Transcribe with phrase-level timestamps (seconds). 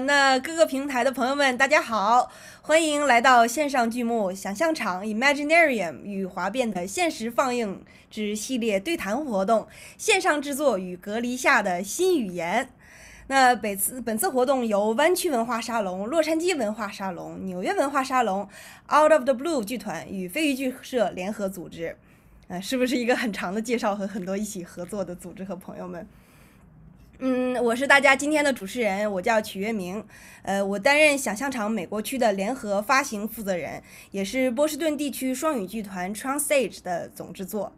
[0.00, 2.30] 那各个平台的朋友们，大家好，
[2.62, 9.66] 欢迎来到线上剧目想象场 Imaginarium 与华变的现实放映之系列对谈活动，
[9.98, 12.70] 线上制作与隔离下的新语言。
[13.26, 18.48] 那本次本次活动由湾区文化沙龙、洛杉矶文化沙龙、纽约文化沙龙、
[18.88, 21.96] Out of the Blue 剧团与飞鱼剧社联合组织。
[22.48, 26.08] 呃，是不是一个很长的介绍和很多一起合作的组织和朋友们？
[27.22, 30.02] 嗯，我是大家今天的主持人，我叫曲月明，
[30.40, 37.74] 呃，我担任想象场美国区的联合发行负责人，也是波士顿地区双语剧团 Transage 的总制作。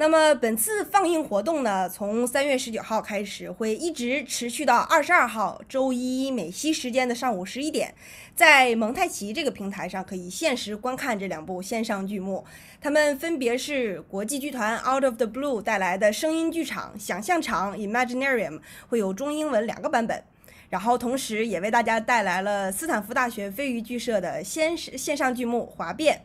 [0.00, 7.94] 那么本次放映活动呢，从三月十九号开始，会一直持续到二十二号周一美西时间的上午十一点，
[8.34, 12.42] 在蒙太奇这个平台上可以限时观看这两部线上剧目。
[12.80, 18.52] 它们分别是国际剧团 Out of the Blue 带来的声音剧场《想象场 Imaginarium》，
[18.88, 20.24] 会有中英文两个版本。
[20.70, 26.16] 然后同时也为大家带来了斯坦福大学飞鱼剧社的线线上剧目《华变》。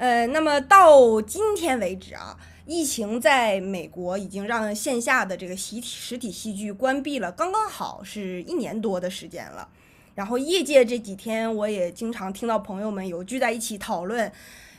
[0.00, 2.34] 呃，那么到今天为止啊，
[2.64, 9.68] 疫情在美国已经让线下的这个实体实体戏剧关闭了，刚刚好是一年多的时间了。
[10.14, 14.32] 然后业界这几天，我也经常听到朋友们有聚在一起讨论，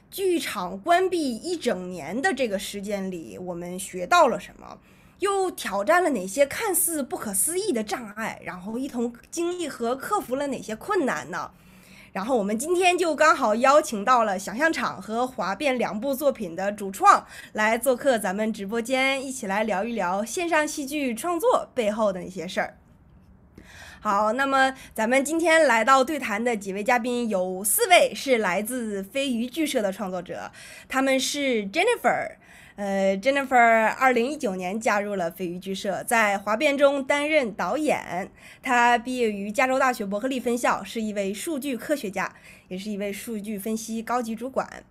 [0.09, 4.79] 剧场关闭一整年的这个时间里，我们学到了什么，
[5.19, 11.51] 又挑战了哪些看似不可思议的障碍，然后一同经历和克服了哪些困难呢？
[12.11, 22.77] 然后我们今天就刚好邀请到了想象场和华变两部作品的主创来做客咱们直播间，一起来聊一聊线上戏剧创作背后的那些事儿。
[24.01, 30.51] 好，那么咱们今天来到对谈的几位嘉宾有四位是来自飞鱼剧社的创作者，
[30.89, 32.40] 他们是 Jennifer。
[32.81, 38.31] 呃，Jennifer 二零一九年加入了飞鱼剧社，在华变中担任导演。
[38.63, 42.33] 他毕业于加州大学伯克利分校，是一位数据科学家，
[42.69, 44.83] 也是一位数据分析高级主管。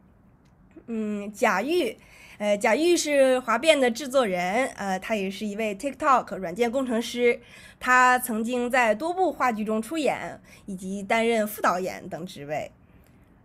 [0.87, 1.97] 嗯，贾玉，
[2.39, 7.41] 呃，贾玉是华变的制作人，呃，他也是一位 TikTok 软件工程师。
[7.81, 12.71] 他曾经在多部话剧中出演，以及担任副导演等职位。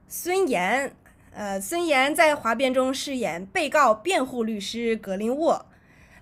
[0.07, 0.93] 孙岩。
[1.37, 5.65] 呃，孙岩在华变中饰演被告辩护律师格林沃。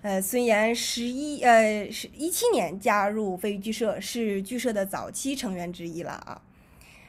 [0.02, 6.42] 呃，孙岩十一呃是一七年加入飞鱼剧社，是剧社的早期成员之一了啊。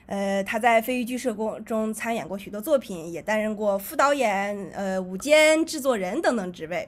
[0.06, 6.88] 呃，他在飞鱼剧社中中参演过许多作品，也担任过副导演、呃舞监、制作人等等职位。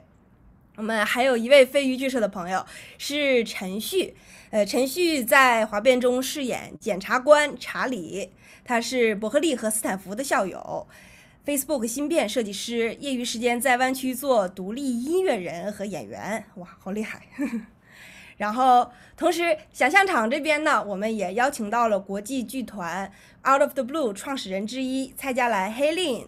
[0.76, 2.64] 我们还有一位飞鱼剧社的朋友
[3.00, 4.16] 是陈旭，
[4.52, 8.30] 呃，陈旭在华变中饰演检察官查理，
[8.64, 10.88] 他是伯克利和斯坦福的校友。
[11.48, 17.22] Facebook 芯片设计师，业余时间在湾区做独立音乐人和演员，哇，好厉害！
[18.36, 23.10] 然后，同时想象场这边呢，我们也邀请到了国际剧团
[23.48, 26.26] Out of the Blue 创始人之一蔡佳来 Helene，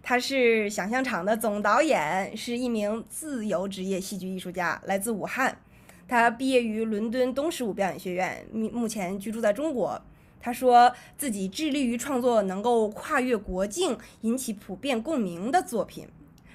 [0.00, 5.58] 他是想象场的总导演，是一名自由职业戏剧艺术家，来自武汉。
[6.06, 10.00] 他毕业于伦敦东十五表演学院，目目前居住在中国。
[10.42, 16.08] 他说自己致力于创作能够跨越国境、引起普遍共鸣的作品。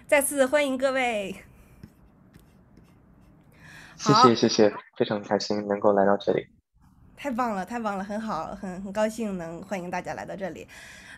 [0.06, 1.36] 再次欢迎各位。
[3.96, 6.46] 谢谢谢谢，非常开心能够来到这里。
[7.16, 10.68] 太棒了，太棒了，很好，很很高兴能欢迎大家来到这里。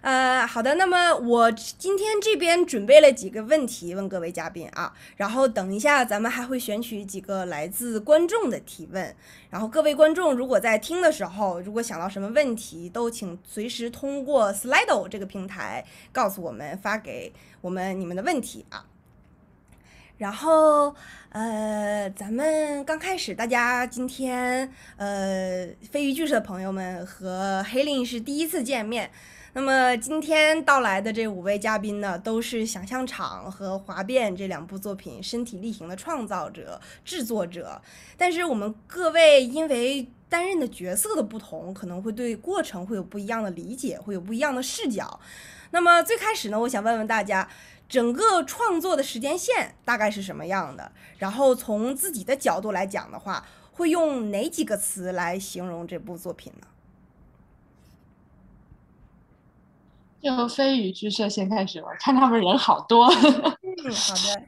[0.01, 9.13] 呃，好的，那么我今天这边准备了几个问题问各位嘉宾啊，然后等一下咱们还会选取几个来自观众的提问，
[9.49, 15.83] 然后各位观众如果在听的时候，如果想到什么问题，都请随时通过 Slido 这个平台
[16.13, 18.85] 告诉我们，发给我们你们的问题啊。
[20.17, 20.95] 然后
[21.29, 29.11] 呃，咱们刚开始，大家今天呃，飞鱼剧社的朋友们和黑令是第一次见面。
[29.53, 37.81] 那么今天到来的这五位嘉宾呢，都是想象场和华变这两部作品身体力行的创造者、制作者。
[38.15, 45.19] 但是我们各位因为担任的角色的不同，可能会对过程会有不一样的理解，会有不一样的视角。
[45.71, 47.49] 那么最开始呢，我想问问大家，
[47.87, 50.91] 整个创作的时间线大概是什么样的？
[51.17, 56.67] 然后从自己的角度来讲的话，会用哪几个词来形容这部作品呢？
[60.21, 63.07] 就飞鱼剧社先开始吧，看他们人好多。
[63.63, 64.43] 嗯，好的。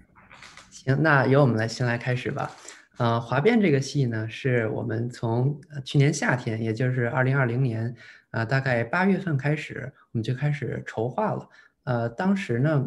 [0.70, 2.52] 行，那由我们来先来开始吧。
[2.98, 7.96] 呃，华变这个戏呢，是我们从去年夏天，也就是二零二零年，
[8.32, 11.50] 呃，大概八月份开始，我们就开始筹划了。
[11.86, 12.86] 呃，当时呢，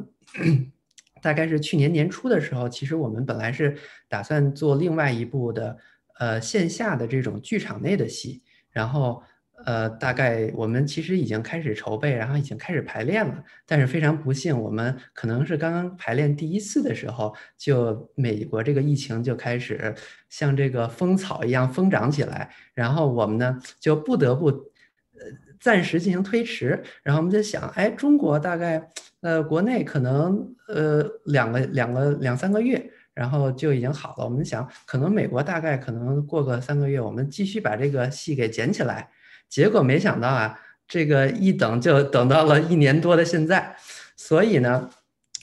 [1.23, 3.77] 大概是去年年初的时候，其实我们本来是
[4.09, 5.79] 打算做另外一部的。
[6.17, 9.23] 呃线下的这种剧场内的戏，然后。
[9.65, 13.43] 呃，大概我们其实已经开始筹备，然后已经开始排练了。
[13.67, 19.95] 但是非常不幸，我们可能是刚刚排练第一次的时候，就美国这个疫情就开始
[20.29, 22.51] 像这个风草一样疯长起来。
[22.75, 25.21] 然后我们呢就不得不呃
[25.61, 26.83] 暂时进行推迟。
[27.03, 28.87] 然后我们在想，哎，中国大概
[29.21, 34.25] 呃国内可能呃两个两个两三个月，然后就已经好了。
[34.25, 39.09] 我们想，可能美国大概可能过个三个月，我们继续把这个戏给捡起来。
[39.49, 43.77] 结果没想到啊，这个一等就等到了一年多的现在，
[44.17, 44.91] 所以呢，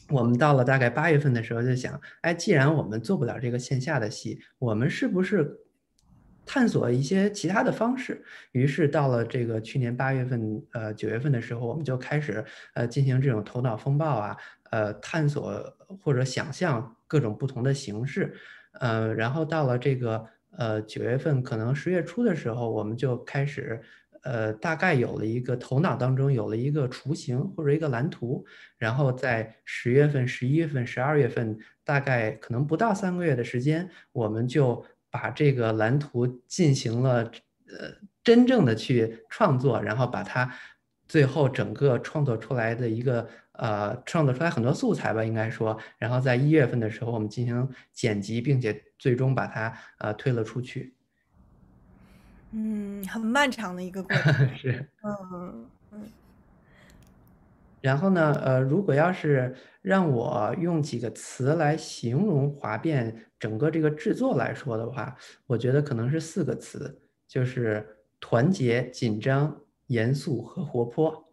[0.09, 5.59] 我们到了大概八月份的时候就想，哎，既然我们做不了这个线下的戏，我们是不是
[6.45, 8.24] 探索一些其他的方式？
[8.51, 12.44] 于是到了这个去年八月份，呃九月份的时候，我们就开始
[12.74, 14.38] 呃进行这种头脑风暴啊，
[14.71, 15.63] 呃探索
[16.04, 18.36] 或者想象各种不同的形式，
[18.80, 20.25] 呃，然后到了这个。
[20.57, 23.81] 呃，九月份可能十月初的时候，我们就开始，
[24.24, 28.45] 呃，大概有了一个头脑当中有了一个雏形或者一个蓝图，
[28.77, 37.24] 然后在十月份、十一月份、十二月份，大概可能不到三个月的时间，我们就把这个蓝图进行了
[37.68, 37.92] 呃
[38.24, 40.54] 真正的去创作，然后把它
[41.07, 43.27] 最后整个创作出来的一个。
[43.61, 50.95] 呃，创作出来很多素材吧，应该说，然后在一月份的时候，我们进行剪辑，并且最终把它呃推了出去。
[52.49, 54.33] 嗯，很漫长的一个过程。
[54.57, 54.89] 是。
[55.03, 56.03] 嗯嗯。
[57.81, 65.15] 然后呢，呃，如果要是让我用几个词来形容《华变》整个这个制作来说的话，
[65.45, 71.27] 我觉得可能是四个词，就是团结、紧张、严肃和活泼。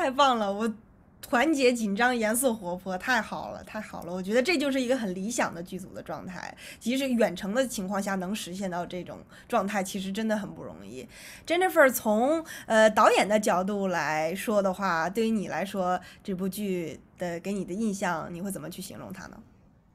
[0.00, 0.50] 太棒了！
[0.50, 0.72] 我
[1.20, 4.10] 团结、紧张、严肃、活泼，太好了，太好了！
[4.14, 6.56] 我觉得这就是一个很理想的剧组的状态。
[6.78, 11.06] 即使远程的情况下能实现到这种状态，其实真的很不容易。
[11.46, 19.36] Jennifer，从呃导演的角度来说的话，对于你来说，这部剧的给你的印象，你会怎么去形容它呢？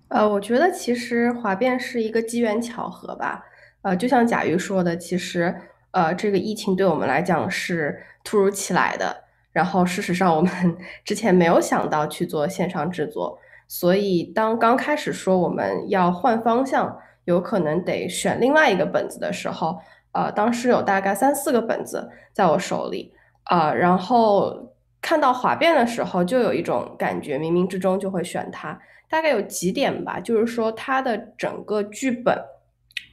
[0.10, 3.44] 呃，我觉得其实《华变》是一个机缘巧合吧。
[3.82, 5.60] 呃，就像贾瑜说的，其实
[5.90, 9.25] 呃这个疫情对我们来讲是突如其来的。
[9.56, 10.52] 然后，事实上，我们
[11.06, 16.94] 之前没有想到去做线上制作，所以当刚开始说我们要换方向，
[17.24, 19.80] 有可能得选另外一个本子的时候，
[20.12, 23.14] 呃，当时有大概三四个本子在我手里，
[23.44, 28.78] 啊，然后看到华变的时候，就有一种感觉，冥冥之中就会选它。
[29.08, 32.38] 大概有几点吧，就是说它的整个剧本，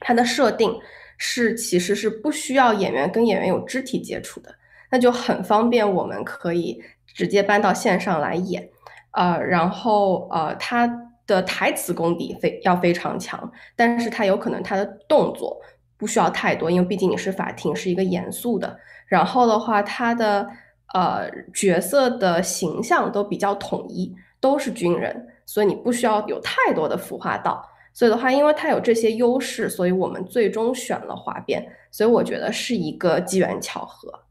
[0.01, 0.77] 它的设定
[1.17, 4.53] 是其实是不需要演员跟演员有肢体接触的。
[4.93, 8.69] 那就很方便，我们可以直接搬到线上来演，
[9.13, 10.87] 呃，然后呃，他
[11.25, 15.59] 的台词功底非要非常强，但是他有可能他的动作
[15.97, 18.77] 不需要太多，因为毕竟你是法庭，是一个严肃的。
[19.07, 20.47] 然后的话，他的
[20.93, 27.67] 呃角色的形象都比较统一，都是军人，所以你不需要有太多的服化道。
[27.93, 31.67] 所以的话，因为他有这些优势，所以我们最终选了华变。
[31.89, 34.22] 所以我觉得是一个机缘巧合。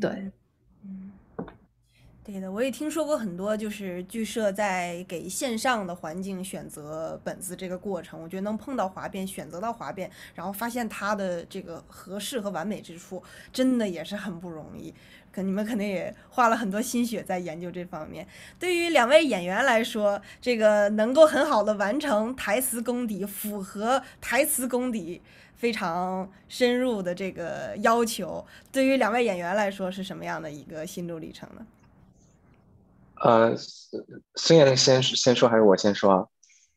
[0.00, 0.30] 对，
[0.84, 1.12] 嗯，
[2.24, 13.22] 对的，我也听说过很多，就是剧社在给线上的环境选择本子这个过程，我觉得能碰到滑变，选择到滑变，然后发现它的这个合适和完美之处，
[13.52, 14.92] 真的也是很不容易。
[15.30, 18.26] 可你们肯定也花了很多心血在研究这方面。
[18.58, 25.20] 对于两位演员来说，这个能够很好的完成台词功底，符合台词功底。
[25.56, 31.66] 非常深入的这个要求，对于两位演员来说是什么样的一个心路历程呢？
[33.16, 33.56] 呃，
[34.34, 36.26] 孙岩先先说还是我先说啊？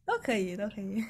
[0.06, 1.04] 都可以，都可以。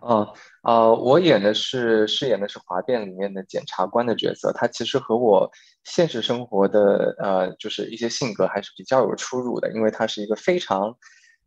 [0.00, 0.26] 嗯，
[0.62, 5.50] 呃，我演的是饰演的是《华电》里面的检察官的角色，他其实和我
[5.84, 10.94] 现实生活的呃，就是一些性格还是比较有出入的，因为他是一个非常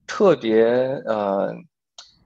[0.07, 0.65] 特别
[1.05, 1.53] 呃。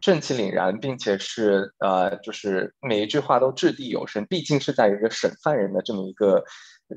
[0.05, 4.23] 正气凛然，并且是呃，就是每一句话都掷地有声。
[4.27, 6.43] 毕竟是在一个审犯人的这么一个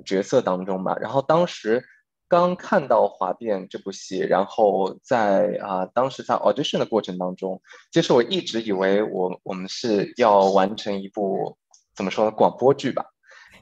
[0.04, 0.94] 角色当中嘛。
[0.98, 1.82] 然后当时
[2.28, 11.56] 刚看到《华变》这部戏，然后在啊，当时在 audition 的过程当中，其实我一直以为我我们是要完成一部
[11.96, 13.06] 怎么说呢广播剧吧。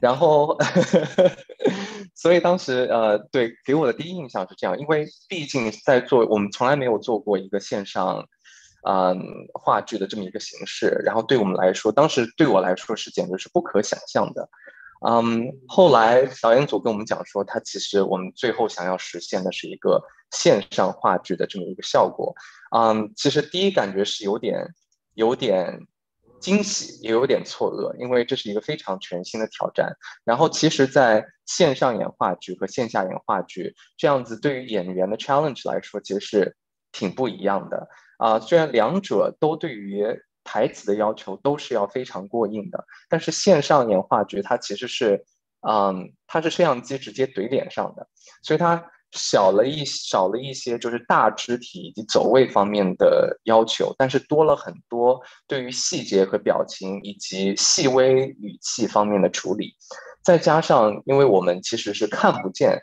[0.01, 0.57] 然后，
[2.13, 8.27] 所以当时呃，对给我的第一印象是这样，因为毕竟在做我们从来没有做过一个线上。
[8.89, 14.49] 嗯，话剧的这么一个形式，然后对我们来说，当时对我来说是简直是不可想象的。
[15.05, 20.01] 嗯，后来导演组跟我们讲说，他其实我们最后想要实现的是一个
[20.31, 22.33] 线上话剧的这么一个效果。
[22.75, 24.73] 嗯，其实第一感觉是有点
[25.15, 25.85] 有点
[26.39, 29.91] 惊喜，也有点错愕，因为这是一个非常全新的挑战。
[30.23, 36.55] 然后，其实在线上演话剧和线下演话剧这样子，对于演员的 challenge 来说，其实是
[36.91, 37.87] 挺不一样的
[38.17, 38.39] 啊。
[38.39, 40.05] 虽然两者都对于
[40.43, 45.25] 台词的要求都是要非常过硬的，但是线上演话剧它其实是，
[45.61, 48.07] 嗯，它是摄像机直接怼脸上的，
[48.43, 48.83] 所以它。
[49.13, 59.73] 少了一少了一些，就是大肢体以及走位方面的要求，但是多了很多对于细节和表情以及细微语气方面的处理。
[60.21, 62.81] 再加上，因为我们其实是看不见，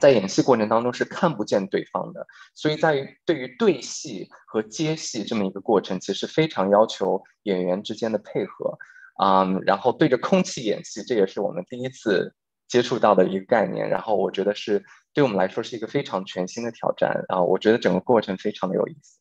[0.00, 8.78] 在演戏过程当中是看不见对方的，所以在于对于对戏和接戏这么一个过程，其实非常要求演员之间的配合。
[9.22, 12.34] 嗯，然后对着空气演戏，这也是我们第一次
[12.66, 13.88] 接触到的一个概念。
[13.88, 14.84] 然后我觉得是。
[15.14, 17.40] 对我们来说是一个非常全新的挑战啊！
[17.40, 19.20] 我觉得整个过程非常的有意思。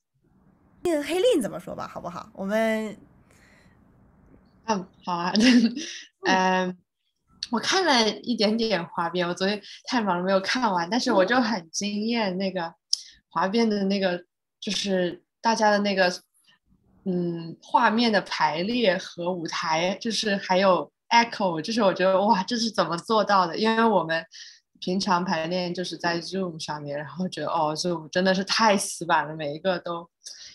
[0.82, 2.32] 那个黑令怎么说吧，好不好？
[2.34, 2.98] 我们，
[4.66, 5.32] 嗯，好啊。
[6.26, 6.76] 嗯，
[7.54, 12.74] 我看了一点点滑边，我昨天太忙了没有看完，但是我就很惊艳那个
[13.30, 14.26] 滑边的那个，
[14.60, 16.12] 就是大家的那个，
[17.06, 23.56] 嗯，画面的排列和舞台，就是还有 echo，就是我觉得哇，这是怎么做到的？
[23.58, 24.26] 因为我们。
[24.80, 30.10] 平常排练就是在 Zoom 上面，然后觉得哦，Zoom 真的是太死板了，每一个都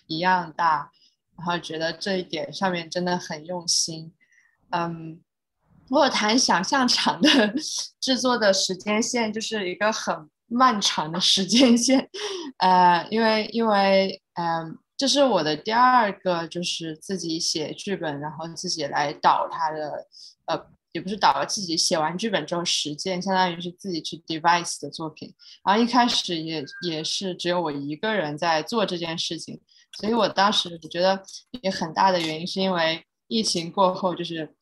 [0.07, 0.93] 一样大，
[1.35, 4.12] 然后觉得这一点上面真的很用心。
[4.69, 5.19] 嗯，
[5.90, 7.28] 我谈想象场的
[8.00, 12.09] 制作的时间线，就是一个很漫长的时间线。
[12.59, 20.07] 呃，因为因为嗯，这是我的第二个，就是自己写剧本，然后自己来导它的
[20.47, 20.66] 呃。
[20.92, 25.33] 也不是导自己写完剧本之后实践，相当于是自己去 device 的作品。
[25.62, 29.61] 然后一开始也也是只有我一个人在做这件事情，
[30.00, 31.23] 所以我当时我觉得
[31.61, 34.57] 也很大的原因是因为疫情过后就是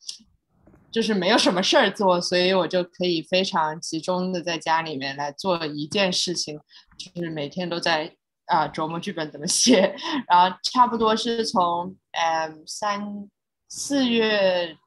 [0.97, 6.59] 就是没有什么事儿做，所以我就可以非常集中的在家里面来做一件事情，
[6.97, 8.11] 就是每天都在
[8.47, 9.95] 啊琢磨剧本怎么写。
[10.27, 13.29] 然后差不多是从嗯三
[13.69, 14.79] 四月。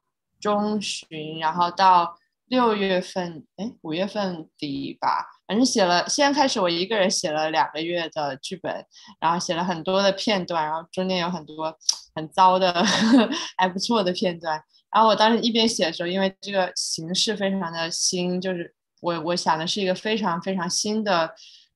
[0.41, 6.07] 中旬，然后到六月份，哎，五月份底吧，反正写了。
[6.07, 8.85] 现在开始，我一个人写了两个月的剧本，
[9.19, 11.77] 然后写了很多的片段，然后中间有很多
[12.15, 12.73] 很糟的，
[13.59, 14.63] 还不错的片段。
[14.91, 21.33] 然后我当时一边写的时候，因为这个形式非常的新，就是我我想的是一个非常非常新的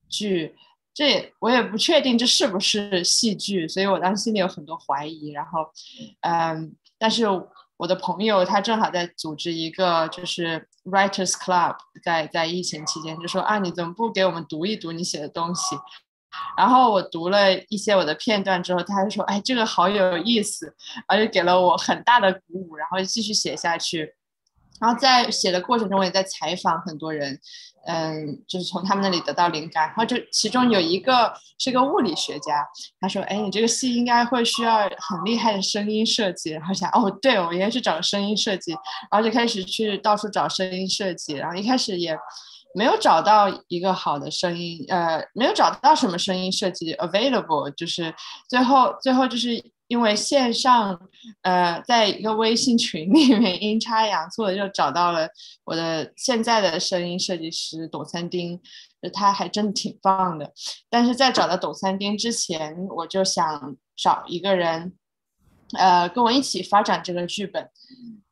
[0.08, 0.54] 剧，
[0.92, 5.30] 这我也不确定这是不是戏剧，所以我当时心里有很多怀疑。
[5.30, 5.70] 然后，
[6.20, 7.24] 嗯，但是。
[7.76, 15.74] 我的朋友他正好在组织一个就是 writers club，在在疫情期间就说啊，你怎么不给我们读一读你写的东西？
[16.56, 20.74] 然后我读了一些我的片段之后，他就说，哎，这个好有意思，
[21.06, 24.14] 而且给了我很大的鼓舞，然后继续写下去。
[24.80, 27.38] 然后在写的过程中，我也在采访很多人。
[27.86, 32.66] 嗯，就是从他们那里得到灵感，然后就其中有一个是个物理学家，
[32.98, 38.72] 他说：“哎，你这个戏应该会需要很厉害的声音设计。”然后想：“哦，对，我应该去找声音设计。”
[39.12, 42.18] 然后就开始去到处找声音设计，然后一开始也
[42.74, 48.14] 没有找到一个好的声音，呃，没有找到什么声音设计 available，就是
[48.48, 49.72] 最后最后就是。
[49.86, 50.98] 因为线上，
[51.42, 55.28] 呃，在一个微信群里面阴差阳错的就找到了
[55.62, 58.58] 我的现在的声音设计师董三丁，
[59.12, 60.50] 他还真的挺棒的。
[60.88, 64.94] 但是在找到董三丁之前，我就想找一个人，
[65.76, 67.68] 呃，跟我一起发展这个剧本。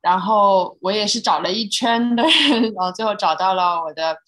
[0.03, 4.19] 然后我也是找了一圈的人，然后最后找到了我的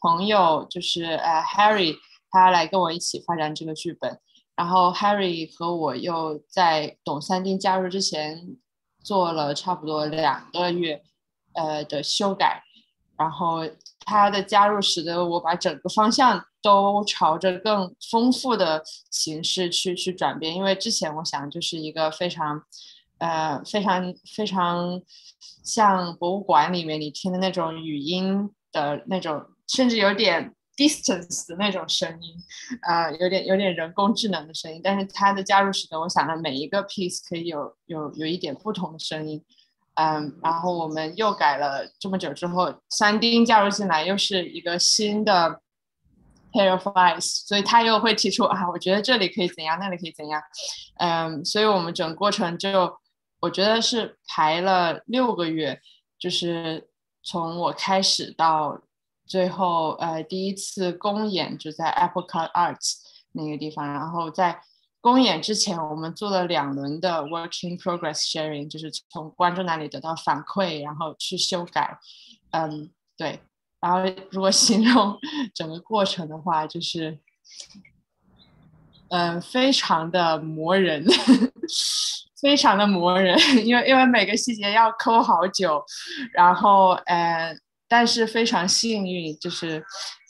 [0.00, 1.96] 朋友，就是呃 Harry，
[2.30, 4.18] 他来跟我一起发展这个剧本。
[4.56, 8.56] 然后 Harry 和我又在董三丁加入之前
[9.04, 11.02] 做了差不多两个月，
[11.52, 12.64] 呃的修改，
[13.16, 13.60] 然后
[14.00, 22.62] 他的加入使得我把整个方向都朝着更丰富的形式去去转变，因为之前我想就是一个非常，
[23.18, 25.00] 呃非常非常
[25.64, 30.54] 像博物馆里面你听的那种语音的那种，甚至有点。
[30.78, 32.36] distance 的那种声音，
[32.82, 39.44] 呃，有点有点人工智能的声音，但是它的加入使得我想的每一个 piece 可以有有有一点不同的声音，
[39.94, 45.60] 嗯，然后我们又改了这么久之后，三丁加入进来又是一个新的
[46.52, 50.40] pair of eyes，所以他又会提出啊，我觉得这里可以怎样，那里可以怎样，
[51.00, 52.96] 嗯，所以我们整个过程就
[53.40, 55.80] 我觉得是排了六个月，
[56.18, 56.88] 就是
[57.22, 58.80] 从我开始到。
[59.30, 62.94] 最后，呃，第一次公演就在 Apple Art Arts
[63.32, 64.58] 那个地方，然后在
[65.02, 71.98] 公演之前，我们做了两轮的 working progress sharing，就是从观众那里得到反馈，然后去修改。
[72.52, 73.40] 嗯，对。
[73.80, 73.98] 然后
[74.32, 75.18] 如果形容
[75.54, 77.18] 整个过程的话，就是，
[79.10, 81.04] 嗯，非常的磨人，
[82.40, 85.84] 非常的磨人， 因为因为每个细节要抠好久，
[86.32, 87.56] 然后，呃。
[87.90, 89.82] 但是非常幸运，就是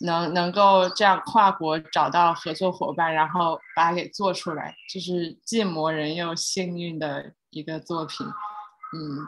[0.07, 8.25] 能能够这样跨国找到合作伙伴，然后把它给做出来，就是既磨人又幸运的一个作品。
[8.25, 9.27] 嗯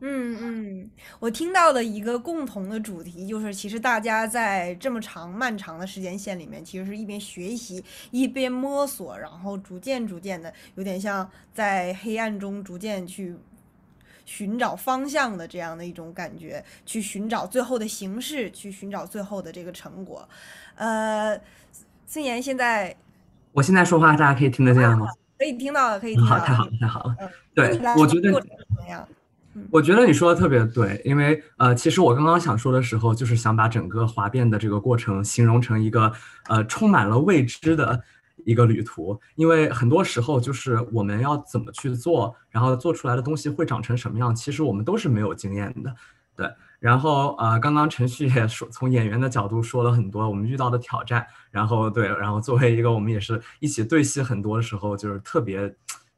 [0.00, 13.36] 嗯嗯，我听到的一个共同的主题就是，其实大家在这么长漫长的时间线里面，其实是一边学习一边摸索，然后逐渐逐渐的，有点像在黑暗中逐渐去。
[14.30, 20.28] 寻找方向的这样的一种感觉，去寻找最后的形式，去寻找最后的这个成果。
[20.74, 21.34] 呃，
[22.06, 22.94] 孙岩现在，
[23.52, 25.06] 我现在说话大家可以听得见吗？
[25.38, 26.36] 可以听到，可以听到。
[26.36, 27.16] 好，太好了，太好了。
[27.54, 29.08] 对，我觉得怎么样？
[29.70, 36.12] 我觉得你说的特别对，因为呃，其实我刚刚想说的时候，就是想把整个滑变的这个过程形容成一个
[36.48, 38.02] 呃充满了未知的。
[38.44, 45.94] 一个旅途，因为很多时候就是我们要怎么去做，然后做出来的东西会长成什么样，其实我们都是没有经验的，
[46.36, 46.48] 对。
[46.78, 55.74] 然后呃，刚刚陈旭也说，从演员的角度说了很多我们遇到的挑战，然后对，然后作为一个我们也是一起对戏很多的时候，就是特别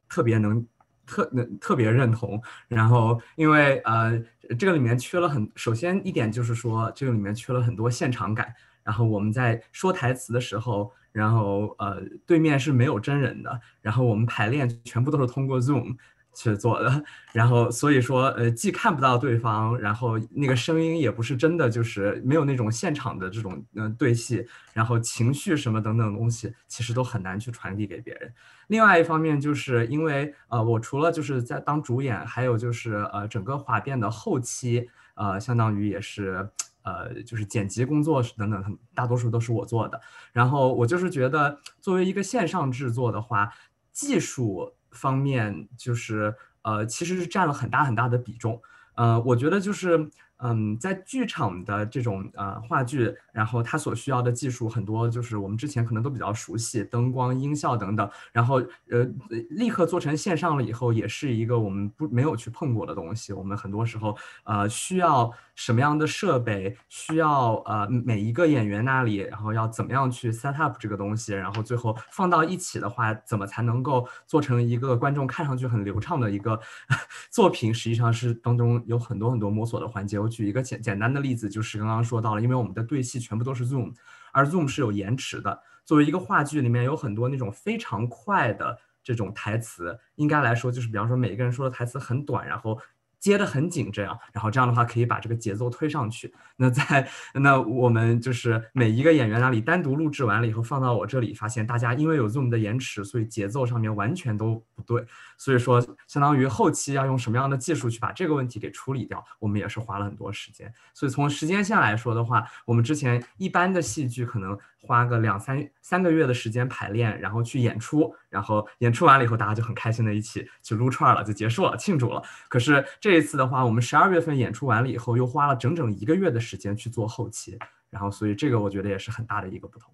[0.09, 0.65] 特别能
[1.11, 2.41] 特能特别认同。
[2.69, 4.23] 然后因为呃，
[4.59, 10.93] 这个里面缺了很，首先一点就是说这个里面缺了很多现场感，然后我们在说台词的时候。
[11.13, 15.97] 然后呃，对面是没有真人的，然后我们排练全部都是通过 Zoom
[16.43, 28.33] 去做的，然后所以说呃，既看不到对方，然后那个声音也不是真的，就是没有那种现场的这种嗯对戏，然后情绪什么等等东西，其实都很难去传递给别人。
[28.69, 36.49] 另外一方面，就是因为呃，我除了就是在当主演，还有就是呃，整个华变的后期，呃，相当于也是。
[36.83, 40.01] 呃，就是剪辑工作等等，大多数都是我做的。
[40.33, 43.53] 然后我就是觉得，作为一个线上制作的话，
[43.93, 48.61] 技术方面就是呃，其实是占了很大很大的比重。
[48.95, 50.11] 呃，我觉得就是。
[50.43, 58.09] 嗯，在剧场的这种呃话剧，然后它所需要的技术很多，就是我们之前可能都比较熟悉，灯光、音效等等。
[58.33, 58.57] 然后
[58.91, 59.07] 呃，
[59.51, 63.33] 立刻做成线上了以后，也是一个我们不没有去碰过的东西。
[63.33, 76.59] 我们很多时候呃需要什么样的设备，需要呃每一个演员那里，然后要怎么样去 set up 这个东西，然后最后放到一起的话，怎么才能够做成一个观众看上去很流畅的一个
[77.31, 77.73] 作品？
[77.75, 80.19] 实际上是当中有很多很多摸索的环节。
[80.19, 83.93] 我举一个简简单的例子，就是刚刚说到了，因为我们的对戏全部都是 Zoom，
[84.33, 85.61] 而 Zoom 是有延迟的。
[85.85, 92.79] 作为一个话剧里面有很多那种非常快的这种台词，应该来说就是，比方说每一个人说的台词很短，然后。
[93.21, 96.35] 接得很紧，这样，然后这样的话可以把这个节奏推上去。
[96.57, 105.07] 那在那我们就是每一个演员那里单独录制完了以后放到我这里，发现大家因为有 Zoom 的延迟，所以节奏上面完全都不对。
[105.37, 110.73] 所以说，相当于后期要用什么样的技术去把这个问题给处理掉，我们也是花了很多时间。
[110.95, 114.59] 所以从时间线来说的话，我们之前一般的戏剧可能。
[114.83, 122.23] 花个两三三个月的时间排练，然后去演出，然后演出完了以后，大家就很开心的一起去撸串了，就结束了，庆祝了。
[122.49, 127.59] 可是这一次的话，我们十二月份演出完了以后，又花了整整一个月的时间去做后期，
[127.91, 129.93] 然后所以这个我觉得也是很大的一个不同。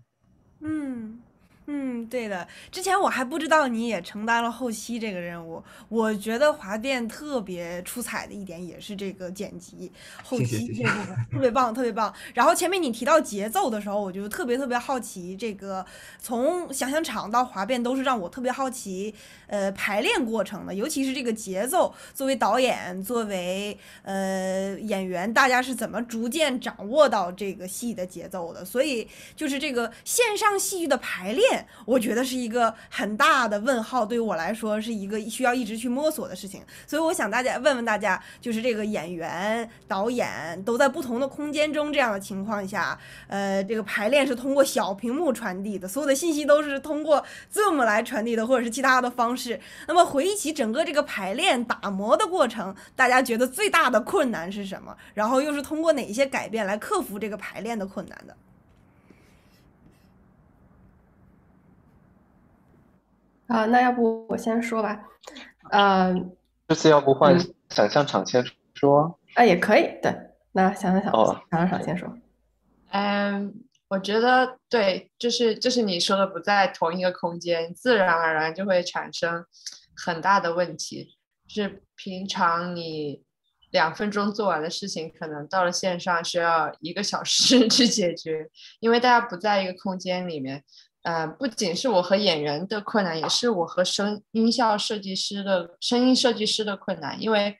[0.61, 1.19] 嗯。
[1.69, 2.47] 嗯，对的。
[2.71, 5.61] 之前我还不知道你也承担了后期这个任务。
[5.89, 9.91] 我觉得华电特别出彩的一点也是这个剪辑
[10.23, 12.15] 后期这部分特别棒，特别棒。
[12.35, 15.85] 然后前面你提到节奏的时候，我就特别特别好奇，这个
[16.21, 19.13] 从想象场到华变都是让我特别好奇，
[19.49, 21.93] 呃，排练过程的，尤其是这个节奏。
[22.15, 28.65] 作为导演，作为呃演员，大家是怎么逐渐掌握到这个戏的节奏的？
[28.65, 31.56] 所以就是这个线上戏剧的排练。
[31.85, 36.63] 我觉得是一个很大的问号，对于我来说是一个需要一直去摸索的事情。
[36.87, 49.61] 所以我想大家问问大家，就是这个演员、导演都在不同的空间中，这样的情况下，呃，这个排练是通过小屏幕传递的，所有的信息都是通过 Zoom 来传递的，或者是其他的方式。
[49.87, 54.97] 那么回忆起整个这个排练打磨的过程，大家觉得最大的困难是什么？
[55.15, 58.37] 然后又是通过哪些改变来克服这个排练的困难的？
[63.49, 65.01] 啊，那要不我先说吧，
[65.71, 66.37] 嗯，
[66.69, 67.39] 这次要不换
[67.71, 69.19] 想象场先说？
[69.35, 70.15] 啊，也可以，对，
[70.53, 71.13] 那想象场，
[71.51, 72.13] 想象场先说。
[72.91, 73.55] 嗯，
[73.89, 79.45] 我觉得对，就是就是你说的不在同一个空间，自然而然就会产生
[79.97, 81.17] 很大的问题。
[81.49, 83.23] 是平常你
[83.71, 88.49] 两分钟做完的事情，可能到了线上需要一个小时 去解决，
[88.81, 90.65] 因为大家不在一个空间里面。
[91.07, 97.57] 呃，不仅是我和演员的困难，也是我和声音效设计师的声音设计师的困难，因为。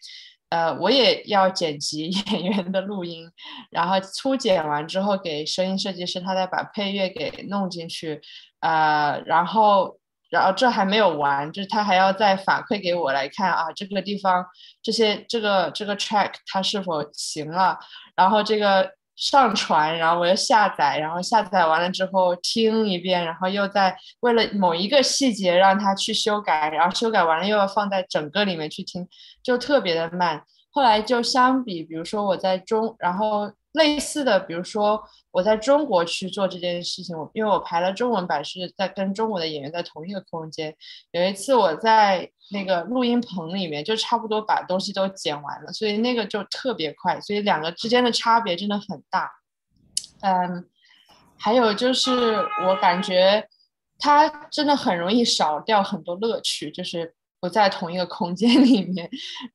[0.49, 3.29] 呃，我也要剪辑 演员的录音，
[3.69, 8.21] 然后初剪完之后给声音设计师，他再把配乐给弄进去，
[8.61, 9.99] 呃，然后，
[10.31, 14.47] 然后这还没有完，就是他还要再反馈给我来看啊，这个地方
[14.81, 17.77] 这些这个这个 track 它是否行了，
[18.15, 29.09] 然后这个上传，然后我又下载，然后下载完了之后听一遍，然后又在为了某一个细节让他去修改，然后修改完了又要放在整个里面去听。
[29.43, 40.75] 就特别的慢，后来就相比，比如说我在中，然后类似的，比如说我在中国去做这件事情，我因为我排了中文版，是在跟中国的演员在同一个空间。
[41.13, 49.31] 有一次我在那个录音棚里面，就差不多把东西都剪完了，所以那个就特别快，所以两个之间的差别真的很大。
[50.21, 50.69] 嗯，
[51.39, 53.49] 还有就是我感觉
[53.99, 57.15] 它真的很容易少掉很多乐趣，就是。
[57.39, 59.09] 不在同一个空间里面，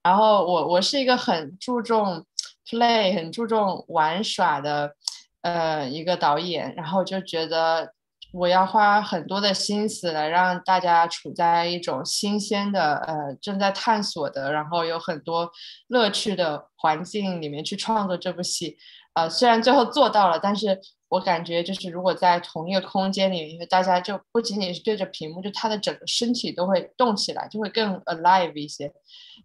[0.04, 2.24] 然后我我是一个很注重
[2.70, 4.96] play、很注重玩耍的
[5.42, 7.92] 呃一个导演，然后就觉得
[8.32, 15.52] 我要花很多的心思来让大家处在一种新鲜的呃正在探索的，然后有很多
[15.88, 18.78] 乐趣的环境里面去创作这部戏，
[19.14, 20.80] 呃虽然最后做到了，但是。
[21.12, 28.90] 我感觉就是，如果在同一个空间里，因为大家就不仅仅是对着屏幕，就他的整个身体都会动起来，就会更 alive 一些。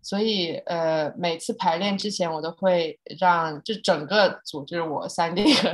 [0.03, 5.69] 所以，呃，每次排练之前，我都会让就整个组，就是我三弟和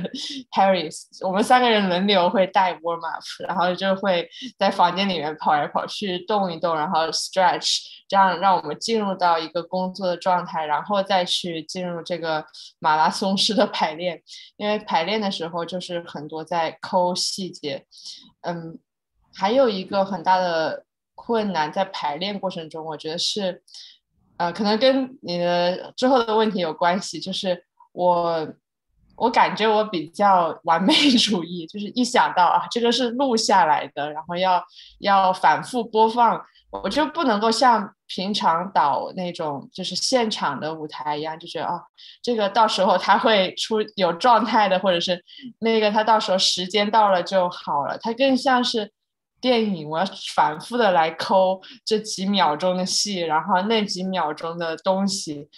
[0.51, 4.27] Harris，我们三个人轮流会带 warm up，然后就会
[4.59, 12.43] 在房间里面跑来跑去，动一动，然后 stretch，这样让我们进入到一个工作的状态，然后再去进入这个
[12.79, 14.23] 马拉松式的排练。
[14.57, 17.85] 因为排练的时候就是很多在抠细节，
[18.43, 18.79] 嗯，
[19.35, 23.63] 还有一个很大的困难在排练过程中，我觉得是。
[24.43, 28.45] 呃，可能跟你的之后的问题有关系，就是我，
[29.15, 34.61] 我感觉我比较完美 主义，就是一想到啊，这个是录下来的，然后要
[34.99, 41.81] 要反复播放，我就不能够像平常导那种就是现场的舞台一样，就觉得啊，
[42.21, 45.23] 这个到时候他会出有状态的，或者是
[45.61, 48.91] 那个他到时候时间到了就好了，它更像是。
[49.43, 55.49] 电影我要反复的来抠这几秒钟的戏，然后那几秒钟的东西，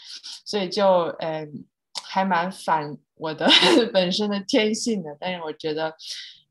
[0.44, 1.64] 所以就嗯
[2.03, 3.47] 还蛮反我的
[3.92, 5.16] 本身的天性的。
[5.20, 5.94] 但是我觉得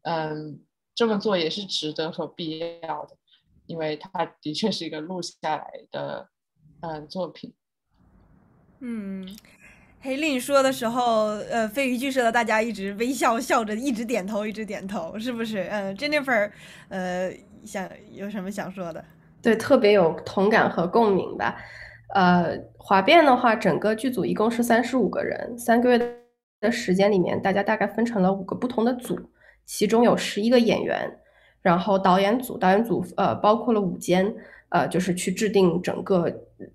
[0.03, 0.61] 嗯
[0.93, 3.17] 这么做也是值得和必要的，
[3.65, 6.29] 因为它的确是一个录下来的
[6.81, 7.53] 嗯作品。
[8.79, 9.35] 嗯。
[10.05, 15.65] 黑令说的时候，呃，飞鱼剧社的大家一直微笑笑着，一直点头，一直点头，是不是？
[15.71, 16.51] 嗯，Jennifer，
[16.89, 17.31] 呃，
[17.63, 19.03] 想有什么想说的？
[19.41, 21.55] 对，特别有同感和共鸣吧。
[22.13, 26.17] 呃，华变的话，整个剧组一共是三十五个人，三个月
[26.59, 29.17] 的时间里面，大家大概分成了五个不同的组，
[29.65, 31.09] 其中有十一个演员，
[31.61, 34.35] 然后导演组，导演组呃包括了五间，
[34.67, 36.25] 呃，就是去制定整个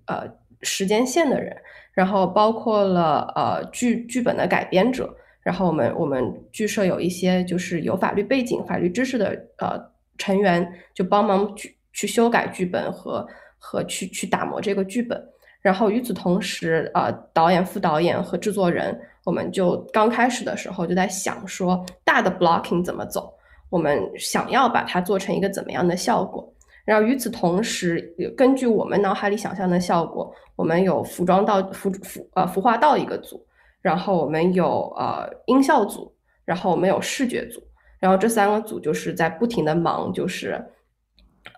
[0.07, 0.27] 呃
[0.63, 1.55] 时间线的人。
[1.93, 9.79] 然后包括了呃剧剧本的改编者，然后我们我们剧社有一些就是有法律背景、法律知识的呃
[10.17, 15.21] 成员，就帮忙去去修改剧本和和去去打磨这个剧本。
[15.61, 23.33] 然后与此同时，呃导演、副导演和制作人，我们就刚开始的时候就在想说大的 blocking 怎么走，
[23.69, 26.49] 我们想要把它做成一个怎么样的效果。
[26.89, 28.01] 然后与此同时，
[28.35, 33.45] 根据我们脑海里想象的效果，我们有服装道、服服呃服化道一个组，
[33.79, 36.11] 然后我们有呃音效组，
[36.45, 37.61] 然后我们有视觉组，
[37.99, 40.59] 然后这三个组就是在不停的忙，就是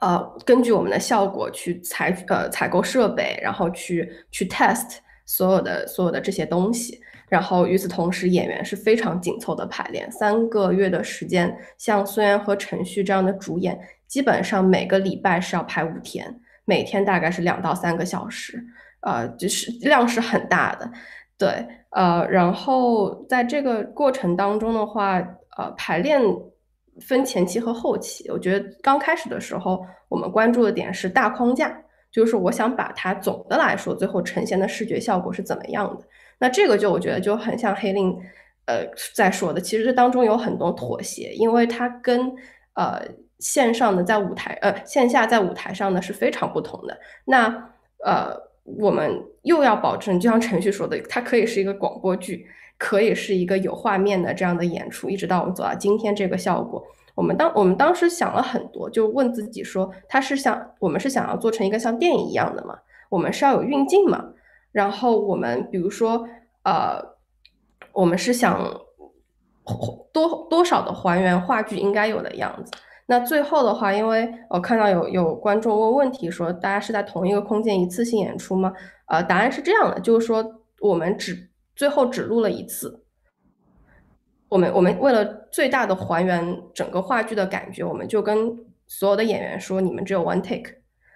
[0.02, 7.00] 呃根据我们的效果去采呃采购设备，然后去去 test 所有的所有的这些东西。
[7.30, 13.80] 然后与此同时，演员是非常紧凑的排练，三个月的时间，像孙岩和陈旭这样的主演。
[14.12, 18.62] 基本上每个礼拜是要排五天，每天大概是两到三个小时，
[19.04, 20.92] 呃，就是量是很大的，
[21.38, 25.18] 对，呃，然后在这个过程当中的话，
[25.58, 26.22] 呃，排练
[27.00, 28.30] 分前期和后期。
[28.30, 31.74] 我觉得刚开始的时候，我们关注的点是大框架，
[32.12, 36.04] 就是我想把它总的来说最后呈现的视觉效果是怎么样的。
[36.38, 38.14] 那这个就我觉得就很像黑令
[38.66, 42.30] 呃在说的，其实这当中有很多妥协，因为它跟
[42.74, 43.02] 呃
[43.42, 46.98] 线上的在舞台呃线下在舞台上呢是非常不同的。
[47.26, 47.70] 那
[48.06, 52.46] 呃我们又要保证，就像程序说的，它可以是一个广播剧，
[52.78, 56.82] 可以是一个有画面的这样的演出，一直到我们走到今天这个效果。
[57.16, 62.78] 我们当我们当时想了很多，就问自己说，它是想我们是想要做成一个像电影一样的吗？
[63.10, 64.30] 我们是要有运镜吗？
[64.72, 66.26] 然后我们比如说，
[66.64, 67.02] 呃，
[67.92, 68.82] 我们是想
[70.14, 72.72] 多多少的还原话剧应该有的样子。
[73.08, 78.72] 那最后的话，因为我看到有有观众问问题说，大家是在同一个空间一次性演出吗？
[79.08, 83.04] 呃，答案是这样的，就是说我们只最后只录了一次。
[84.48, 88.54] 我们我们为了最大的还原整个话剧的感觉，我们就跟
[88.88, 90.76] 所有的演员说，你们只有 one take，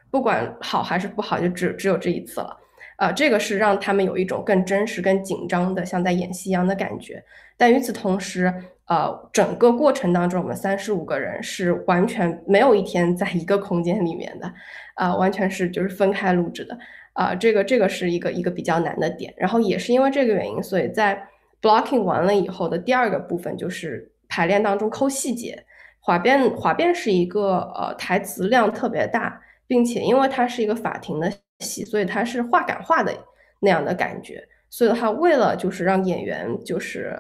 [0.10, 2.58] 不管好还是不好，就只只有这一次了。
[2.98, 7.21] 呃，这个是让他们有一种更真实、更紧张的，像在演戏一样的感觉。
[7.58, 8.54] 但与此同时，
[8.88, 14.52] 呃，整个过程当中，我们三十五个人是完全没有一天在一个空间里面的，
[14.95, 16.78] 啊，完全是就是分开录制的。
[17.13, 19.34] 啊，这个这个是一个一个比较难的点。
[19.38, 21.28] 然后也是因为这个原因，所以在
[21.62, 25.65] blocking 完了以后的第二个部分就是排练当中抠细节。
[26.00, 31.32] 华辩华辩是一个呃台词量特别大，并且因为它是一个法庭的。
[31.60, 33.13] 戏，所以它是话感化的
[33.62, 37.17] 那样的感觉，所以的话为了就是让演员就是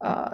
[0.00, 0.30] 呃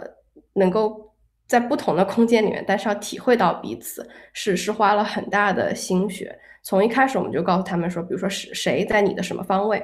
[0.56, 1.14] 能够
[1.46, 6.36] 在不同的空间里面，但是要体会到彼此，是是花了很大的心血。
[6.62, 9.78] 从一开始我们就告诉他们说，比如说是谁在你的什么方位，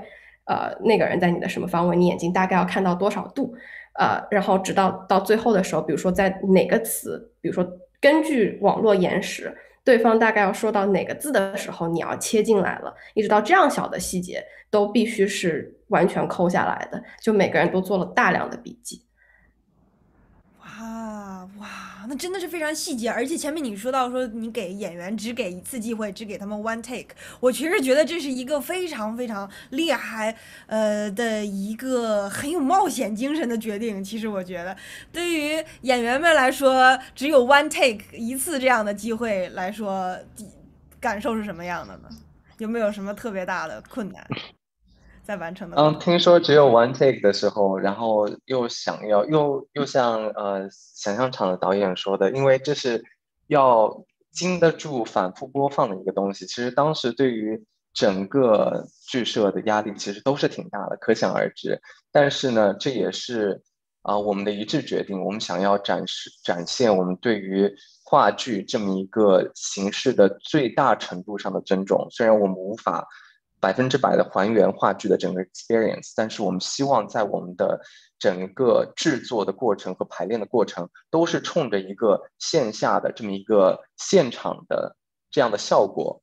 [0.46, 3.54] 呃那个人在你的什么方位，你眼睛大概要看到多少度，
[3.98, 7.64] 呃然后直到到最后的时候，比如说在哪个词，比如说
[8.00, 9.56] 根据网络延时。
[9.84, 19.02] 对方大概要说到哪个字的时候，你要切进来了，一直到这样小的细节都必须是完全抠下来的，就每个人都做了大量的笔记。
[20.82, 21.68] 哇哇！
[22.08, 34.02] 那真的是非常细节，而且前面你说到说你给演员只给一次机会，只给他们 one take，我其实觉得这是一个非常非常厉害，呃的一个很有冒险精神的决定。
[34.02, 34.76] 其实我觉得，
[35.12, 40.18] 对于演员们来说，只有 one take 一次这样的机会来说，
[40.98, 42.08] 感受是什么样的呢？
[42.58, 44.26] 有没有什么特别大的困难？
[45.22, 53.04] 在完成的嗯，听说只有 one take 的时候，然后又想要又又像呃想象场的导演说的，因为这是
[53.46, 56.44] 要经得住反复播放的一个东西。
[56.46, 61.80] 其实当时对于整个剧社的压力其实都是挺大的，可想而知。
[62.10, 63.62] 但是呢，这也是
[64.02, 67.72] 啊我们的一致决定，我们想要展示展现我们对于
[68.04, 72.08] 话剧这么一个形式的最大程度上的尊重。
[72.10, 73.06] 虽然我们无法。
[73.62, 77.80] 百分之百的还原话剧的整个 experience，但是我们希望在我们的
[78.18, 84.96] 整个制作的过程和排练的过程，都是冲着一个线下的这么一个现场的
[85.30, 86.20] 这样的效果，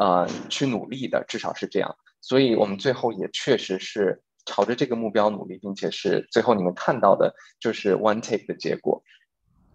[0.00, 1.94] 呃，去努力的，至少是这样。
[2.22, 9.02] 所以我们最后也确实是朝着这个目标努力，并且是最后你们看到的就是 one take 的结果。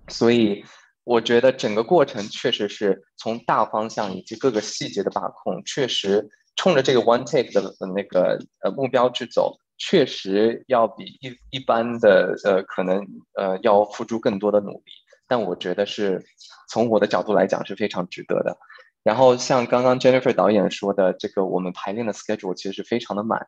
[0.08, 0.65] 所以
[1.04, 6.28] 我觉得整个过程确实是从大方向以及各个细节的把控，确实。
[6.55, 14.91] 冲着这个 one take 的那个呃目标去走，确实要比一一般的呃可能呃要付出更多的努力，
[15.27, 16.23] 但我觉得是
[16.69, 18.55] 从我的角度来讲是非常值得的。
[19.01, 23.47] 然后像刚刚 Jennifer 导演说的，这个我们排练的 schedule 其实是非常的满。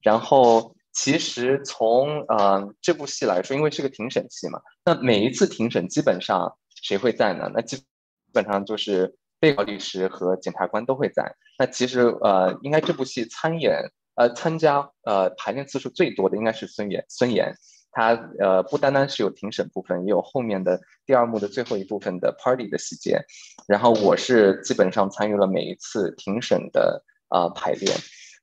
[0.00, 7.50] 然后其实从呃这部戏来说，因为是个庭审戏嘛，那每一次庭审基本上谁会在呢？
[7.54, 7.84] 那基
[8.32, 9.14] 本上就是。
[9.46, 11.36] 被告律师和检察官都会在。
[11.56, 13.80] 那其实呃，应该这部戏参演
[14.16, 17.04] 呃参加呃排练次数最多的应该是孙岩。
[17.08, 17.54] 孙岩
[17.92, 23.20] 他呃不单单是有庭审部分，也有后面的第二幕的最后一部分的 party 的细节。
[23.68, 27.96] 然后我是基本上参与了每一次庭审的呃排练。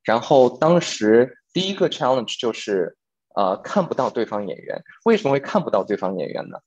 [0.06, 2.96] 然后当时第一个 challenge 就是
[3.36, 4.82] 呃看不到对方演员。
[5.04, 6.58] 为什么会看不到对方演员呢？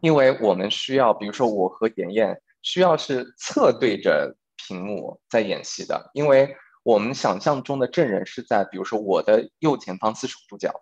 [0.00, 2.42] 因为我们需要，比如说我和妍妍。
[2.62, 10.72] 需要是侧对着屏幕在演戏的，因为我们想象中的证人是在，比如说我的右前方四十五度角，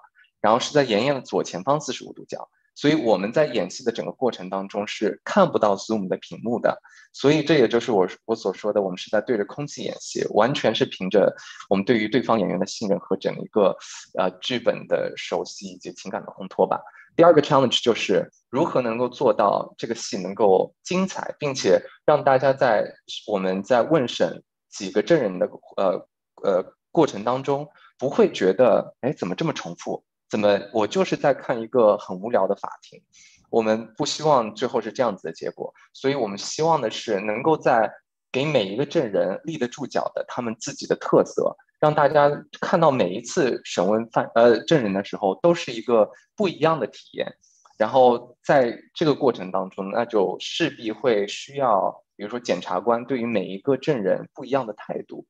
[0.40, 6.80] 然后是在妍妍的左前方四十五度角，所以我们在演戏的整个过程当中是看不到 Zoom 的屏幕的，
[7.12, 11.34] 所以这也就是我我所说的，我们是在对着空气演戏，完全是凭着
[11.68, 13.76] 我们对于对方演员的信任和整一个
[14.18, 16.80] 呃剧本的熟悉以及情感的烘托吧。
[17.16, 22.84] 第二个 challenge 就是如何能够做到这个戏能够精彩，并且让大家在
[23.26, 26.06] 我们在问审几个证人的呃
[26.42, 33.02] 呃过程当中，不会觉得哎怎么这么重复，怎么我就是在看一个很无聊的法庭。
[33.48, 37.90] 我们不希望最后是这样子的结果，所以我们希望的是能够在
[38.30, 47.36] 给每一个证人立得住脚的他们自己的特色，让大家看到每一次审问犯呃证人的时候都是一个不一样的体验。
[47.78, 55.26] 然后在这个过程当中，那就势必会需要，比如说检察官对于每一个证人不一样的态度，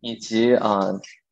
[0.00, 0.80] 以及啊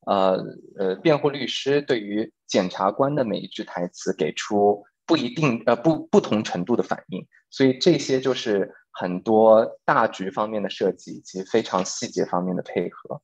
[0.06, 0.38] 呃
[0.78, 7.26] 呃辩护律师对于检察官的每一句台词给出不一定呃不不同程度的反应。
[7.50, 13.20] 所以这些就是很多大局方面的设计以及非常细节方面的配合。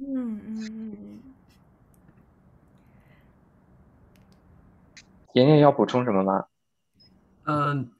[0.00, 1.20] 嗯嗯嗯。
[5.34, 6.46] 妍妍要补充什么吗？
[7.44, 7.90] 嗯，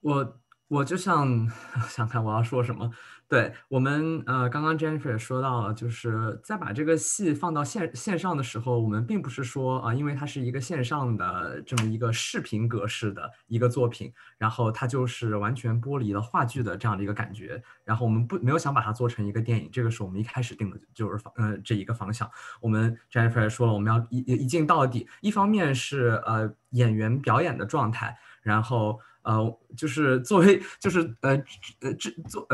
[0.00, 1.48] 我我就想
[1.88, 2.90] 想看我要说什么。
[3.28, 22.30] 对我们呃，刚刚 Jennifer 也说到了，就是在把这个戏放到线线上的时候，我们并不是说啊，因为它是一个线上的这么一个视频格式的一个作品，然后它就是完全剥离了话剧的这样的一个感觉，然后我们不没有想把它做成一个电影，这个是我们一开始定的就是方呃这一个方向。
[22.60, 31.32] 我们 Jennifer 也说了，我们要一一镜到底，一方面是呃演员表演的状态，然后呃就是作为就是呃
[31.80, 32.46] 呃这做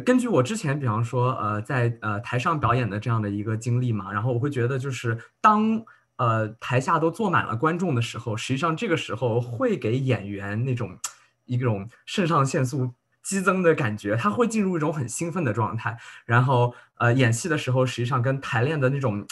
[0.00, 5.82] 根据我之前，比方说，呃，在呃台上表演的这样的一个经历嘛，然后我会觉得，就是当
[6.16, 10.98] 呃台下都坐满了观众的时候，实际上这个时候会给演员那种
[11.44, 19.26] 一种肾上腺素激增的感觉，他会进入一种很兴奋的状态，然后呃演戏的时候，实际上跟排练的那种。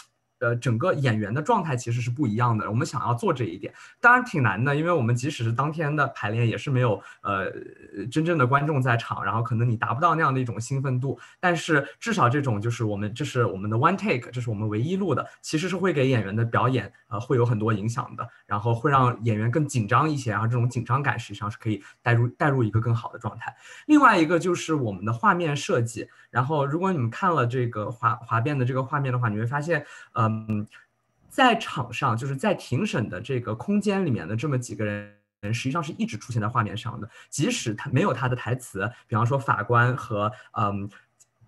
[0.44, 2.68] 呃，整个演员的状态其实是不一样的。
[2.68, 7.50] 我们想要做这一点，当然挺难的，因为我们即使是当天的排练，也是没有呃
[8.10, 11.18] 真正的观众在场，然后可能你达不到那样的一种兴奋度。
[11.40, 23.54] 但是至少这种就是我们这是我们的 one take，这是我们唯一录的，其实是会给演员的表演呃会有很多影响的，然后会让演员更紧张一些，然后这种紧张感实际上是可以带入带入一个更好的状态。
[23.86, 30.33] 另外一个就是我们的画面设计，然后如果你们看了这个滑滑变的这个画面的话，你会发现呃。
[30.48, 30.66] 嗯，
[31.28, 35.14] 在场上就是在庭审的这个空间里面的这么几个人，
[35.52, 37.08] 实际上是一直出现在画面上的。
[37.28, 40.88] 即使他没有他的台词，比方说法官和嗯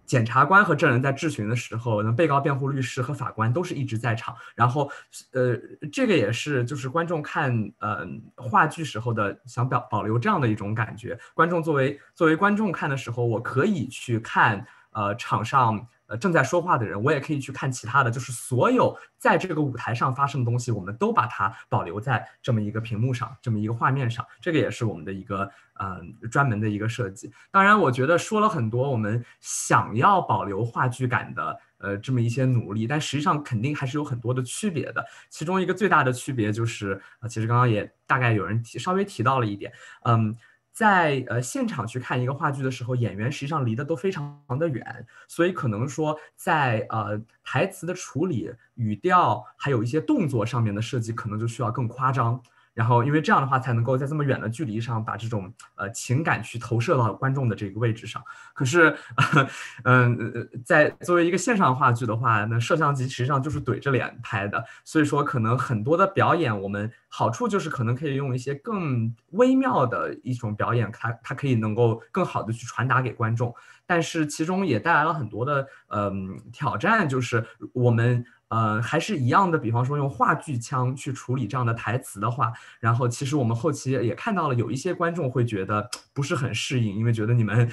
[0.05, 4.37] 检察官和证人在质询的时候，那被告辩护律师和法官都是一直在场。
[4.55, 4.91] 然后
[5.33, 5.57] 呃，
[5.93, 11.19] 这个也是就是观众看呃话剧时候的想表保留这样的一种感觉。
[11.35, 15.87] 观众作为作为观众看的时候，我可以去看呃场上。
[16.07, 24.25] 呃，正在说话的人，我也可以去看其他的，就是所有在这个舞台上发生的东西，我们都把它保留在这么一个屏幕上，这么一个画面上。
[24.41, 27.33] 这个也是我们的一个嗯专门的一个设计。
[27.51, 35.05] 当然，我觉得说了很多我们想要保留话剧感的呃这么一些努力，但实际上肯定还是有很多的区别的。
[35.29, 39.73] 其中一个最大的区别就是，呃，其实刚刚也大概有人提稍微提到了一点，
[40.05, 40.37] 嗯。
[40.77, 52.39] 在呃现场去看一个话剧的时候，演员实际上离得都非常的远，所以可能说在呃台词的处理、语调，还有一些动作上面的设计，可能就需要更夸张。
[52.77, 58.23] 然后，因为这样的话才能够在这么远的距离上把这种呃情感去投射到观众的这个位置上。
[58.53, 58.95] 可是，
[59.85, 73.55] 嗯，在作为一个线上话剧的话，那摄像机实际上就是怼着脸拍的，所以说可能很多的表演，我们好处就是可能可以用一些更微妙的一种表演，它它可以能够更好的去传达给观众。
[73.87, 78.23] 但是其中也带来了很多的嗯挑战，就是我们。
[78.49, 79.59] 呃，还是一样的。
[79.59, 87.71] 比方说，用话剧腔去处理这样的台词的话，然后其实我们后期也看到了，有一些观众会觉得不是很适应，因为觉得你们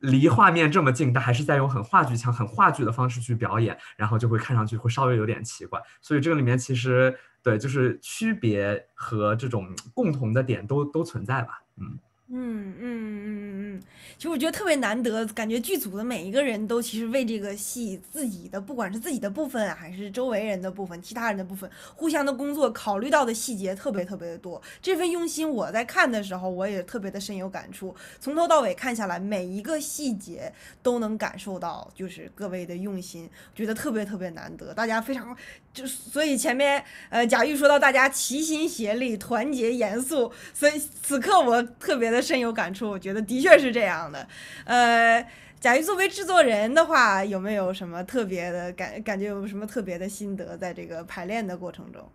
[0.00, 5.80] 离画面这么近，但还是在用很话剧腔、很话剧的方式去表演，然后就会看上去会稍微有点奇怪。
[6.00, 11.98] 所以这个里面其实对，就是区别和这种共同的点都都存在吧，嗯。
[12.30, 13.82] 嗯嗯嗯嗯嗯，
[14.18, 24.60] 其实我觉得特别难得，感觉剧组的每一个人都其实为这个戏自己的，不管是自己的部分还是周围人的部分、其他人的部分，互相的工作考虑到的细节特别特别的多。
[24.82, 27.96] 这份用心，我在看的时候我也特别的深有感触。
[28.20, 30.52] 从头到尾看下来，每一个细节
[30.82, 34.74] 都能感受到，就是各位的用心，觉得特别特别难得。
[34.74, 35.34] 大家非常
[35.78, 42.18] 就所以前面呃贾玉说到大家齐心协力、团结严肃，所以此刻我特别的。
[42.28, 44.28] 深有感触，我觉得的确是这样的。
[44.66, 45.26] 呃，
[45.58, 49.02] 贾玉作为制作人的话，有没有什么特别的感？
[49.02, 50.54] 感觉有什么特别的心得？
[50.58, 52.06] 在这个排练的过程中，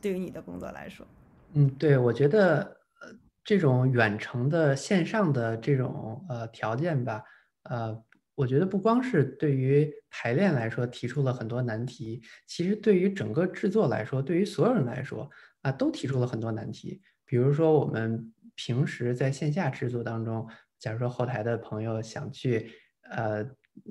[0.00, 1.06] 对于你的工作来说，
[1.52, 2.60] 嗯，对，我觉得
[3.02, 3.12] 呃，
[3.44, 7.22] 这种远程的线上的这种呃条件吧，
[7.64, 7.94] 呃，
[8.38, 15.28] 我觉得不光是对于排练来说提出了很多难题，其实对于整个制作来说，对于所有人来说
[15.62, 17.02] 啊，都提出了很多难题。
[17.24, 22.70] 比如说我们平时在线下制作当中，假如说后台的朋友想去，
[23.10, 23.42] 呃，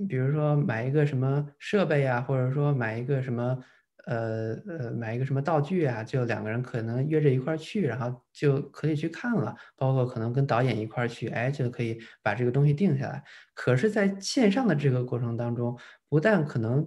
[0.08, 3.62] 比如说买一个什么设备啊，或者说买一个什么。
[4.08, 6.04] 呃呃，买一个什么道具啊？
[6.04, 9.54] 就两个人可能约着一块儿去，然后就可以去看了。
[9.76, 13.22] 包括可能跟导演一块儿去，哎，就可以把这个东西定下来。
[13.54, 15.78] 可是，在线上的这个过程当中，
[16.10, 16.80] 不但可能，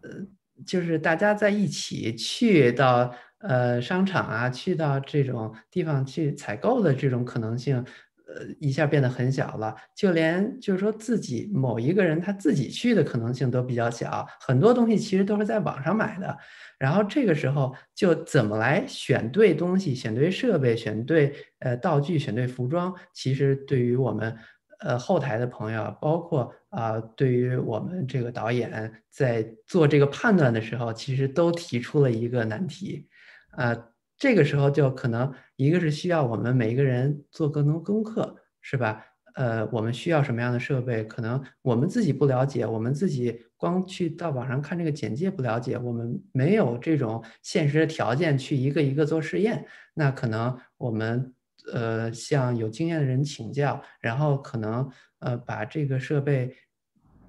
[0.00, 0.10] 呃，
[0.66, 7.84] 就是大家在一起去到呃商场啊，去到这种地方去采购的这种可能性。
[8.26, 16.36] 呃，一下变得很小了，就连就是说自己某一个人他自己去的可能性都比较小，很多东西其实都是在网上买的。
[16.76, 24.36] 然后这个时候就怎么来选对东西、选对设备、选对呃道具、选对服装，其实对于我们
[24.80, 33.06] 呃后台的朋友，包括啊对于我们这个导演在做这个判断的时候，其实都提出了一个难题，
[33.50, 33.76] 啊。
[34.18, 39.04] 这个时候就可能一个是需要我们每一个人做更多功课，是吧？
[39.34, 41.04] 呃，我们需要什么样的设备？
[41.04, 49.66] 可能我们自己不了解，我们自己光去到网上看这个简介不了解，我们没有这种现实的条件去一个一个做试验。
[49.94, 51.34] 那可能我们
[51.72, 56.56] 呃向有经验的人请教，然后可能呃把这个设备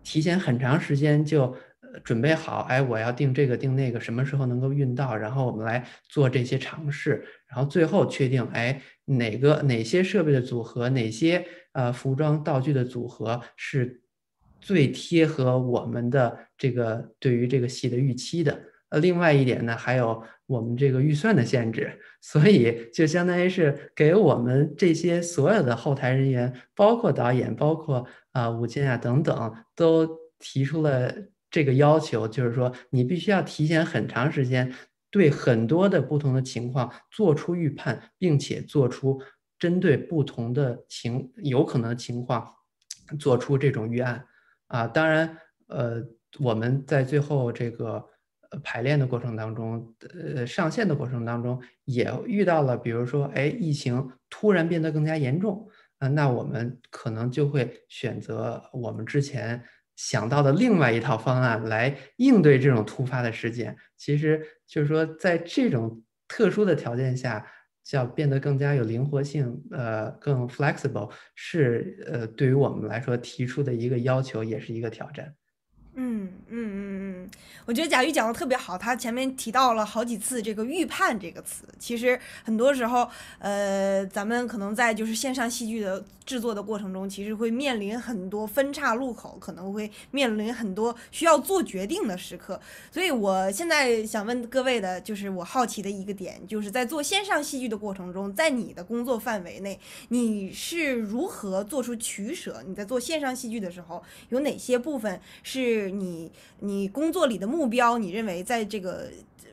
[0.03, 1.55] 提前很长时间就。
[2.03, 5.15] 准备好，哎，我要定这个定那个，什么时候能够运到？
[5.15, 14.01] 然后我们来做这些尝试，然后最后确定，哎，哪个哪些设备的组合，哪些呃服装道具的组合是
[14.59, 18.59] 最贴合我们的这个对于这个戏的预期的。
[18.89, 30.07] 呃，另外一点呢，还有我们这个预算的限制，所以就相当于是给我们这些所有的后台人员，包括导演，包括啊舞剑啊等等，都
[30.39, 31.13] 提出了。
[31.49, 34.71] 这个要求就是说，你必须要提前很长时间，
[35.17, 39.19] 对很多的不同的情况做出预判，并且做出
[39.57, 42.47] 针对不同的情有可能的情况，
[43.19, 44.23] 做出这种预案
[44.67, 44.85] 啊。
[44.87, 45.37] 当然，
[45.67, 46.03] 呃，
[46.39, 48.05] 我们在最后这个
[48.63, 59.63] 排练的过程当中，呃，上线的过程当中，也遇到了，比如说，哎，疫情突然变得更加严重啊，那我们可能就会选择我们之前。
[59.97, 67.45] 想到的另外一套方案来应对这种突发的事件，其实就是说，在这种特殊的条件下，
[67.91, 75.33] 要变得更加有灵活性，呃，更 flexible，是呃，对于我们来说提出的一个要求，也是一个挑战。
[75.99, 77.29] 嗯嗯嗯嗯，
[77.65, 81.65] 我觉得贾玉讲的特别好，他前面提到了好几次这个预判这个词。
[81.79, 92.61] 其实很多时候，呃，咱们可能在就是线上戏剧的制作的过程中，其实会面临很多分岔路口，可能会面临很多需要做决定的时刻。
[92.91, 102.61] 所以我现在想问各位的，就是我好奇的一个点，就是在做线上戏剧的过程中，在你的工作范围内，你是如何做出取舍？
[102.67, 105.87] 你在做线上戏剧的时候，有哪些部分是？
[105.87, 109.07] 你你工作里的目标，你认为在这个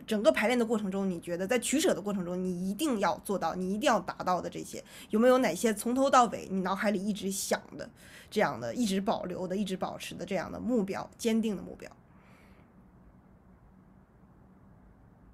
[0.06, 7.88] 整个排练的过程中，你觉得在取舍的过程中，你一定要做到，你一定要达到的这些，有没有哪些从头到尾你脑海里一直想的
[8.30, 11.90] 这样的，一直保留的，一直保持的这样的目标，坚定的目标？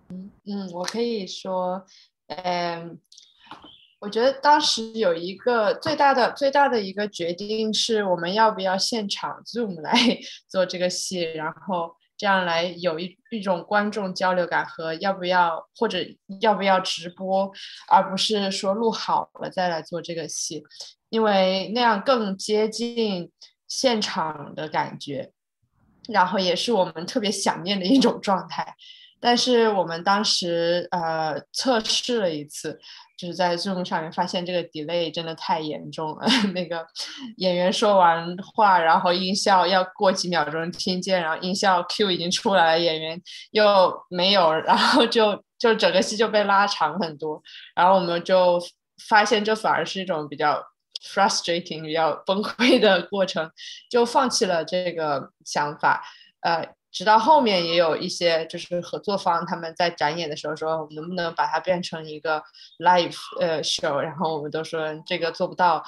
[0.09, 1.85] 嗯嗯，我可以说，
[2.29, 2.99] 嗯。
[4.03, 9.93] 我觉得当时有一个最大的最大的一个决定是，我们要不要现场 Zoom 来
[10.49, 15.97] 做这个戏，然后这样来有一一种观众交流感和要不要或者
[16.43, 17.51] 要不要直播，
[17.89, 20.63] 而不是说录好了再来做这个戏，
[21.09, 23.33] 因为那样更接近
[23.69, 25.33] 现场的感觉，
[26.11, 28.77] 然后也是我们特别想念的一种状态。
[29.21, 32.81] 但是我们当时呃测试了一次。
[33.21, 36.27] 就是在 Zoom 上面发现这个 delay 真的太严重了。
[36.55, 36.87] 那个
[37.37, 47.43] 演员说完话，然后音效要过几秒钟听见，然后音效 Q 已经出来了，演员又没有，然后就就整个戏就被拉长很多。
[47.75, 48.59] 然后我们就
[49.07, 50.59] 发现这反而是一种比较
[51.13, 53.51] frustrating、比较崩溃的过程，
[53.91, 56.03] 就放弃了这个想法。
[56.41, 56.67] 呃。
[56.93, 62.43] 直到后面也有一些就是合作方，他们在展演的时候说能不能把它变成一个
[62.81, 65.85] live 呃 show，然后我们都说这个做不到，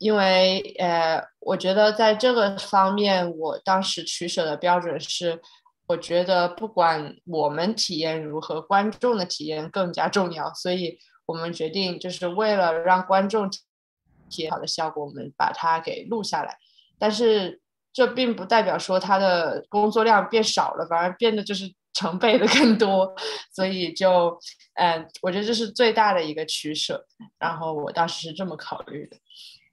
[0.00, 5.40] 因为呃我觉得在这个方面，我当时取舍的标准是，
[5.86, 13.48] 我觉得不管我们体验如何，观众的体验更加重要，所以我们决定就是为了让观众
[14.28, 16.58] 体验好的效果，我们把它给录下来，
[16.98, 17.60] 但是。
[17.92, 23.14] 这并不代表说他的工作量变少了，反而变得就是成倍的更多，
[23.52, 24.38] 所以就，
[24.74, 27.04] 嗯，我觉得这是最大的一个取舍。
[27.38, 29.16] 然后我当时是这么考虑的。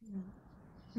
[0.05, 0.23] 嗯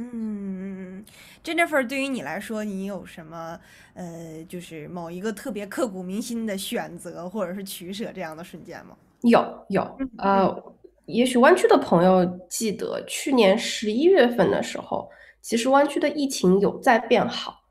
[0.01, 1.05] 嗯
[1.43, 3.59] ，Jennifer，对于你来说，你有什么
[3.95, 8.97] 呃，就是某一个特别刻骨铭心的选择或者是取舍这样的瞬间吗？
[9.23, 10.75] 有有，呃，
[11.07, 15.11] 也许湾区的朋友记得去年十一月份的时候，
[15.49, 17.63] 其实湾区的疫情有在变好，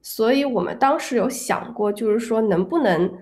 [0.00, 3.12] 所以我们当时有想过，就是说能不能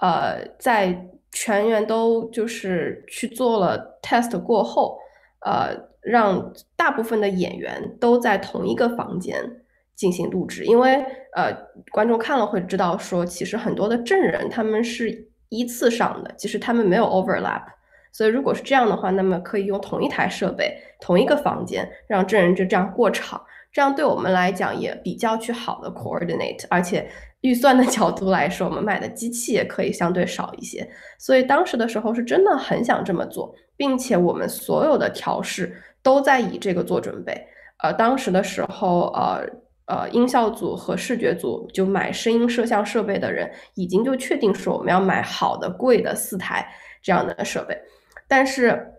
[0.00, 4.98] 呃，在全员都就是去做了 test 过后，
[5.40, 5.88] 呃。
[6.00, 9.60] 让大部分的演员都在同一个房间
[9.94, 11.04] 进行录制，因为
[11.34, 11.52] 呃，
[11.90, 17.64] 观众看了会知道说，其实很多的证人他们是依次上的，其实他们没有 overlap，
[18.12, 27.10] 所以如果是这样的话，那么可以用同一台设备、同一个房间，让证人就这样过场，这样对我们来讲也比较去好的 coordinate，而且
[27.42, 30.88] 预算的 角度来说，我们买的机器也可以相对少一些，
[31.18, 35.82] 所以当时的时候是真的很想这么做，并且我们所有的调试。
[36.00, 37.46] 都在以这个做准备，
[37.82, 39.44] 呃，当时的时候，呃
[39.86, 46.66] 呃，音效组和视觉组就买声音摄像设备的人，已经就确定说我们要买好的、贵的四台
[47.02, 47.76] 这样的设备，
[48.28, 48.94] 但是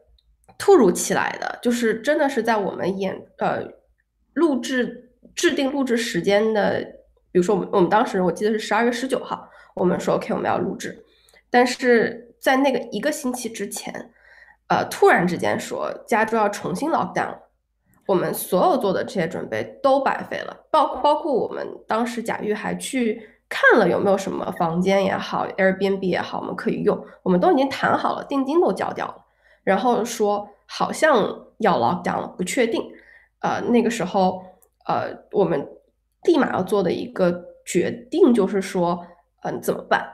[0.57, 3.63] 突如其来的，就是真的是在我们演呃
[4.39, 6.81] 录制制定录制时间的，
[7.31, 11.03] 比如说我们我们当时我记得是十二月十九号，我们说 OK 我们要录制，
[11.49, 14.11] 但是在那个一个星期之前。
[14.71, 17.35] 呃，突然之间说加州要重新 lock down，
[18.05, 23.19] 我们所有做的这些准备都白费了，包包括我们当时贾玉还去
[23.49, 29.25] 看了有没有什么房间也好，Airbnb 也好，我们可以用，我们都已经谈好了，定金都交掉了，
[29.63, 31.15] 然后说好像
[31.57, 32.91] 要 lock down 了，不确定。
[33.41, 34.43] 呃，那个时候，
[34.85, 35.67] 呃，我们
[36.23, 39.05] 立马要做的一个决定就是说，
[39.43, 40.11] 嗯，怎么办？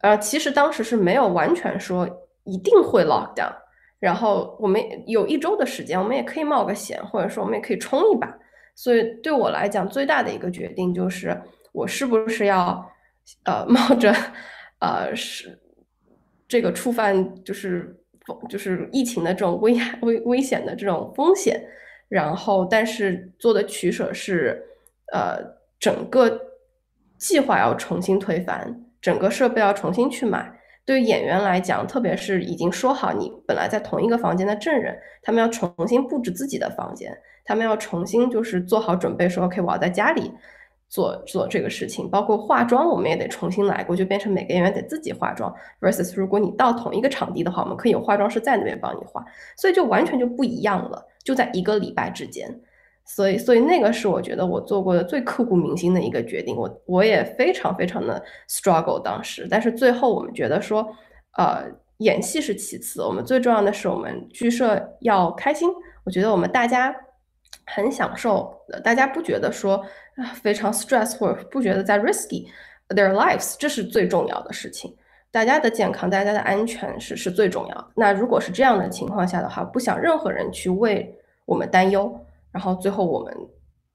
[0.00, 2.08] 呃，其实当时是没有完全说
[2.44, 3.52] 一定会 lock down。
[3.98, 8.36] 然后我们有一周的时间，我们也可以冒个险，或者说我们也可以冲一把。
[8.74, 11.40] 所以对我来讲，最大的一个决定就是，
[11.70, 12.84] 我是不是要，
[13.44, 14.12] 呃，冒着，
[14.80, 15.56] 呃，是
[16.48, 17.96] 这个触犯就是
[18.48, 21.62] 就是疫情的这种危危危险的这种风险。
[22.12, 24.62] 然后，但是做的取舍是，
[25.14, 26.38] 呃，整个
[27.16, 30.60] 计划要重新推翻，整个设备要重新去买。
[30.84, 40.30] 对于演员来讲，特别是已经说好你本来在同一个房间的证人，他们要重新布置自己的房间，他们要重新就是做好准备，说 OK，我要在家里
[40.92, 45.50] 做做这个事情，包括化妆，我们也得重新来过，就变成每个演员得自己化妆。
[45.80, 49.24] versus 如果你到同一个场地的话，我们可以有化妆师在那边帮你化，
[49.56, 52.60] 所以就完全就不一样了，就在一个礼拜之间。
[53.06, 56.54] 所以，所以那个是我觉得我做过的最刻骨铭心的一个决定。
[56.54, 60.86] 我我也非常非常的 struggle 当时，但是最后我们觉得说，
[61.38, 61.64] 呃，
[62.00, 65.70] 演戏是其次，我们最重要的是我们剧社要开心。
[66.04, 66.94] 我觉得我们大家
[67.66, 69.84] 很享受，大家不觉得说
[70.34, 72.46] 非常 stress 或者不觉得在 risky
[72.88, 74.94] their lives，这是最重要的事情。
[75.30, 77.88] 大家的健康，大家的安全是是最重要的。
[77.96, 82.14] 那如果是这样的情况下的话，不想任何人去为我们担忧。
[82.50, 83.34] 然后最后我们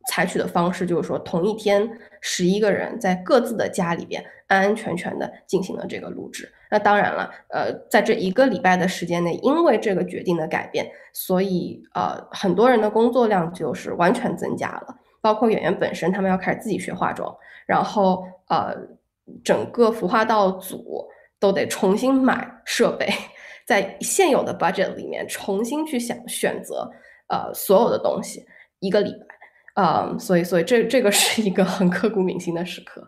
[0.10, 1.88] 采取的方式就是说，同一天
[2.22, 6.52] 十一个人在各自的家里边安安全全的进行了这个录制。
[6.70, 18.76] 那当然了，呃，在这一个礼拜的时间内，因为这个决定的改变，所以呃很多人的工作量就是完全增加了，包括演员本身，他们要开始自己学化妆，然后呃
[19.44, 21.08] 整个服化道组
[21.40, 23.08] 都得重新买设备，
[23.66, 26.90] 在现有的 budget 里面重新去想选择。
[27.30, 28.46] 呃，所有的东西
[28.80, 33.06] 一个礼拜，啊，所以，所以这这个是一个很刻骨铭心的时刻，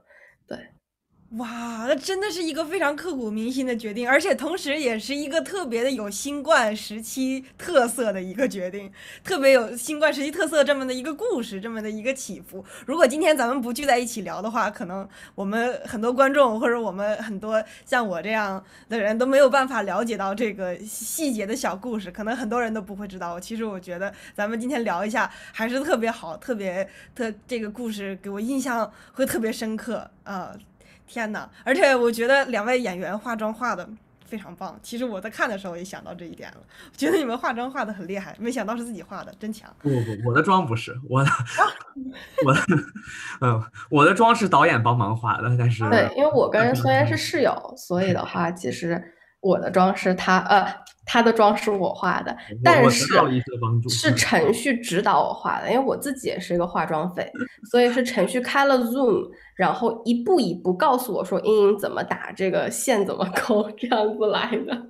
[1.37, 8.91] 哇，那真的是一个非常刻骨铭心的决定，而且同时也是一个特别的有新冠时期特色的一个决定，
[9.23, 12.65] 特别有新冠时期特色这么的一个故事，这么的一个起伏。
[12.87, 23.39] 如果今天咱们不聚在一起聊的话，可能我们很多观众或者我们很多像我这样的人都没有办法了解到这个细节的小故事，可能很多人都不会知道。
[23.39, 30.55] 其实我觉得咱们今天聊一下还是特别好，特别特这个故事给我印象会特别深刻啊。
[31.09, 31.49] 天哪！
[31.65, 33.89] 而且我觉得两位演员化妆化的
[34.23, 34.79] 非常棒。
[34.83, 36.57] 其实我在看的时候也想到这一点了，
[36.95, 39.67] 觉得你们化妆化的很厉害，没想到是自己化的，真强。
[39.79, 41.31] 不不不，我的妆不是我的，
[42.45, 42.61] 我的，
[43.41, 45.55] 嗯，我的妆是导演帮忙化的。
[45.57, 49.03] 但是对，因为我跟孙岩是室友，所以的话，其实
[49.39, 50.71] 我的妆是他呃
[51.11, 53.07] 他的妆是我画的，但是
[53.89, 57.27] 是程序指导我画的，因为我自己也是一个化妆粉，
[57.71, 64.85] 所以是程序开了 Zoom，然后一步一步告诉我说阴影怎么打，这个线怎么勾，这样子来的。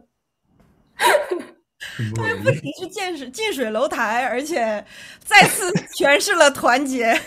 [2.15, 4.84] 他不仅是近水近水楼台，而且
[5.20, 7.17] 再次 诠释了团结。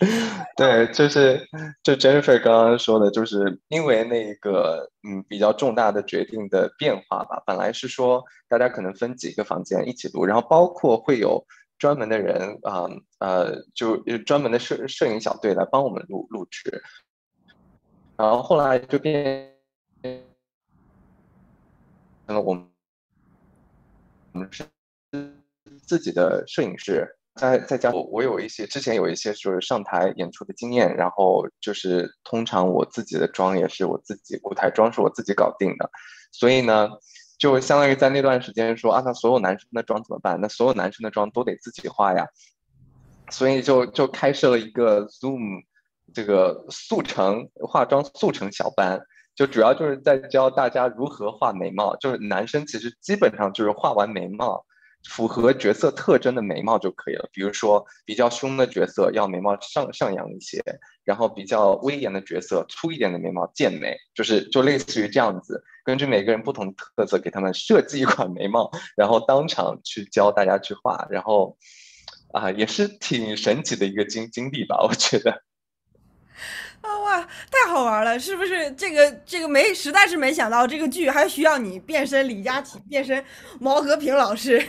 [0.56, 1.46] 对，就是
[1.82, 7.42] 就 Jennifer 刚刚说的，就是因为那个嗯比较重大的决定的变化吧。
[7.46, 11.44] 本来是说大家可能分几个房间一起录，然后包括会有
[11.78, 12.88] 专门的人啊
[13.18, 16.82] 呃就专门的摄摄影小队来帮我们录录制，
[18.16, 19.52] 然后后来就变
[22.26, 22.66] 成了我们
[24.32, 24.64] 我们是
[25.82, 27.18] 自己的摄影师。
[27.36, 35.90] 再再加我，我有一些之前有一些就是上台演出的经验，然后就是通常我自己的妆也是我自己舞台妆是我自己搞定的，
[36.32, 36.88] 所以呢，
[37.38, 40.40] 就相当于在那段时间说啊，那所有男生的妆怎么办？
[40.40, 42.26] 那所有男生的妆都得自己画呀，
[43.30, 45.62] 所以就就开设了一个 Zoom
[46.12, 49.00] 这个速成化妆速成小班，
[49.36, 54.66] 就主要就是在教大家如何画眉毛，就是男生其实基本上就是画完眉毛。
[55.08, 60.62] 符合角色特征的眉毛就可以了，比如说比较凶的角色要眉毛上上扬一些，
[61.04, 71.56] 然后比较威严的角色粗一点的眉毛剑眉，就是就类似于这样子，根据每个人不同特色给他们设计一款眉毛，然后当场去教大家去画，然后
[72.32, 75.42] 啊也是挺神奇的一个经经历吧，我觉得。
[76.80, 78.18] 啊哇，太好玩了！
[78.18, 83.22] 是不是这个这个没实在是没想到这个剧还需要你变身李佳琦，变身
[83.58, 84.64] 毛和平老师？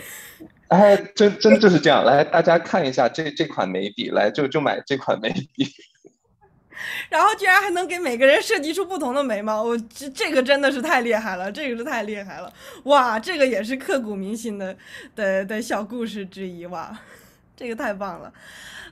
[0.67, 2.03] 哎，真真就是这样。
[2.03, 5.67] 来，大家看一下这这款眉笔，来就就买这款眉笔。
[7.09, 12.51] 然后居然还能给每个人设计出不同的眉毛，我这这个真的是太厉害了，这个是太厉害了！
[12.85, 14.75] 哇，这个也是刻骨铭心的
[15.15, 16.97] 的的小故事之一哇，
[17.55, 18.31] 这个太棒了。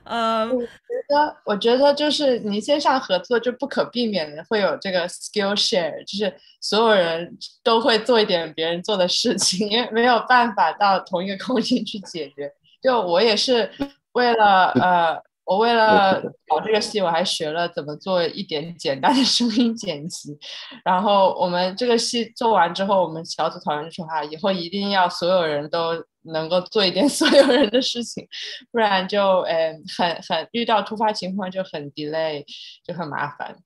[0.04, 0.66] 呃，我觉
[1.08, 12.50] 得，我觉得就是你线上合作就不可避免的会有这个 skill share，就是所有人都会做一点别人做的事情，因为没有办法到同一个空间去解决。
[12.82, 13.70] 就我也是
[14.12, 20.38] 为了呃，我为了搞这个戏，我还学了怎么做一点简单的声音剪辑。
[20.84, 26.04] 然后我们这个戏做完之后，我们小组讨论说啊，以后一定要所有人都。
[26.24, 28.28] 能够做一点 所有人的事情，
[28.70, 32.44] 不然就嗯很很遇到突发情况就很 delay，
[32.84, 33.56] 就很麻烦。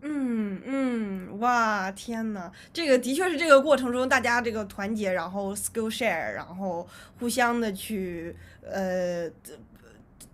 [0.00, 6.88] 嗯嗯，哇天呐，这个的确是这个过程中大家这个团结，然后 skill share，然后
[7.20, 8.34] 互相的去
[8.66, 9.30] 呃。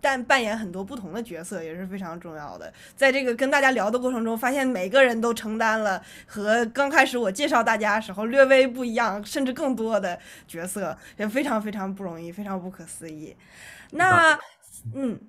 [0.01, 2.71] 但扮演很多不同的角色也是非常重要的。
[2.95, 13.35] 在这个跟大家聊的过程中，发现每个人都承担了和刚开始我介绍大家时候略微不一样，甚至更多的角色，也非常非常不容易，非常不可思议。
[13.91, 14.37] 那，
[14.93, 15.19] 嗯。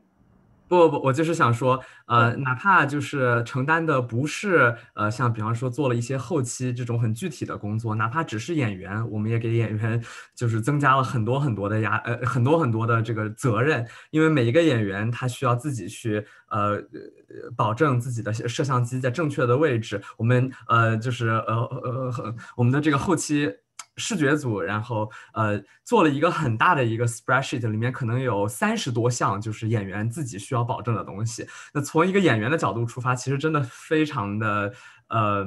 [0.70, 10.00] 不不不，我就是想说，呃，哪怕就是承担的不是，呃，像比方说做了一些后期这种很具体的工作，哪怕只是演员，我们也给演员
[10.32, 16.80] 就是增加了很多很多的压，呃，很多很多的这个责任，因为每一个演员他需要自己去，呃，
[17.56, 23.52] 保证自己的摄像机在正确的位置，我们，呃，就是呃呃，我们的这个后期。
[24.00, 31.46] 视觉组，然后呃做了一个很大的一个 spreadsheet，里面可能有三十多项，就是演员自己需要保证的东西。
[31.72, 34.72] 那从一个演员的角度出发，其实真的非常的
[35.08, 35.46] 呃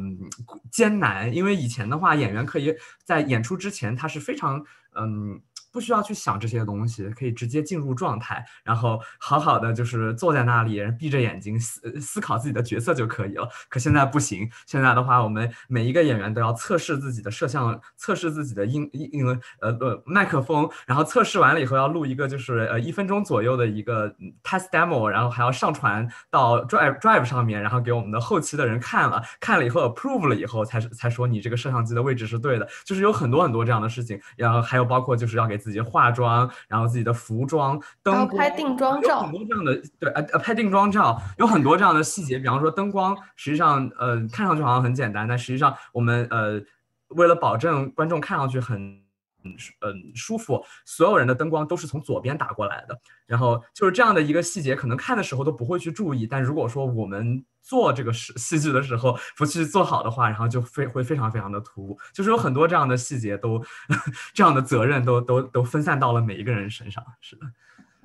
[0.72, 2.74] 艰难，因为以前的话，演员可以
[3.04, 4.64] 在演出之前，他是非常
[4.96, 5.42] 嗯。
[5.74, 13.50] 不需要去想这些东西，可以直接进入状态，然后好好的就是坐在那里，闭着眼睛思思考自己的角色就可以了。
[13.70, 19.26] 可现在不行，现在的话，我们每一个演员都要测试自己的摄像，测试自己的音音
[19.62, 24.08] 呃呃麦克风，然后测试完了以后要录一个就是呃一分钟左右的一个
[24.44, 35.63] test demo，然后还要上传到 drive drive 上面，然后给我们的后期的人看了，看了以后 approve 了以后才才说你这个摄像机的位置是对的，就是有很多很多这样的事情，然后还有包括就是要给。
[35.64, 42.38] 自己化妆，然后自己的服装、灯光，拍定妆照，很多这样的对呃呃拍定妆照，有很多这样的细节。
[42.38, 46.62] 比方说灯光，实际上呃看上去好像很简单，但实际上我们呃
[47.10, 49.03] 为了保证观众看上去很
[49.44, 53.00] 嗯嗯舒服，所有人的灯光都是从左边打过来的。
[53.26, 57.44] 然后就是这样的一个细节，可能看的时候都不会去注意，但如果说我们。
[57.66, 63.64] 做这个事戏剧的时候不去做好的话，然后就非会非常非常的突兀，就是有很多这样的细节都，
[64.36, 67.02] 这样的责任都都都分散到了每一个人身上。
[67.22, 67.46] 是的，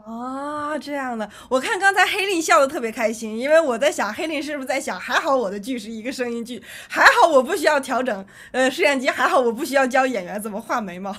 [0.08, 11.14] 啊，这样的，我看刚才黑令笑的特别开心，因为我在想黑令是不是在想，还好我的剧是一个声音剧，还好我不需要调整呃摄像机，还好我不需要教演员怎么画眉毛。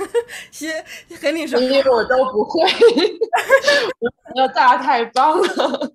[0.52, 0.74] 其实
[1.22, 2.60] 黑令说，因为我都不会，
[4.00, 5.92] 我觉得大太棒了。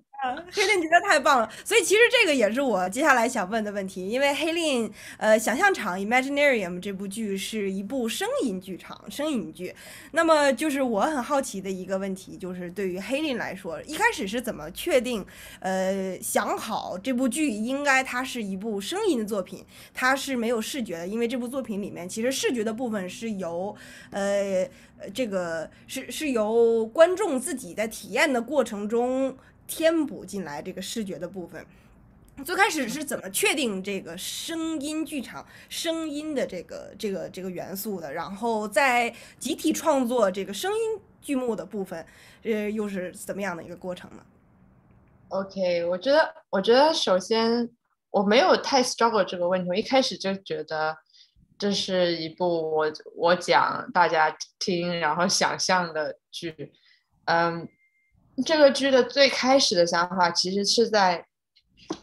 [0.52, 4.08] 黑令觉得太棒了，所以其实这个也是我接下来想问的问题。
[4.08, 9.74] 因为黑令，呃，想象场 Imaginarium 这部剧是一部声音剧场，声音剧。
[10.12, 15.24] 那么就是我很好奇的一个问题，就是对于黑令来说，一开始是怎么确定，
[15.60, 19.64] 呃，想好这部剧应该它是一部声音的作品，
[19.94, 23.74] 它是没有视觉的，因为这部作品里面其实视觉的部分是由，
[24.10, 24.68] 呃，
[25.14, 29.36] 这个是是由观众自己在体验的过程中。
[29.70, 31.64] 填补进来这个视觉的部分，
[32.44, 38.12] 最开始是怎么确定这个声音剧场声音的这个这个这个元素的？
[38.12, 42.04] 然后在集体创作这个声音剧目的部分，
[42.42, 44.22] 呃，又是怎么样的一个过程呢
[45.28, 47.70] ？OK，我觉得，我觉得首先
[48.10, 50.96] 我没有太 struggle 这个问题，我一开始就觉得
[51.56, 56.72] 这是一部我我讲大家听然后想象的剧，
[57.26, 57.68] 嗯。
[58.44, 61.24] 这个剧的最开始的想法，其实是在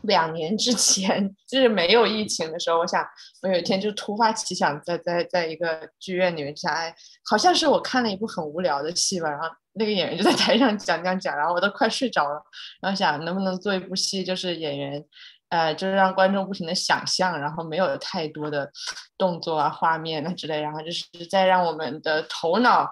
[0.01, 2.79] 两年之前，就是没有疫情的时候。
[2.79, 3.05] 我想，
[3.41, 6.93] 我有一天就突发奇想，在在在一个剧院里面想，哎，
[7.25, 9.29] 好像是我看了一部很无聊的戏吧。
[9.29, 12.41] 然后那个演员就在台上讲讲讲，然后我都快睡着了。
[12.81, 15.03] 然后想，能不能做一部戏，就是演员。
[15.49, 18.69] 呃，就是让观众不停的想象，然后没有太多的
[19.17, 22.91] 动作啊、画面啊之类，然后就是在让我们的头脑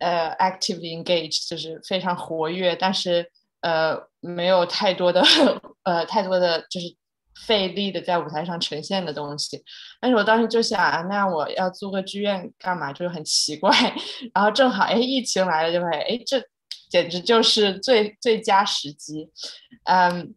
[0.00, 3.30] 呃 actively engage，就是非常活跃，但是
[3.60, 5.22] 呃没有太多的
[5.84, 6.96] 呃太多的就是
[7.46, 9.62] 费力的在舞台上呈现的东西。
[10.00, 12.92] 但是我当时就想啊，那我要租个剧院干嘛？
[12.92, 13.70] 就是很奇怪。
[14.34, 16.42] 然后正好哎，疫情来了，就会哎，这
[16.90, 19.30] 简直就是最最佳时机，
[19.84, 20.34] 嗯。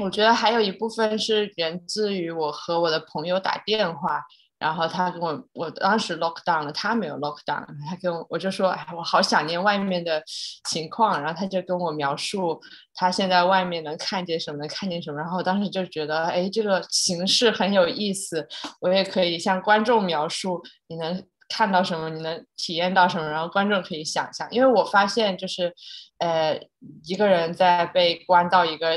[0.00, 4.20] 我觉得还有一部分是源自于我和我的朋友打电话，
[4.58, 10.20] 然后他跟我，我当时 lock down 了，他没有 lock down，他跟我我就说，哎，我好想念外面的
[10.68, 12.60] 情况，然后他就跟我描述
[12.94, 18.48] 他现在外面能看见什么，能看见什么，然后我当时就觉得，哎，这个形式很有意思，
[18.80, 25.72] 我也可以向观众描述你能看到什么，你能体验到什么，然后观众可以想象，因为我发现就是，
[26.18, 26.60] 呃，
[27.04, 28.96] 一个人在被关到一个。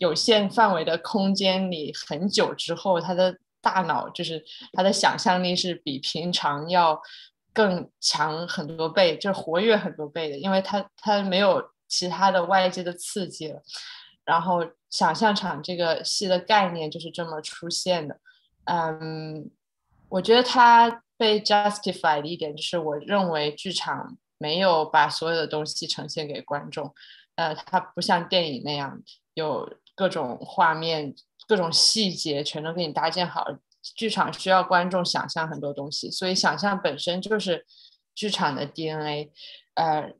[0.00, 4.42] 有限范围的空间里很久之后，他的大脑就是
[4.72, 6.98] 他的想象力是比平常要
[7.52, 13.60] 更强很多倍，就是活跃很多倍的，因为他他没有其他的外界的刺激了。
[14.24, 18.18] 然后想象场这个戏的概念就是这么出现的。
[18.64, 19.50] 嗯，
[20.08, 26.94] 我觉得它被 justify 的一点就是，我认为剧场没有把所有的东西呈现给观众，
[27.34, 28.98] 呃，它不像电影那样
[29.34, 29.70] 有。
[30.00, 31.14] 各种画面、
[31.46, 33.44] 各种细节全都给你搭建好。
[33.82, 37.66] 剧场需要观众想象很多东西，所以想象本身就是
[38.14, 39.30] 剧场的 DNA。
[39.74, 40.10] 呃，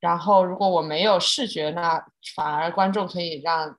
[0.00, 3.78] 然后如果我没有视觉，那反而观众可以让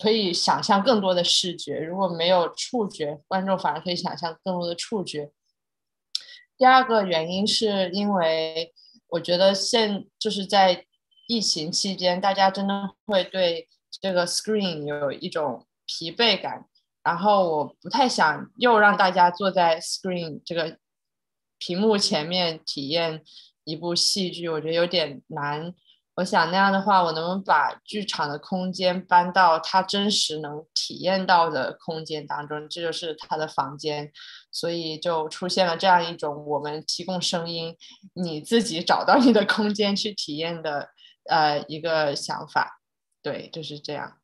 [0.00, 5.32] 可以想象更多的视觉；如果没有触觉，观众反而可以想象更多的触觉。
[6.56, 8.72] 第二个原因是因为
[9.08, 10.86] 我觉得现就是在
[11.28, 13.68] 疫情期间，大家真的会对。
[14.00, 16.66] 这个 screen 有一种疲惫感，
[17.02, 20.78] 然后我不太想又让大家坐在 screen 这个
[21.58, 23.22] 屏幕前面体验
[23.64, 25.74] 一部戏剧，我觉得有点难。
[26.16, 32.68] 我想那样的话，我能不能把剧场的空间搬到他真实能体验到的空间当中？
[32.68, 34.12] 这就是他的房间，
[34.52, 37.76] 所以就出现了这样一种我们提供声音，
[38.12, 40.90] 你自己找到你的空间去体验的
[41.28, 42.80] 呃一个想法。
[43.24, 44.18] 对，就是这样。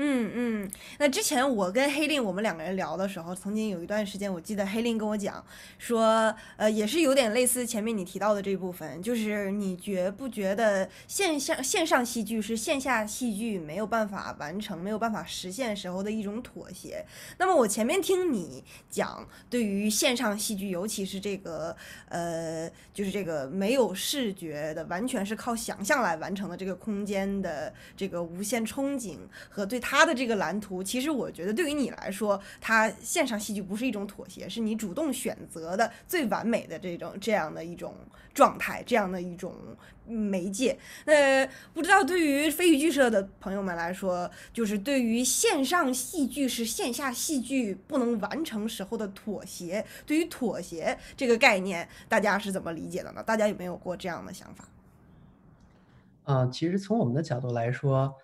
[0.00, 0.70] 嗯嗯，
[1.00, 5.44] 那之前我跟黑令我们两个人聊的时候，曾经有一段时间，我记得黑令跟我讲
[5.76, 17.04] 说，呃，也是有点类似前面你提到的这部分，就是你觉不觉得线下线上戏剧是线下戏剧没有办法完成、没有办法实现时候的一种妥协？
[17.38, 21.76] 那么我前面听你讲，对于线上戏剧，尤其是这个
[22.08, 29.16] 呃，就是这个没有视觉的，完全是靠想象来完成的这个空间的这个无限憧憬
[29.50, 29.82] 和对。
[29.90, 37.94] 他的这个蓝图，其实我觉得对于你来说，他线上戏剧不是一种妥协，是你主动选择的最完美的这种这样的一种
[38.34, 39.54] 状态，这样的一种
[40.06, 40.78] 媒介。
[41.06, 53.22] 那不知道对于飞鱼剧社的朋友们来说，就是对于线上戏剧是线下戏剧不能完成时候的妥协，对于妥协这个概念，大家是怎么理解的呢？
[53.22, 54.68] 大家有没有过这样的想法？
[56.24, 58.14] 呃，其实从我们的角度来说，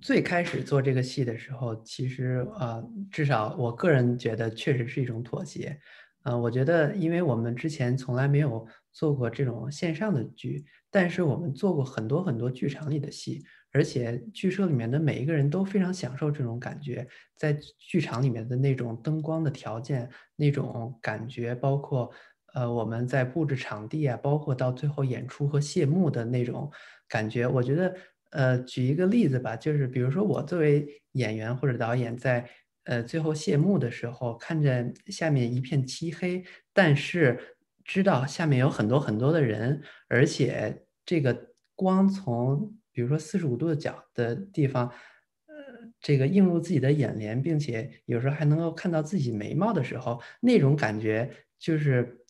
[0.00, 5.78] 最开始做这个戏的时候，其实呃，至少我个人觉得确实是一种妥协。
[6.24, 13.42] 呃，我觉得，因为我们之前从来没有做过这种线上的剧，但是我们做过很多很多剧场里的戏，
[13.72, 22.10] 而且剧社里面的每一个人都非常享受这种感觉，在剧场里面的那种灯光的条件、那种感觉，包括
[22.54, 26.70] 呃我们在布置场地啊，包括到最后演出和谢幕的那种
[27.08, 27.94] 感觉，我觉得，
[28.30, 32.48] 呃，举一个例子吧，就是比如说我作为演员或者导演在。
[32.84, 37.38] 呃，最后谢幕的时候，看着下面一片漆黑，但是
[37.84, 45.54] 知道下面有很多很多的人，而且这个光从比如说四十五度的角的地方，呃，
[46.00, 52.24] 这个映入自己的眼帘，并且有时候还能够看到自己眉毛的时候，那种感觉就是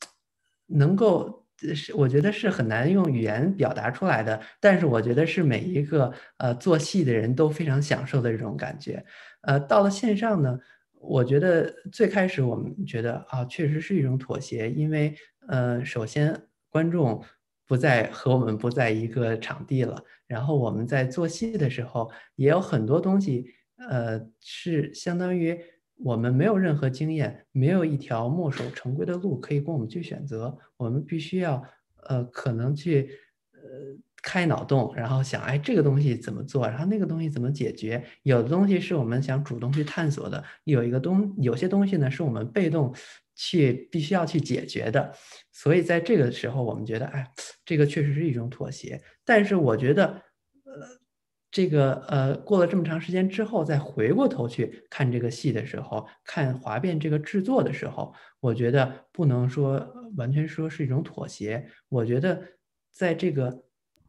[0.66, 9.04] 能够是我觉得是很难用语言表达出来的，但是我觉得是每一个呃做戏的人都非常享受的这种感觉。
[9.42, 10.58] 呃，到了线上呢，
[11.00, 15.14] 我觉得最开始我们觉得啊，确实是一种妥协，因为
[15.48, 16.34] 呃，首先
[16.70, 17.22] 观众
[17.66, 23.46] 不在和我们不在一个场地了，然后我们在做戏的时候也有很多东西，
[23.88, 25.58] 呃，是相当于
[26.02, 31.62] 我们没有任何经验，没有一条墨守成规的路可以供我们去选择，我们必须要
[32.08, 33.10] 呃，可能去
[33.52, 33.98] 呃。
[34.20, 36.66] 开脑洞，然后想，哎，这个东西怎么做？
[36.66, 38.04] 然后那个东西怎么解决？
[38.24, 42.92] 有的东西是我们想主动去探索的，有一个东，有些东西呢是我们被动
[43.36, 45.14] 去必须要去解决的。
[45.52, 47.30] 所以在这个时候，我们觉得，哎，
[47.64, 49.00] 这个确实是一种妥协。
[49.24, 50.22] 但是我觉得，呃，
[51.50, 59.78] 这个呃，过了这么长时间之后，再回过头去看这个戏的时候，看《华变》这个制作的时候，我觉得不能说
[60.16, 61.66] 完全说是一种妥协。
[61.88, 62.42] 我觉得
[62.92, 63.64] 在这个。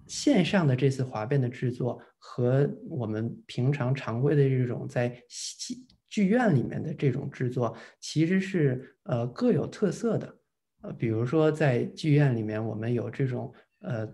[0.08, 10.36] 线上的这次华变的制作和我们平常常规的这种在戏剧院里面的这种制作，其实是呃各有特色的。
[10.82, 14.12] 呃，比如说在剧院里面，我们有这种呃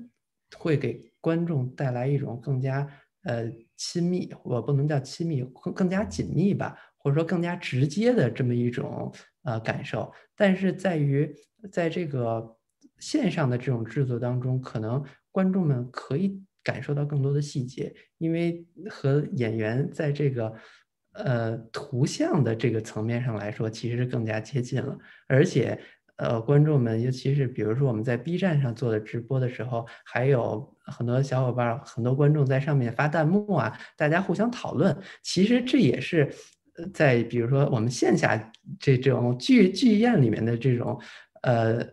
[0.58, 2.86] 会给观众带来一种更加
[3.26, 9.14] 呃亲密，我不能叫亲密，更更加紧密吧，或者说更加直接的这么一种
[9.44, 10.12] 呃感受。
[10.36, 11.36] 但是在于
[11.72, 12.58] 在这个
[13.00, 15.04] 线上的这种制作当中，可能。
[15.36, 20.54] 观众们可以感受到更多的细节，因为和演员在这个
[21.12, 24.98] 呃图像的这个层面上来说，其实是更加接近了。
[25.28, 25.78] 而且，
[26.18, 34.96] 呃，观众们，尤其是比如说我们在 B 站上做的直播的时候，还有很多小伙伴、很多观众在上面发弹幕啊，大家互相讨论。
[35.22, 36.30] 其实这也是
[36.94, 41.00] 在比如说我们线下这种剧剧院里面的这种。
[41.42, 41.86] 呃呃，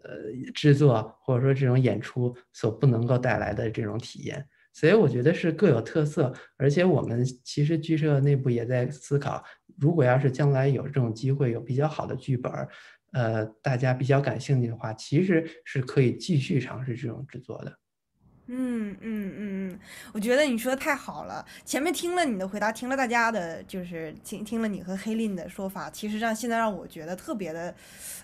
[0.55, 4.43] 制作或者说这种演出所不能够带来的这种体验，
[4.73, 6.33] 所以我觉得是各有特色。
[6.57, 9.45] 而且我们其实剧社内部也在思考，
[9.79, 12.51] 如果要是将来有这种机会，有比较好的剧本，
[13.13, 17.79] 呃，大家比较感兴趣的话，其实是可以继续尝试这种制作的。
[18.49, 19.79] 嗯嗯嗯嗯，
[20.13, 21.47] 我觉得你说的太好了。
[21.65, 27.75] 前面听了你的回答，听了大家的，就是听听了你和黑令的说法，其实让现在让我觉得特别的，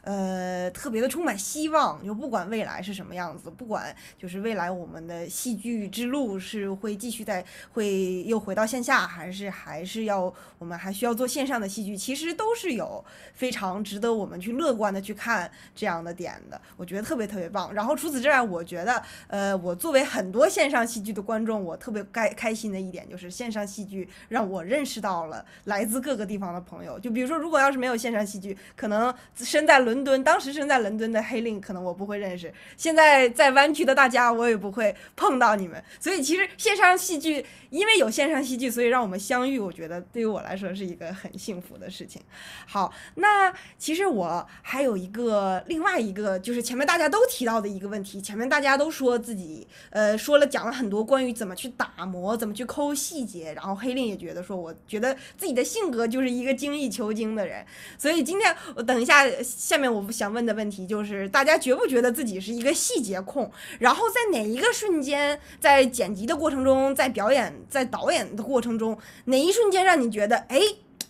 [0.02, 2.04] 呃，特别的充满希望。
[2.04, 7.42] 就不管未来是什么样子，不管就是未来我们的戏剧之路是会继续在
[7.72, 13.02] 会又回到线下，还是还是要我们还需要做线上的戏剧，其实都是有
[13.34, 16.60] 非常值得我们去乐观的去看这样的点的。
[16.76, 17.72] 我觉得特别特别棒。
[17.72, 26.98] 然后除此之外，我觉得，呃，我作为很很多线上戏剧的观众，我特别开开心的一点就是线上戏剧让我认识到了来自各个地方的朋友。
[26.98, 35.80] 就比如说，如果要是没有线上戏剧，可能身在伦敦，当时身在伦敦的黑令，可能我不会认识；现在在湾区的大家，我也不会碰到你们。
[36.00, 42.20] 所以，其实线上戏剧，因为有线上戏剧，所以让我们相遇，我觉得对于我来说是一个很幸福的事情。
[42.66, 49.68] 好，那其实我还有一个另外一个，就是前面大家都提到的一个问题，前面大家都说自己。
[49.98, 57.66] 呃说了讲了很多关于怎么去打磨，怎么去抠细节，然后黑令也觉得说，我觉得自己的性格就是一个精益求精的人，
[57.98, 63.50] 所以今天我等一下下面我想问的问题就是，大家觉不觉得自己是一个细节控？
[63.80, 70.60] 然后在哪一个瞬间，在剪辑的过程中，在表演，在导演的过程中，哪一瞬间让你觉得，哎，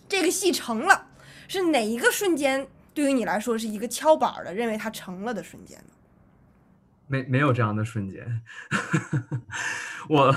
[0.07, 1.05] 这个戏成了？
[1.47, 2.65] 是哪一个瞬间
[2.95, 5.93] 对于你来说是一个敲板的，认为它成了的瞬间呢？
[7.09, 8.41] 没没有这样的瞬间，
[10.07, 10.35] 我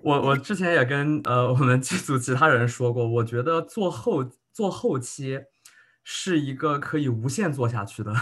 [0.00, 5.38] 我我之前也跟呃我们剧组其他人说过，我觉得做后做后期
[6.02, 8.12] 是一个可以无限做下去的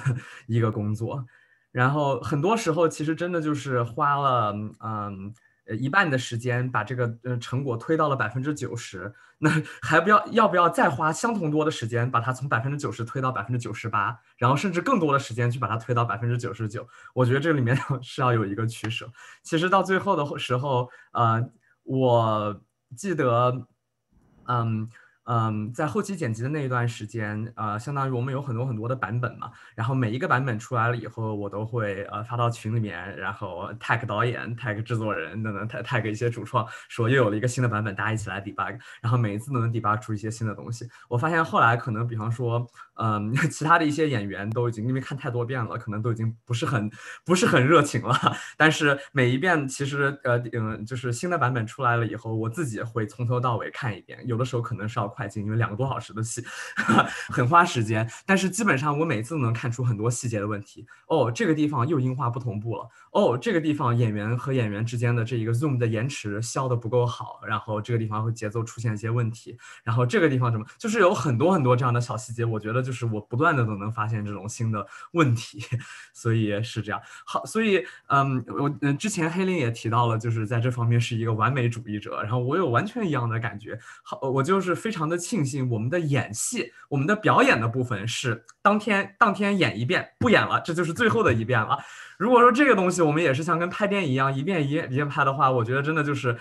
[0.46, 1.24] 一个工作，
[1.70, 4.52] 然后很多时候其实真的就是花了
[4.84, 5.32] 嗯
[5.76, 9.50] 一半的时间把这个呃成果推到了百分之九十，那
[9.82, 16.86] 还不要要不要再花相同多的时间把它从百分之九十推到百分之九十八，然后甚至更多的时间去把它推到百分之九十九？
[17.14, 19.10] 我觉得这里面 是要有一个取舍。
[19.42, 21.48] 其实到最后的时候，呃，
[21.84, 22.60] 我
[22.96, 23.66] 记得，
[24.46, 24.88] 嗯。
[25.24, 40.88] 嗯，在后期剪辑的那一段时间，呃，相当于我们有很多很多的版本嘛，然后每一个版本出来了以后，我都会呃发到群里面，然后 tag 导演、tag 制作人等等，tag tag 一些主创，说又有了一个新的版本，大家一起来 debug，然后每一次都能 debug 出一些新的东西。
[41.08, 42.66] 我发现后来可能，比方说。
[42.96, 46.90] 嗯， 其他的一些演员都已经因为看太多遍了，可能都已经不是很
[47.24, 48.14] 不是很热情了。
[48.56, 54.20] 但是每一遍其实呃嗯，就是新的版本出来了以后，我自己会从头到尾看一遍。
[54.26, 56.44] 有的时候可能是要快进，因为两个多小时的戏
[57.30, 58.10] 很花时间。
[58.26, 60.86] 但是基本上我每次都能看出很多细节的问题。
[61.06, 62.86] 哦，这个地方又音画不同步了。
[63.12, 69.56] 哦，这个地方演员和演员之间的这一个 zoom 的延迟消的不够好，然后这个地方会节奏出现一些问题。
[69.82, 72.82] 然后这个地方什么，就是有很多很多这样的小细节，我觉得。
[72.82, 75.64] 就是我不断的都能发现这种新的问题，
[76.12, 77.00] 所以是这样。
[77.24, 83.78] 好，所以嗯，我嗯之前黑林也提到了，就是在这方面是一个完美主义者，然后我有完全一样的感觉。
[84.02, 91.76] 好，我就是非常常的庆幸我们的演戏，我们的表演的部分是当天当天演一遍，不演了，这就是最后的一遍了。
[92.16, 96.38] 如果说这个东西我们也是像跟拍电影一样，一遍一遍一遍拍的话，我觉得真的就是。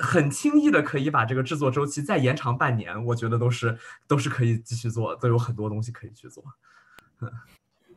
[0.00, 3.78] 很轻易的可以把这个制作周期再延长半年，我觉得都是
[4.08, 6.42] 都是可以继续做，都有很多东西可以去做。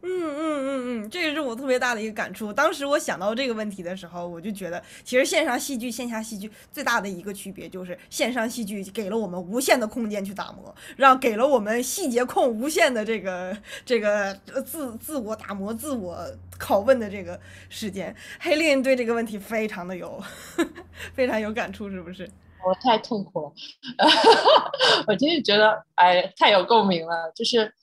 [0.01, 2.53] 嗯嗯嗯嗯，这个是我特别大的一个感触。
[2.53, 14.33] 当时我想到这个问题的时候，我就觉得，其实线上戏剧、线下戏剧最大的一个区别就是，线上戏剧给了我们无限的空间去打磨，让给了我们细节控无限的这个这个
[14.65, 16.25] 自自我打磨、自我
[16.57, 17.37] 拷问的这个
[17.67, 18.15] 时间。
[18.39, 20.23] 黑令对这个问题非常的有
[21.13, 22.29] 非常有感触，是不是？
[22.65, 23.51] 我太痛苦了，
[25.07, 27.73] 我真是觉得，哎，太有共鸣了，就是。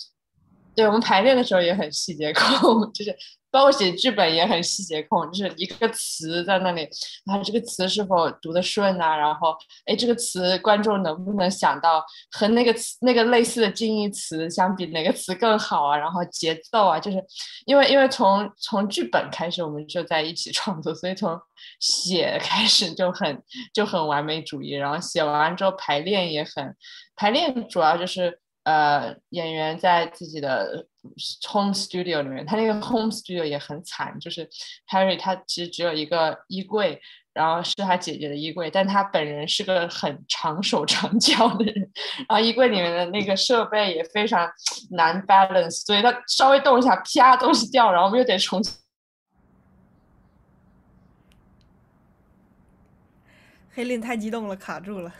[0.77, 3.16] 对我们排练的时候也很细节控， 就是
[3.51, 6.85] 包括写剧本也很细节控，就是一个词在那里，
[7.24, 9.16] 啊，这个词是否读得顺啊？
[9.16, 9.57] 然后，
[9.87, 15.97] 哎，这个词观众能不能想到和那个词那个类似的近义词相比，哪个词更好啊？
[15.97, 17.24] 然后节奏啊，就是
[17.64, 21.41] 因为因为从从剧本开始我们就在一起创作，所以从
[21.81, 26.77] 写开始就很就很完美主义，然后写完之后排练也很
[27.16, 28.41] 排练，主要就是。
[28.67, 30.85] 呃，演员在自己的
[31.49, 34.45] home studio 里面，他那个 home studio 也很惨，就是
[34.91, 37.01] Harry 他其实只有一个衣柜，
[37.33, 41.93] 然后是他姐姐的衣柜，但他本人是个很长手长脚的人，
[42.29, 44.51] 然后衣柜里面的那个设备也非常
[44.91, 48.75] 难 balance，所以他稍微动一下，啪，东西掉，然后我们又得重新。
[53.75, 55.12] 黑令太激动了，卡住了。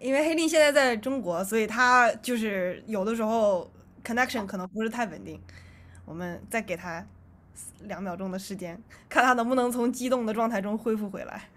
[0.00, 3.68] 因为黑令现在在中国，所以他就是有的时候
[4.04, 5.40] connection 可能不是太稳定。
[6.04, 7.04] 我们再给他
[7.80, 11.48] 两秒钟的时间，看他能不能从激动的状态中恢复回来。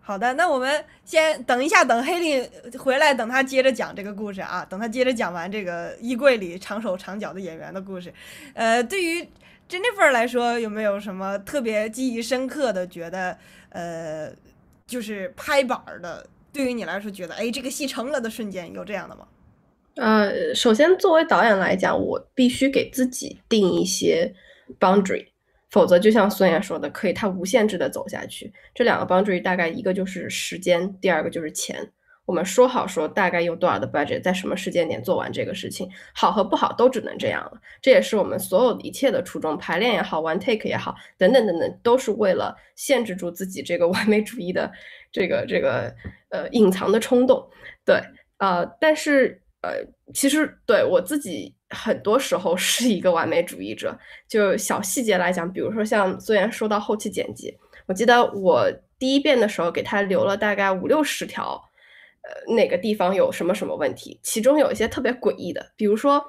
[0.00, 8.12] 好的，那我们先等一下，等黑令回来，等他接着讲这个故事啊，等他接着讲完这个衣柜里长手长脚的演员的故事。
[8.54, 9.28] 呃，对于。
[9.72, 12.86] Jennifer 来说，有没有什么特别记忆深刻的？
[12.86, 13.34] 觉得
[13.70, 14.30] 呃，
[14.86, 19.26] 就是拍板的，对于你来说，觉得哎，这个戏成了的瞬间，有这样的吗？
[19.94, 24.34] 呃，首先作为导演来讲，我必须给自己定一些
[24.78, 25.28] boundary，
[25.70, 28.52] 否则就像孙岩说的，可以他无限制的走下去。
[28.74, 31.90] 这两个 boundary 大概一个就是时间，第二个就是钱。
[32.32, 37.60] 我们说好说大概用多少的 budget，在什么时间点做完这个事情，好和不好都只能这样了。
[37.82, 44.72] 这也是我们所有一切的初衷，排练也好，one take 也好，等等等等，都是为了限制住自己这个 完美主义的
[45.12, 45.94] 这个这个
[46.30, 47.46] 呃隐藏的冲动。
[47.84, 48.00] 对，
[48.38, 49.72] 呃，但是呃，
[50.14, 53.94] 其实对我自己很多时候是一个完美主义者。
[54.26, 57.54] 就小细节来讲，比如说像虽然说到后期剪辑，
[57.86, 61.62] 我记得我第一遍的时候给他留了大概五六十条。
[62.22, 64.20] 呃，哪个地方有什么什么问题？
[64.22, 66.24] 其中有一些特别诡异的，比如说，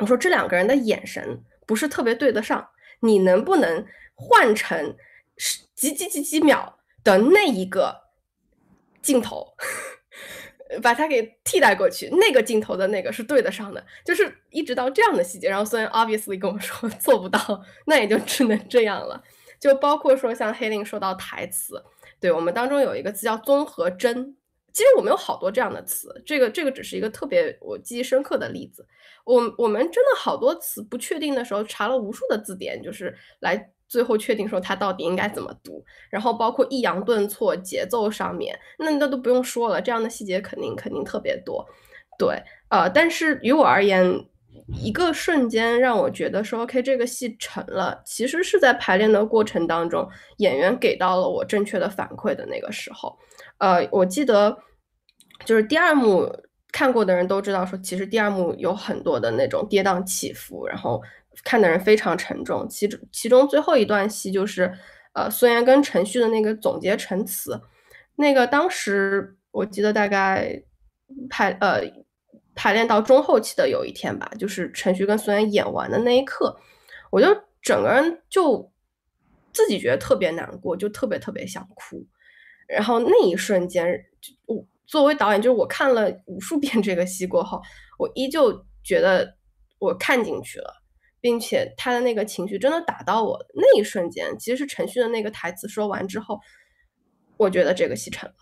[0.00, 2.68] 我说这两个人的眼神不是特别对得上，
[3.00, 3.86] 你能不能
[4.16, 4.96] 换成
[5.36, 7.94] 是几几几几秒的那一个
[9.02, 9.54] 镜头，
[10.82, 12.08] 把它给替代过去？
[12.10, 15.48] 那个镜头的那个是对得上的，就是一直到这样的细节。
[15.48, 17.38] 然后虽然 obviously 跟我说 做不到，
[17.86, 19.22] 那也就只能这样了。
[19.60, 21.80] 就包括说像黑令说到台词，
[22.18, 24.36] 对我们当中有一个词叫综合帧。
[24.74, 28.86] 其实我们有好多这样的词，这个这个只是一个特别我记忆深刻的例子。
[29.24, 35.82] 我我们真的好多词不确定的时候，查了无数的字典，就是来最后确定说它到底应该怎么读。
[36.10, 41.64] 然后包括抑扬顿挫、节奏上面，那那都不用说了，这样的细节肯定肯定特别多。
[42.18, 44.26] 对，呃，但是于我而言。
[44.80, 48.00] 一个瞬间让我觉得说，OK，这个戏成了。
[48.06, 50.08] 其实是在排练的过程当中，
[50.38, 53.18] 演员给到了我正确的反馈的那个时候。
[53.58, 54.58] 呃，我记得
[55.44, 56.30] 就是第二幕
[56.72, 61.02] 看过的人都知道，说其实第二幕有很多的那种跌宕起伏，然后
[61.42, 62.68] 看的人非常沉重。
[62.68, 64.72] 其中其中最后一段戏就是
[65.12, 67.60] 呃孙岩跟陈旭的那个总结陈词，
[68.16, 70.62] 那个当时我记得大概
[71.28, 72.04] 排呃。
[72.56, 76.56] 排练到中后期的有一天吧，就是陈旭跟孙岩演完的那一刻，
[77.10, 77.26] 我就
[77.60, 78.70] 整个人就
[79.52, 82.06] 自己觉得特别难过，就特别特别想哭。
[82.68, 83.86] 然后那一瞬间，
[84.46, 87.60] 我作为导演，就是我看了无数遍这个戏过后，
[87.98, 89.36] 我依旧觉得
[89.78, 90.82] 我看进去了，
[91.20, 93.38] 并且他的那个情绪真的打到我。
[93.54, 96.38] 那一瞬间，其实是陈旭的那个台词说完之后，
[97.36, 98.34] 我觉得这个戏成了。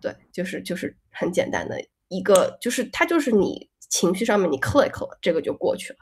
[0.00, 1.76] 对，就是就是很简单的。
[2.08, 5.98] 一个就是他就是你情绪上面你 click 了，这个就过去了，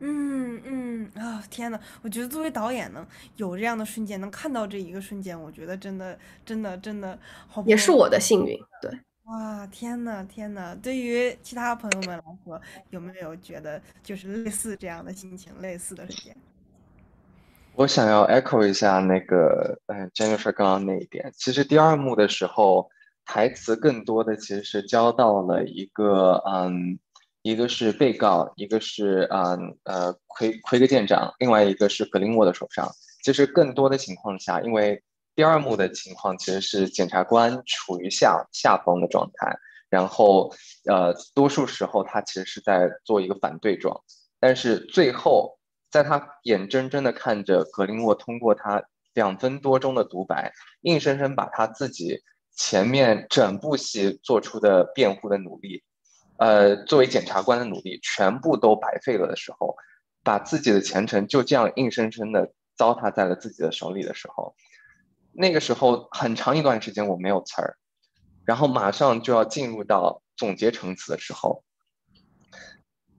[0.00, 7.18] 嗯嗯啊天呐，我觉得作为导演呢，有这样的瞬间，能看到这一个瞬间，我觉得真的真的真的
[7.48, 8.90] 好，也是我的幸运，对，
[9.24, 16.36] 哇天呐天呐，对于其他朋友们来说，有没有觉得就是类似这样的心情，类似的瞬间？
[17.74, 22.90] 我想要 echo 一下那个嗯 Jennifer 刚刚那一点，其实第二幕的时候。
[23.28, 26.96] 台词更多的其实是交到了一个，嗯，
[27.46, 32.90] 一个是被告，一个是嗯呃奎奎格舰长，另外一个是格林沃的手上。
[33.22, 35.00] 其实更多的情况下，因为
[35.36, 39.56] 第二幕的情况其实是检察官处于下下风的状态，
[39.88, 40.52] 然后
[40.86, 44.02] 呃多数时候他其实是在做一个反对状，
[44.40, 45.56] 但是最后
[45.88, 48.82] 在他眼睁睁的看着格林沃通过他
[49.14, 52.20] 两分多钟的独白，硬生生把他自己。
[52.58, 55.82] 前面整部戏做出的辩护的努力，
[56.38, 59.74] 呃，作为检察官的努力，全部都白费了的时候，
[60.22, 64.54] 把自己的前程就这样硬生生的糟蹋在了自己的手里的时候，
[65.32, 67.76] 那个时候很长一段时间我没有词儿，
[68.44, 71.64] 然后马上就要进入到总结陈词的时候，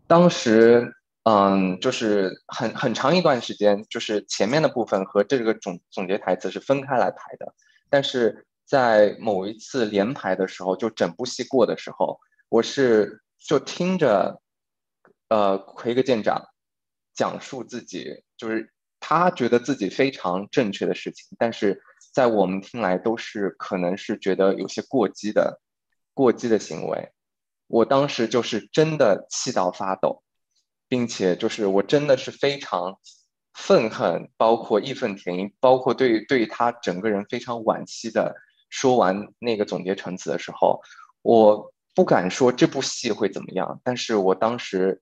[0.07, 0.93] 当时
[1.23, 7.53] 嗯，就是很很长一段时间，就是前面的部分和这个总总结台词是分开来排的，
[7.89, 8.43] 但是。
[8.67, 14.41] 在某一次连排的时候，就整部戏过的时候，我是就听着，
[15.27, 16.47] 呃，奎格舰长
[17.13, 21.81] 讲述自己，就是他觉得自己非常正确的事情，但是
[22.13, 25.61] 在我们听来都是可能是觉得有些过激的，
[26.13, 27.11] 过激的行为。
[27.67, 30.23] 我当时就是真的气到发抖，
[30.87, 32.97] 并且就是我真的是非常
[33.53, 38.35] 愤恨，包括义愤填膺，包括对对他整个人非常惋惜的。
[38.69, 40.81] 说完那个总结陈词的时候，
[41.21, 45.01] 我不敢说这部戏会怎么样，但是我当时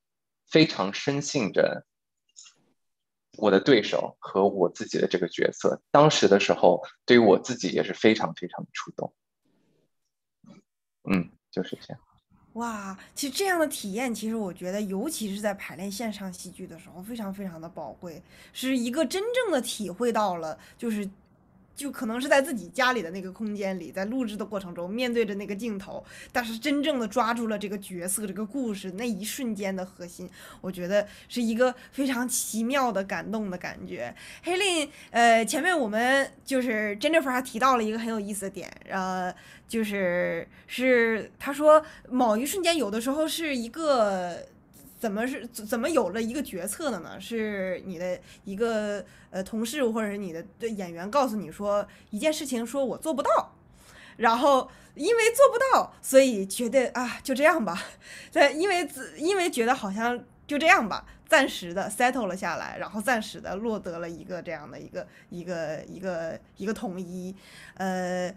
[0.50, 1.86] 非常深信着
[3.38, 5.82] 我的对手和我自己的这个角色。
[5.92, 9.14] 当时的时候，对于我自己也是非常非常的触动。
[11.04, 12.02] 嗯，就是这样。
[12.54, 18.24] 哇，其实这样的体验，其实我觉得，尤其是在排练线上戏剧的时候，非常非常的宝贵，
[18.54, 21.06] 是一个真正的体会到了，就是。
[21.76, 30.30] 就可能是在自己家里的那个空间里，在录制的过程中，面对着那个镜头，但是真正的抓住了这个角色、这个故事那一瞬间的核心，
[30.62, 34.16] 我觉得是一个非常奇妙的感动的感觉。
[34.44, 39.34] 黑令，呃，前面我们就是 Jennifer 还提到了一个很有意思的点，呃，
[39.68, 44.48] 就是是他说某一瞬间有的时候是一个。
[44.98, 47.20] 怎么是怎么有了一个决策的呢？
[47.20, 53.54] 是你的一个呃同事或者是你的演员告诉你说一件事情，说我做不到，
[54.18, 57.78] 然后因为做不到，所以觉得啊就这样吧，
[58.32, 60.18] 在因为因为觉得好像
[60.48, 67.36] 就这样吧，暂时的 settle 了下来，然后暂时的落得了一个这样的一个一个一个一个统一，
[67.76, 68.34] 呃，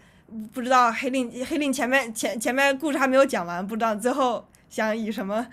[0.52, 5.46] 不知道黑令黑令前面前前面故事还没有讲完，不知道最后想以什么。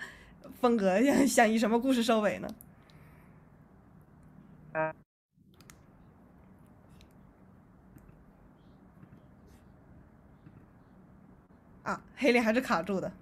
[0.60, 2.48] 风格 想以什么故事收尾呢？
[11.82, 13.12] 啊，黑林还是卡住的，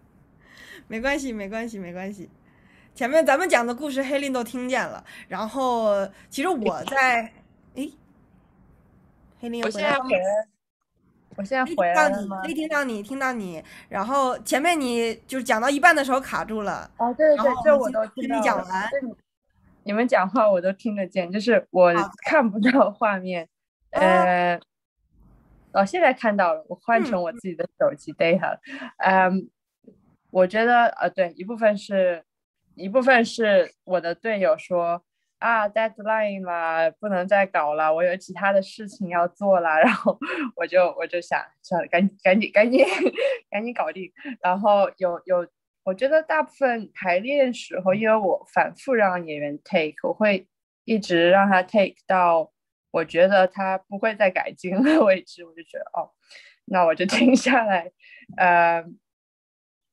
[0.88, 2.28] 没关系，没关系，没关系。
[2.94, 5.04] 前面咱们讲的故事，黑林都听见了。
[5.28, 7.32] 然后，其实我在，
[7.76, 7.90] 哎，
[9.38, 10.48] 黑林我现在回来，
[11.36, 12.48] 我现在回来了吗可？
[12.48, 13.62] 以听到你，听到你。
[13.88, 18.88] 然后前面你就是讲到一半的时候卡住了，哦，对对对，这我都听你讲完。
[18.90, 19.14] 就你
[19.84, 21.92] 你们讲话我都听得见，就是我
[22.24, 23.44] 看不到画面。
[23.92, 24.60] 哦呃，
[25.72, 28.60] 哦，现在看到了，我换嗯成我自己的手机 data 了。
[28.98, 29.48] 嗯，
[30.30, 32.24] 我觉得呃，对，一部分是，
[32.74, 35.02] 一部分是我的队友说
[35.46, 40.18] 啊，deadline 啦，不能再搞了，我有其他的事情要做啦，然后
[40.56, 42.84] 我就我就想算了，赶紧赶紧赶紧
[43.48, 44.10] 赶紧搞定。
[44.40, 45.46] 然后有有，
[45.84, 50.48] 我觉得大部分排练时候，因为我反复让演员 take，我会
[50.84, 52.50] 一直让他 take 到
[52.90, 56.10] 我觉得他不会再改进了为止，我就觉得哦，
[56.64, 57.92] 那我就 停下来，
[58.36, 58.84] 呃，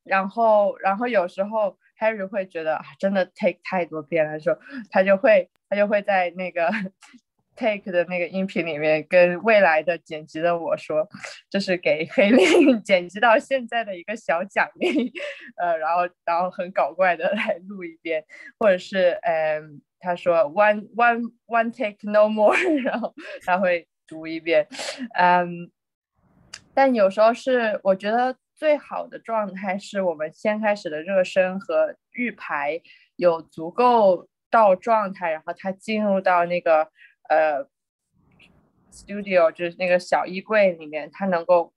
[0.04, 4.58] 然后然后有时候 Harry 会觉得啊，真的 take 太多遍了，说
[4.92, 6.70] 他就会他就会在那个
[7.56, 11.08] take 的那个音频里面跟未来的剪辑的我说，
[11.50, 15.12] 这是给黑令 剪辑到现在的一个小奖励，
[15.62, 18.26] 呃，然后然后很搞怪的来录一遍，
[18.58, 23.14] 或者是嗯，他说 one one one take no more，然后
[23.46, 24.68] 他会读一遍，
[25.14, 25.72] 嗯，
[26.74, 32.82] 但有时候是我觉得最好的状态是我们先开始的热身和预排
[33.16, 36.90] 有足够到状态，然后他进入到那个
[37.30, 37.66] 呃
[38.92, 41.74] studio 就是那个小衣柜里面，他能够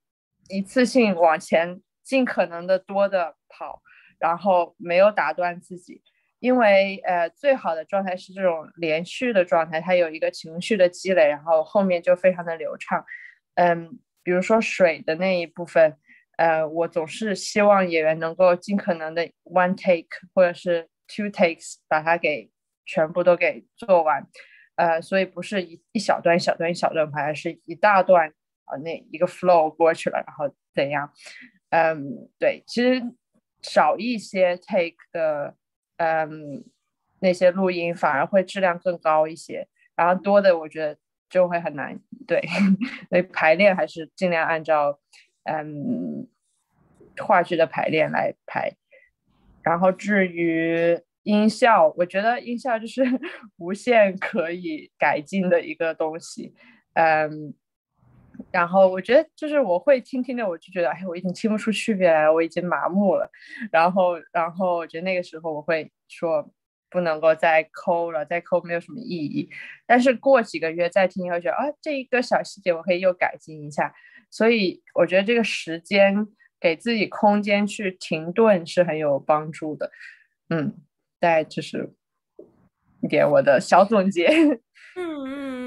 [0.48, 3.82] 一次性往前尽可能的多的跑，
[4.18, 6.02] 然后没有打断自己。
[6.38, 13.02] 因为呃，最好的状态是这种连续的状态，它有一个情绪的积累，然后后面就非常的流畅。
[13.54, 15.96] 嗯，比如说水的那一部分，
[16.36, 22.50] 呃，我总是希望演员能够尽可能的 one take 或者是 two takes 把它给
[22.84, 24.26] 全部都给做完。
[24.76, 28.28] 呃，所以不是一一小段一小段一小段拍，而是一大段
[28.64, 31.12] 啊、呃，那一个 flow 过去了，然后怎样？
[31.70, 33.02] 嗯，对，其实
[33.62, 35.56] 少一些 take 的。
[35.98, 36.62] 嗯，
[37.20, 40.98] 那些录音反而会质量更高一些，然后多的我觉得
[41.30, 41.98] 就会很难。
[42.26, 42.38] 对，
[43.08, 45.00] 所以排练还是尽量按照
[45.46, 46.28] 嗯
[47.18, 48.72] 话剧的排练来排。
[49.62, 53.02] 然后至于音效，我觉得音效就是
[53.58, 56.54] 无限可以改进的一个东西。
[56.94, 57.52] 嗯，
[58.52, 63.28] 然后我觉得就是我会听听的，我就觉得哎，我已经听不出区别来了，我已经麻木了。
[63.72, 66.48] 然后，然后我觉得那个时候我会说
[66.88, 69.50] 不能够再抠了，再抠没有什么意义。
[69.84, 73.92] 但是过几个月再听，会觉得啊，这一个小细节我可以又改进一下。
[74.36, 76.26] 所以我觉得这个时间
[76.60, 79.90] 给自己空间去停顿是很有帮助的。
[80.50, 80.76] 嗯，
[81.18, 81.94] 再就是
[83.00, 84.26] 一点我的小总结。
[84.96, 85.65] 嗯嗯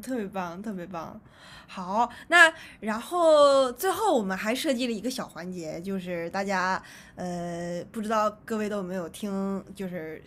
[0.00, 1.20] 特别棒，特别棒。
[1.66, 6.82] 好，那然后最后我们还设计了一个小环节，就是大家
[7.14, 10.20] 呃，不知道各位都有没有听，就是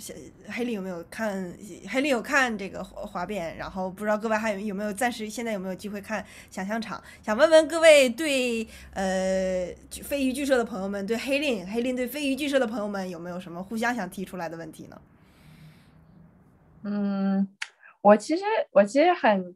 [0.48, 1.54] 黑丽有没有看，
[1.90, 7.04] 黑丽有看这个滑变，然后不知道各位还有有没有暂时现在有没有机会看想象场？
[7.22, 9.68] 想问问各位对呃
[10.02, 15.02] 飞鱼剧社的朋友们，对黑令黑令对飞鱼剧社的朋友们有没有什么互相想提出来的问题呢？
[16.84, 17.50] 嗯，
[18.00, 19.54] 我其实我其实很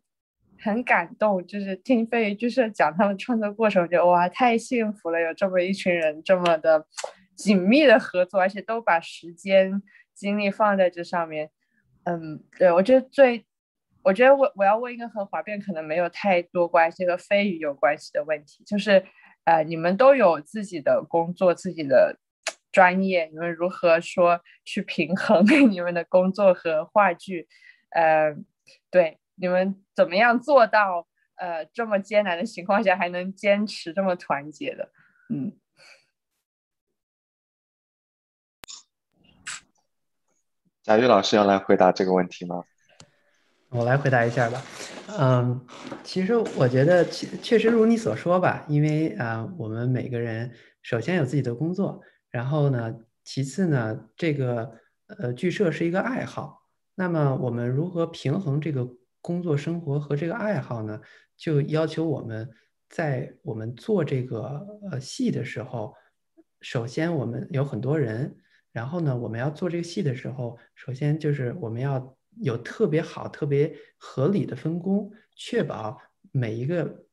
[0.59, 6.85] 很感动，就是听飞鱼就是讲他们创作过程，就哇，太幸福了，有这么一群人这么的
[7.35, 9.81] 紧密的合作，而且都把时间
[10.13, 11.49] 精力放在这上面。
[12.03, 13.45] 嗯，对我觉得最，
[14.03, 19.03] 我觉得我我要问一个和滑变可能没有太多关系，和飞鱼有关系的问题，就是
[19.45, 22.19] 呃，你们都有自己的工作，自己的。
[22.69, 27.47] 专业，你们如何说去平衡 你们的工作和话剧？
[27.89, 28.35] 呃，
[28.91, 31.07] 对，你们怎么样做到
[31.38, 34.91] 呃这么艰难的情况下还能坚持这么团结的？
[35.34, 35.57] 嗯，
[40.84, 42.64] 贾玉老师要来回答这个问题吗？
[43.69, 44.61] 我来回答一下吧。
[45.18, 45.65] 嗯，
[46.03, 50.53] 其实我觉得确确实如你所说吧，因为啊、呃，我们每个人
[50.84, 52.03] 首先有自己的工作。
[52.30, 52.94] 然后呢，
[53.24, 56.68] 其次呢，这个呃剧社是一个爱好。
[56.94, 58.88] 那么我们如何平衡这个
[59.22, 60.99] 工作生活和这个爱好呢？
[61.35, 62.49] 就要求我们
[62.89, 65.94] 在我们做这个呃戏的时候，
[66.61, 68.38] 首先我们有很多人，
[68.72, 75.98] 然后呢，我们要做这个戏的时候，首先就是我们要有特别好、特别合理的分工，确保
[76.31, 77.06] 每一个。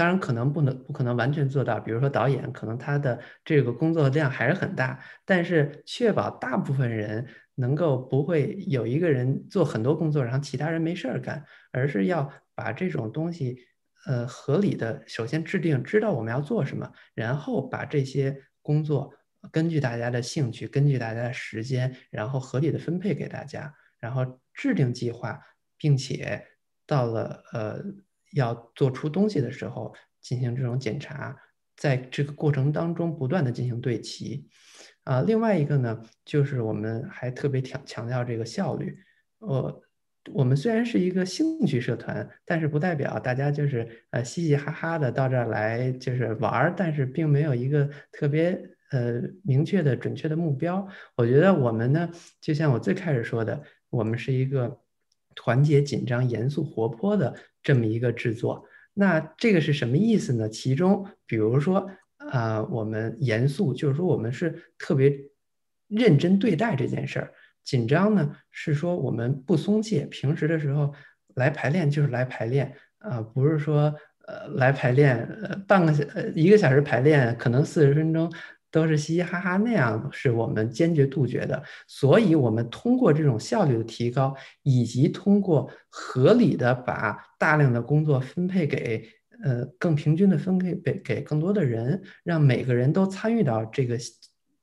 [0.00, 1.78] 当然，可能不能不可能完全做到。
[1.78, 13.58] 比如说，导演可能他的这个工作量还是很大，但是确保大部分人能够不会有一个人做很多工作，然后其他人没事儿干，而是要把这种东西
[14.06, 19.12] 呃合理的首先制定知道我们要做什么，然后把这些工作
[19.52, 25.38] 根据大家的兴趣，根据大家的时间，然后合理的分配给大家，然后制定计划，
[25.76, 26.42] 并且
[26.86, 27.84] 到了呃
[28.32, 31.36] 要做出东西的时候进行这种检查，
[31.76, 34.48] 在这个过程当中不断的进行对齐。
[35.04, 38.96] 啊，另外一个呢，就是我们还特别强强调这个效率。
[39.38, 39.82] 呃，
[40.34, 50.86] 我们虽然是一个兴趣社团，但是不代表大家就是呃嘻嘻哈哈的到这儿来就是玩儿，但是并没有一个特别呃明确的准确的目标。
[51.16, 54.78] 我觉得我们呢，就像我最开始说的，我们是一个
[55.34, 58.64] 团结、紧张、严肃、活泼的这么一个制作。
[58.94, 60.48] 那这个是什么意思呢？
[60.48, 61.90] 其中，比如说。
[62.30, 65.10] 啊，我们严肃，就是说我们是特别
[65.88, 67.32] 认真对待这件事儿。
[67.64, 70.94] 紧张呢，是说我们不松懈，平时的时候
[71.34, 73.92] 来排练就是来排练啊，不是说
[74.28, 78.30] 呃来排练呃半个小呃一个小时排练，可能四十分钟
[78.70, 81.62] 都是嘻嘻哈哈那样，是我们坚决杜绝的。
[81.86, 89.08] 所以，我们通过这种效率的提高，以及通过合理的把大量的工作分配给。
[89.42, 93.96] 呃，更平均的分配给给更多的人，让每个人都参与到这个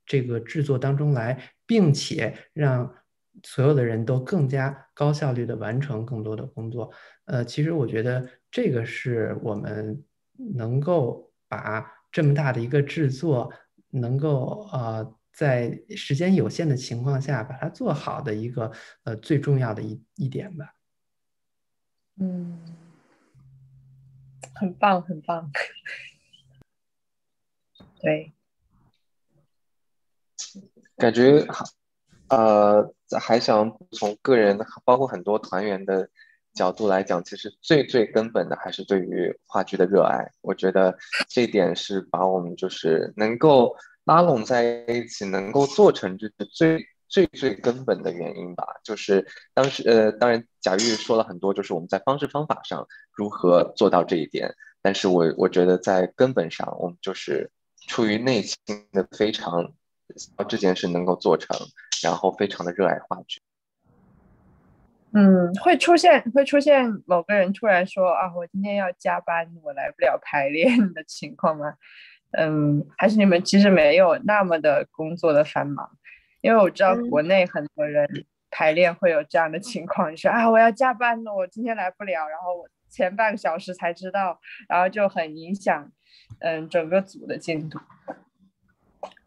[0.05, 1.35] 这个制作当中来，
[1.65, 2.93] 并且让
[3.41, 6.91] 所有的人都更加高效率的完成更多的工作。
[7.25, 9.99] 呃，其实我觉得这个是我们
[10.55, 13.51] 能够把这么大的一个制作，
[13.89, 18.71] 能够呃在时间有限的情况下把它做好的一个
[19.03, 20.73] 呃最重要的一一点吧。
[22.19, 22.59] 嗯。
[24.55, 25.51] 很棒，很棒。
[28.01, 28.33] 对，
[30.95, 31.45] 感觉
[32.27, 36.09] 呃，还想从个人，包括很多团员的
[36.57, 40.31] 角度来讲，其实最最根本的还是对于话剧的热爱。
[40.41, 40.97] 我觉得
[41.29, 43.75] 这点是把我们就是能够
[44.05, 48.65] 拉拢在一起，能够做成这个最最最根本的原因吧。
[48.83, 54.55] 就是当时呃，当然贾玉说了很多，就是我们在方式方法上如何做到这一点。
[54.81, 57.51] 但是我我觉得在根本上，我们就是
[57.87, 58.57] 出于内心
[58.91, 59.73] 的非常，
[60.47, 61.57] 这件事能够做成，
[62.01, 63.41] 然后非常的热爱话剧。
[65.13, 71.73] 嗯，会出现会出现某个人突然说啊，我今天要加班，我来不了排练的情况吗？
[72.31, 75.89] 嗯，还是你们其实没有那么的工作的繁忙？
[76.41, 78.07] 因为我知道国内很多人
[78.51, 82.67] 排练会有这样的情况，说啊，我要加班了，我今天来不了，然后我。
[82.89, 84.39] 前半个小时才知道，
[84.69, 85.91] 然后就很影响，
[86.39, 87.77] 嗯，整个组的进度。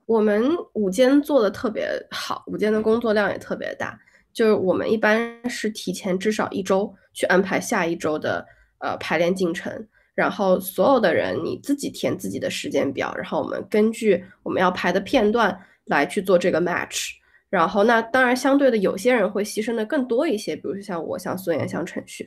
[0.06, 0.42] 我们
[0.72, 4.00] 午间做的特别好，午间的工作量也特别大。
[4.40, 8.42] 就是我们一般是提前至少一周去安排下一周的
[8.78, 9.70] 呃排练进程，
[10.14, 15.54] 然后所有的人你自己填自己的时间表，然后我们根据我们要排的片段
[15.84, 17.10] 来去做这个 match。
[17.50, 22.26] 然后那当然相对的有些人会牺牲的更多一些，比如说像我，像孙岩，像陈旭。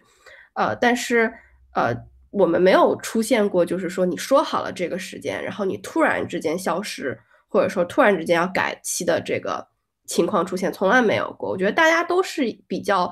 [0.53, 1.33] 呃，但是
[1.73, 1.95] 呃，
[2.29, 9.67] 我们没有出现过，就是说你说好了这个时间，然后你突然之间消失，或者说突然之间要改期的这个
[10.13, 11.49] 情况出现，从来没有过。
[11.49, 13.11] 我觉得大家都是比较，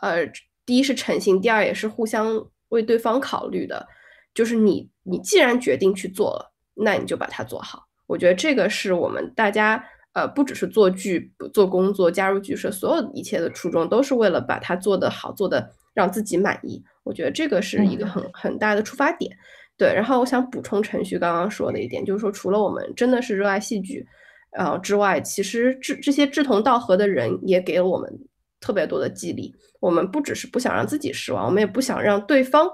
[0.00, 0.26] 呃，
[0.66, 2.26] 第一是诚信，第二也是互相
[2.70, 3.86] 为对方考虑的。
[4.34, 7.84] 就是你你既然决定去做了，那你就把它做好。
[8.06, 15.70] 我觉得这个是我们大家呃，不只是做剧、做工作、加入剧社，所有一切的初衷都是为了把它做得好，做得。
[15.94, 19.30] 让自己满意，我觉得这个是一个很很大的出发点。
[19.76, 24.02] 对，然后我想补充程序刚刚说的一点，就是说除了我们真的是热爱戏剧，
[24.52, 28.10] 呃之外，其实志这些志同道合的人也给了我们
[28.60, 29.54] 特别多的激励。
[29.80, 32.70] 我们不只是不想让自己失望，我们也不想让对方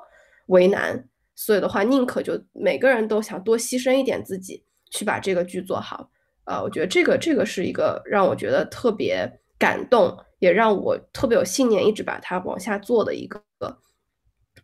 [0.46, 6.10] 为难，所以的话，宁可就每个人都想多牺牲一点自己，去把这个剧做好。
[6.44, 10.16] 呃，我觉得这个这个是一个让我觉得特别感动。
[10.40, 13.42] 也让我特别有信念，一直把它往下做的一个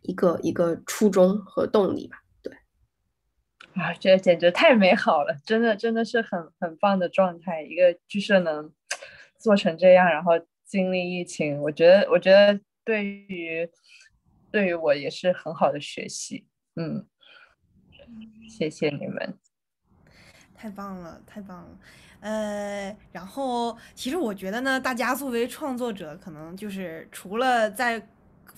[0.03, 2.15] 一个一个初衷和动力吧。
[3.75, 7.61] 啊，这简直太美好了，真的真的是很很棒的状态。
[7.61, 8.71] 一个剧社能
[9.37, 10.31] 做成这样，然后
[10.63, 13.69] 经历疫情，我觉得我觉得对于
[14.49, 16.47] 对于我也是很好的学习。
[16.77, 17.05] 嗯，
[18.49, 19.37] 谢谢你们，
[20.53, 21.77] 太棒了，太棒了。
[22.21, 27.99] 呃，然后其实我觉得呢，大家作为创作者，可能就是除了在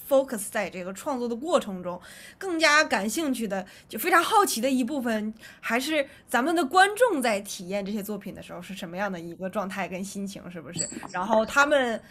[0.10, 2.00] focus 在这个创作的过程中，
[2.38, 10.88] 更加感兴趣的，就非常好奇的一部分，还是咱们的观众在体验这些作品的时候是什么样的一个状态跟心情，是不是？
[11.12, 12.02] 然后他们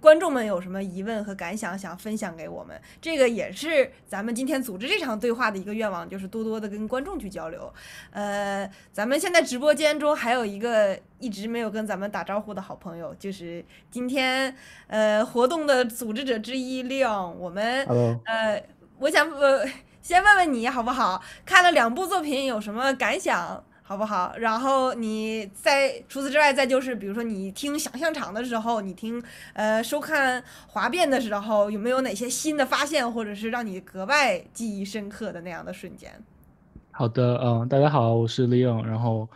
[0.00, 7.72] 观众们有什么疑问和感想想分享给我们，这个也是咱们今天组织这场对话的一个愿望，就是多多的跟观众去交流。
[8.10, 14.52] 呃，咱们现在直播间中还有一个一直没有跟咱们打招呼的好朋友，就是今天
[14.88, 17.30] 呃活动的组织者之一 Leon。
[17.34, 17.84] 我们
[18.24, 18.60] 呃，
[18.98, 19.64] 我想呃
[20.02, 21.22] 先问问你好不好？
[21.44, 23.62] 看了两部作品有什么感想？
[23.82, 24.32] 好不好？
[24.38, 29.20] 然后你在除此之外，再就是比如说你听想象场的时候，你听
[29.52, 36.12] 呃收看滑变的时候，有没有哪些新的发现，或者是让你格外记忆深刻的那样的瞬间？
[36.92, 39.28] 好的，嗯，大家好，我是 Leon，然后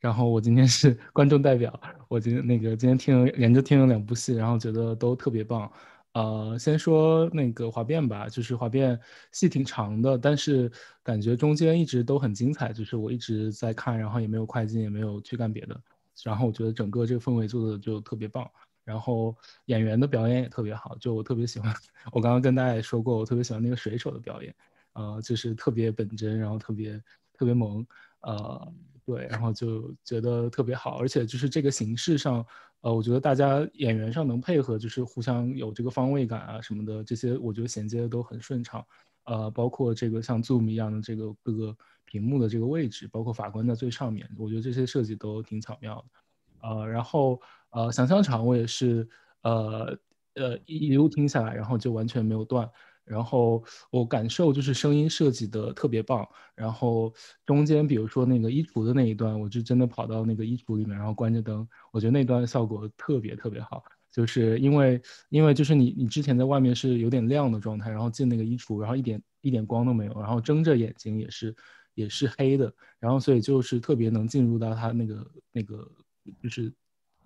[0.00, 1.78] 然后我今天是 观众代表，
[2.08, 5.70] 我今天那个今天听连着听了两部戏，然后觉得都特别棒。
[6.14, 8.98] 呃，先说那个华变吧，就是华变
[9.30, 10.68] 戏挺长的，但是
[11.04, 15.80] 感觉中间一直都很精彩，就是我一直在看，然后也没有快进，也没有去干别的，
[16.24, 18.50] 然后我觉得整个这个氛围做的就特别棒，
[18.84, 19.36] 然后
[19.66, 21.72] 演员的表演也特别好，就我特别喜欢，
[22.10, 24.52] 我刚刚跟大家也说过，我特别喜欢那个水手的表演，
[24.94, 27.00] 呃，就是特别本真，然后特别
[27.34, 27.86] 特别萌，
[28.22, 28.72] 呃，
[29.10, 32.46] 对，然后就觉得特别好，而且就是这个形式上。
[32.82, 38.82] 呃，我觉得大家演员上能配合，就是互相有这个方位感啊什么的，这些我觉得衔接的都很顺畅。
[39.24, 41.76] 呃，包括这个像 Zoom 一样的这个各个
[42.06, 46.68] 屏幕的这个位置，包括法官在最上面，我觉得这些设计都挺巧妙的。
[46.68, 47.38] 呃，然后
[47.70, 49.06] 呃，想象场我也是
[49.42, 49.98] 呃
[50.36, 52.70] 呃一路听下来，然后就完全没有断。
[53.10, 53.60] 然后
[53.90, 56.24] 我感受就是声音设计的特别棒，
[56.54, 57.12] 然后
[57.44, 63.82] 中间比如说那个衣橱的那一段，我就真的跑到那个衣橱里面，然后关着灯，我觉得那段效果特别特别好，
[64.12, 71.52] 就是因为因为就是你你之前在外面是有点亮的状态，然后进那个衣橱，然后一点一点光都没有，然后睁着眼睛也是
[71.94, 75.90] 也是黑的，然后所以就是特别能进入到他那个那个
[76.40, 76.72] 就是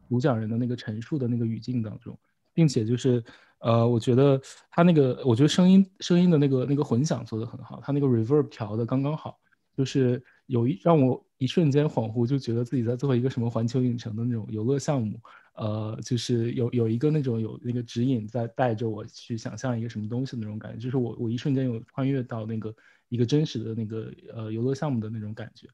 [0.09, 2.19] 主讲人的那个陈述的那个语境当中，
[2.55, 3.23] 并且就是。
[3.65, 4.39] 呃，我觉得
[4.71, 9.39] 他那个，我觉得声音声音的那个那个混响做的很好，他那个 reverb 调的刚刚好，
[9.75, 15.19] 就是有一让我一瞬间恍惚，就觉得自己在做一个什么环球影城的那种游乐项目，
[15.55, 22.75] 呃，就是有有一个那种有那个指引在带着我去想象一个什么东西的那种感觉，就是我我一瞬间有穿越到那个
[23.09, 25.67] 一个真实的那个呃游乐项目的那种感觉，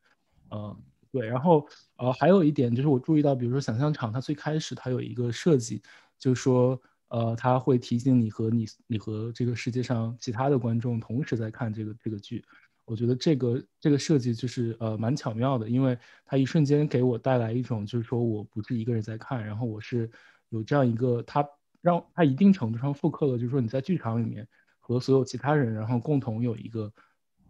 [0.50, 0.76] 呃，
[1.10, 5.82] 对，然后呃还有一点就是我注意到，比如说想象场它最开始它有一个设计，
[6.20, 6.80] 就是说。
[7.10, 12.44] 呃，他会提醒你和你，你和这个世界上其他的观众同时在看这个这个剧，
[12.84, 20.08] 我觉得这个这个设计就是呃蛮巧妙的，因为它一瞬间给我带来一种就是说我不是一个人在看，然后我是
[20.50, 21.44] 有这样一个，它
[21.80, 24.46] 让它一定程度上复刻了，就是说你在剧场里面
[24.78, 26.92] 和所有其他人，然后共同有一个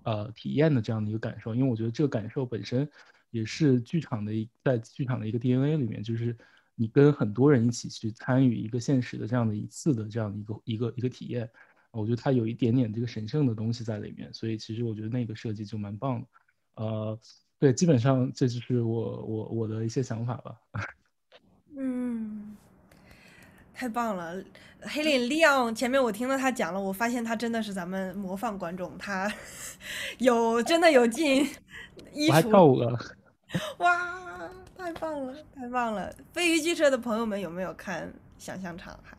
[0.04, 2.88] 呃体验的这样的一个感受，因为我觉得这个感受本身
[3.30, 6.34] 也是剧场的一在剧场的一个 DNA 里面，就是。
[6.80, 11.46] 你跟很多人一起去参与一个现实的这样的一次的这样的一个一个一个体验，
[11.90, 16.26] 我觉得它有一点点这个神圣的东西在里面，所以其实我觉得那个设计就蛮棒的。
[16.76, 17.20] 呃，
[17.58, 20.58] 对，基本上这就是我我我的一些想法吧。
[21.76, 22.56] 嗯，
[23.74, 24.42] 太棒了，
[24.80, 29.30] 黑领利昂前面我听了他讲了，我发现他真的是咱们模范观众，他
[30.16, 31.46] 有真的有进
[32.14, 32.98] 衣服跳舞了，
[33.80, 34.50] 哇！
[34.80, 36.10] 太棒了，太棒了！
[36.32, 38.98] 飞鱼剧社的朋友们有没有看想象场？
[39.02, 39.14] 还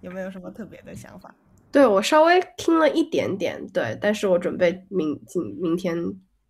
[0.00, 1.32] 有没有什么特别的想法？
[1.70, 5.96] 对我稍微听了一点点，对，但是我准备明今明天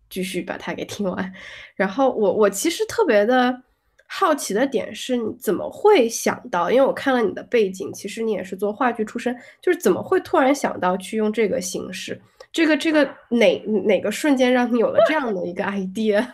[0.09, 1.31] 继续把它给听完。
[1.75, 3.61] 然后我我其实特别的
[4.07, 6.71] 好奇的点是，你怎么会想到？
[6.71, 12.19] 因为我看了你的背景，其实你也是做话剧出身，就是怎么会突然想到去用这个形式？
[12.51, 16.25] 这个这个哪哪个瞬间让你有了这样的一个 idea？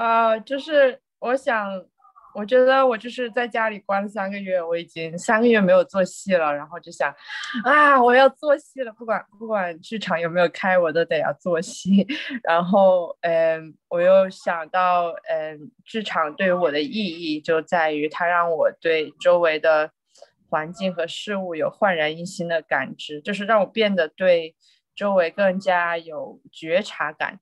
[0.00, 1.68] 啊，就是我想，
[2.34, 7.14] 我觉得我就是在家里关了三个月，我已经三个月没有做戏了，然后就想，
[7.66, 12.06] 啊，我要做戏了，不管不管剧场有没有开，我都得要做戏。
[12.42, 19.90] 然后，嗯，我又想到，嗯，剧场对于我的意义就在于它让我对周围的
[20.48, 24.56] 环境和事物有焕然一新的感知，就是让我变得对
[24.96, 27.38] 周围更加有觉察感。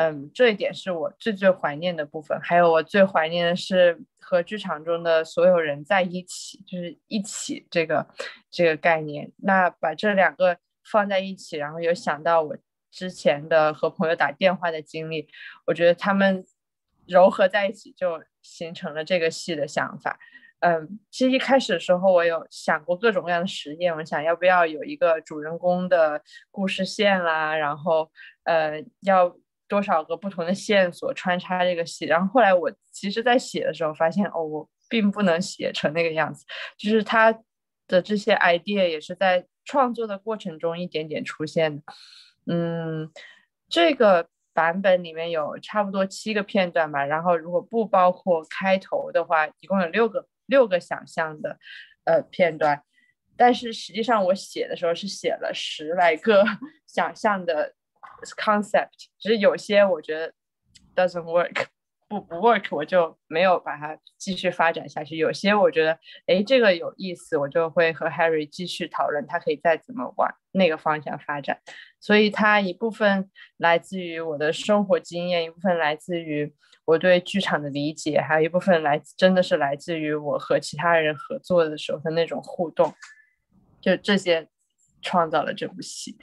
[0.00, 2.40] 嗯，这一点是我最最怀念的部分。
[2.40, 8.06] 还有我最怀念的是和剧场中的所有人在一起，就是一起这个
[8.50, 9.30] 这个概念。
[9.36, 10.56] 那把这两个
[10.90, 12.56] 放在一起，然后又想到我
[12.90, 15.28] 之前的和朋友打电话的经历，
[15.66, 16.46] 我觉得他们
[17.06, 20.18] 糅合在一起，就形成了这个戏的想法。
[20.60, 28.10] 嗯，其实一开始的时候我有想过各种各样的实验，我想要不要有一个主人公的故事线啦，然后
[28.44, 29.36] 呃要
[29.70, 36.44] 多少个不同的线索穿插这个戏，然后后来我其实在写的时候发现，哦，我并不能写成那个样子，
[36.76, 37.32] 就是他
[37.86, 41.82] 的这些 idea 也是在创作的过程中一点点出现的，
[42.46, 43.10] 嗯，
[43.68, 44.28] 这个。
[44.52, 51.56] 版本里面有差不多七个片段吧，然后如果不包括开头的话，一共有六个六个想象的
[52.04, 52.82] 呃片段，
[53.36, 56.44] 但是实际上我写的时候是写了十来个
[56.88, 57.72] 想象的
[58.36, 60.32] concept，只是有些我觉得
[60.94, 61.66] doesn't work。
[62.10, 65.16] 不不 work，我就没有把它继续发展下去。
[65.16, 65.96] 有些我觉得，
[66.26, 71.60] 哎，这个有意思，我就会和 Harry 继续讨论，他可以再怎么往那个方向发展。
[72.00, 76.52] 所以它一部分来自于我的生活经验，一部分来自于
[76.84, 82.92] 我对剧场的理解，还有一部分来真的是来自于我和其他人合作的时候的那种互动。
[83.80, 84.48] 就这些
[85.00, 86.18] 创造了这部戏，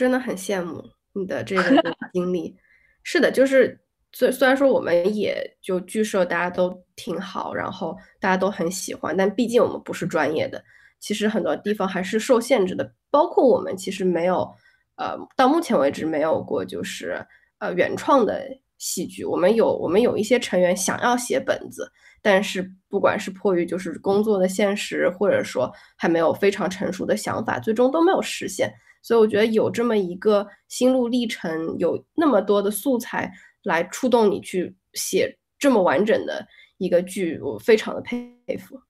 [0.00, 0.82] 真的很羡慕
[1.12, 1.62] 你的这个
[2.14, 2.56] 经历。
[3.02, 3.78] 是的，就是
[4.12, 10.62] 虽虽然说我们也就剧社大家都挺好，然后大家都很喜欢，但毕竟我们不是专业的，
[11.00, 12.90] 其实很多地方还是受限制的。
[13.10, 14.50] 包括我们其实没有，
[14.96, 17.22] 呃，到目前为止没有过就是
[17.58, 18.48] 呃原创的
[18.78, 19.22] 戏剧。
[19.22, 21.90] 我们有我们有一些成员想要写本子，
[22.22, 28.72] 但是不管是迫于就是工作的现实，或者说还没有非常成熟的想法，最终都没有实现。
[29.02, 33.32] 所以我觉得有这么一个心路历程，有那么多的素材
[33.64, 36.46] 来触动你去写这么完整的
[36.78, 38.80] 一个剧，我非常的佩服。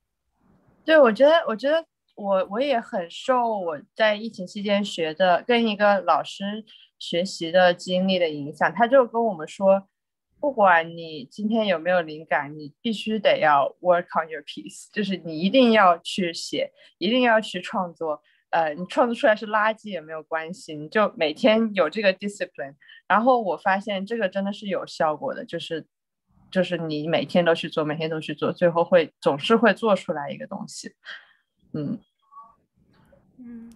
[0.85, 1.85] 对，我觉得，我觉得
[2.17, 6.65] 我我也很受我在疫情期间学的跟一个老师
[6.99, 8.73] 学习的经历的影响。
[8.75, 9.87] 他就跟我们说，
[10.41, 18.23] 不管你今天有没有灵感，你必须得要 work on your piece，就是你一定要去写，一定要去创作。
[18.51, 22.75] 呃，你创作出来是垃圾也没有关系，你就每天有这个 discipline。
[23.09, 25.87] 然后我发现这个真的是有效果的，就是
[26.51, 30.95] 就是你每天都去做，每天都去做，最后会总是会做出来一个东西。
[31.73, 31.99] 嗯
[33.39, 33.73] 嗯。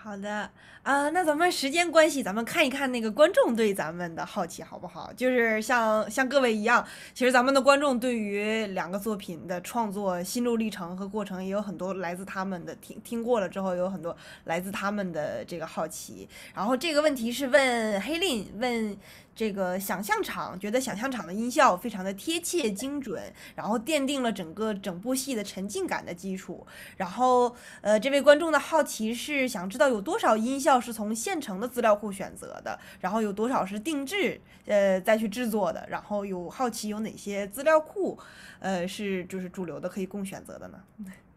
[0.00, 0.48] 好的
[0.84, 5.12] 啊，那咱们时间关系，咱们看一看那个观众对咱们的好奇好不好？
[5.12, 16.28] 就是像像各位一样，其实咱们的观众对于两个作品的创作心路历程和过程也有很多来自他们的听听过了之后有很多来自他们的这个好奇。
[16.54, 18.96] 然后这个问题是问黑令问。
[19.38, 23.22] 这个想象场觉得想象场的音效非常的贴切精准，
[23.54, 26.66] 然后奠定了整个整部戏的沉浸感的基础。
[26.96, 35.86] 然后，呃，这位观众的好奇是想知道有多少音效是从现成的资料库选择的，然后有多少是定制，呃，再去制作的。
[35.88, 38.18] 然后有好奇有哪些资料库，
[38.58, 40.82] 呃，是就是主流的可以供选择的呢？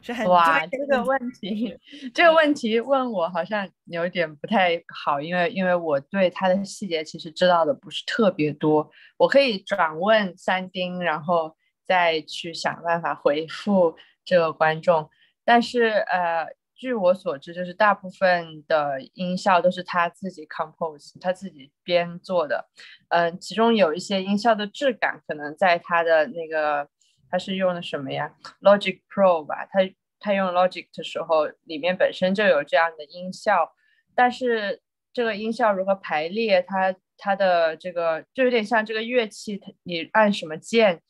[0.00, 1.76] 是很哇， 这个问题，
[2.14, 11.56] 这个问题问我好像有点不太好，因为因为我对它的细节其实知道的不是特别多，我可以转问三丁，然后
[11.86, 15.08] 再去想办法回复这个观众。
[15.44, 22.68] 但是呃，据我所知，就是大部分的音效都是他自己 compose，他自己编做的。
[23.08, 26.88] 嗯，其中有一些音效的质感，可能在他的那个。
[27.30, 29.80] 他是用的什么呀？Logic Pro 吧，他
[30.20, 33.72] 他用 Logic 的时候，里面本身就有这样的音效，
[34.14, 34.80] 但是
[35.12, 41.00] 这个音效如何排列，它它的这个就有点像这个乐器，你按什么键，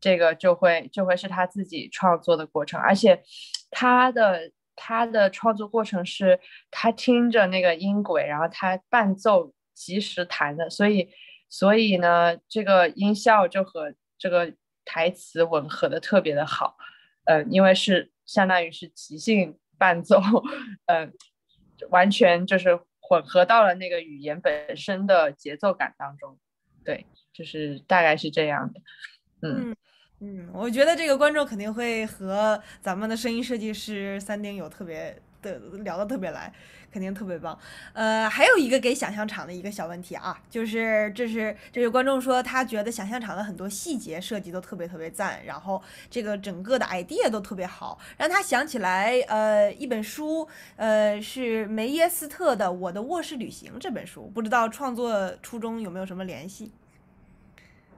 [0.00, 3.22] 这个就会就会是他自己创作的过程，而且
[3.70, 6.38] 他的他的创作过程是
[6.70, 11.08] 他听着那个音轨，然后他伴奏及时弹的，所以
[11.48, 14.52] 所以呢，这个音效就和这个。
[14.88, 16.78] 台词吻合的特别的好，
[17.24, 20.18] 呃，因为是相当于是即兴伴奏，
[20.86, 21.06] 呃，
[21.90, 26.38] 完全就是混合到了那个语言本身的节奏感当中，
[26.82, 27.04] 对，
[27.34, 28.80] 就是大概是这样的，
[29.42, 29.76] 嗯
[30.20, 36.52] 嗯，我觉得这个观众肯定会和咱们的声音设计师三丁有特别的聊得特别来。
[36.90, 37.56] 肯定特别棒，
[37.92, 56.72] 呃，还有一个给想象场的一个小问题啊，就是这是这位观众说他觉得想象场的很多细节设计都特别特别赞，然后这个整个的 idea 都特别好，让他想起来呃一本书，呃是梅耶斯特的《我的卧室旅行》这本书，不知道创作初衷有没有什么联系？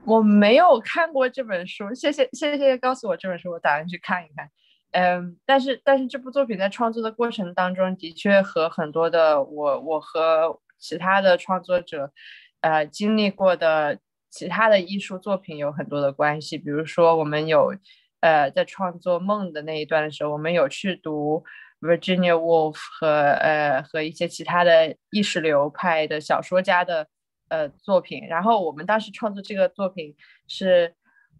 [0.03, 4.49] 我没有看过这本书，谢谢谢谢告诉我这本书，我打算去看一看。
[4.91, 12.11] 嗯，但是但是这部作品在创作的过程当中，的确和很多的我我和其他的创作者，
[12.59, 13.99] 呃，经历过的
[14.29, 16.57] 其他的艺术作品有很多的关系。
[16.57, 17.73] 比如说，我们有
[18.19, 21.43] 呃在创作梦的那一段的时候，我们有去读
[21.79, 27.07] Virginia Woolf 和呃和一些其他的意识流派的小说家的
[27.47, 28.27] 呃作品。
[28.27, 30.15] 然后我们当时创作这个作品
[30.47, 30.93] 是，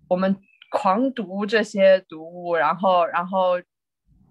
[0.08, 0.38] 我们
[0.72, 3.60] 狂读这些读物，然后然后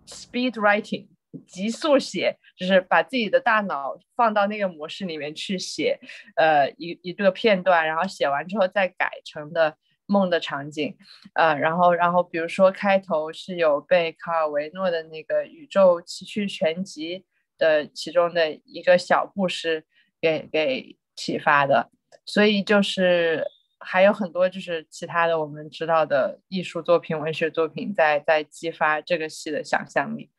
[0.09, 1.07] speed writing。
[1.47, 5.97] 急速写，就是把自己的大脑放到那个模式里面去写，
[6.35, 9.77] 呃，一一个片段，然后写完之后再改成的
[10.07, 10.97] 梦的场景，
[11.35, 17.19] 呃，然后，然后比如说开头是有被卡尔维诺的那个《宇宙奇趣全集》
[17.59, 19.85] 的其中的一个小故事
[20.21, 21.93] 给给启发的，
[22.27, 23.47] 所以就是
[23.81, 30.31] 还有很多就是其他的我们知道的艺术作品、文学作品在在激发这个戏的想象力。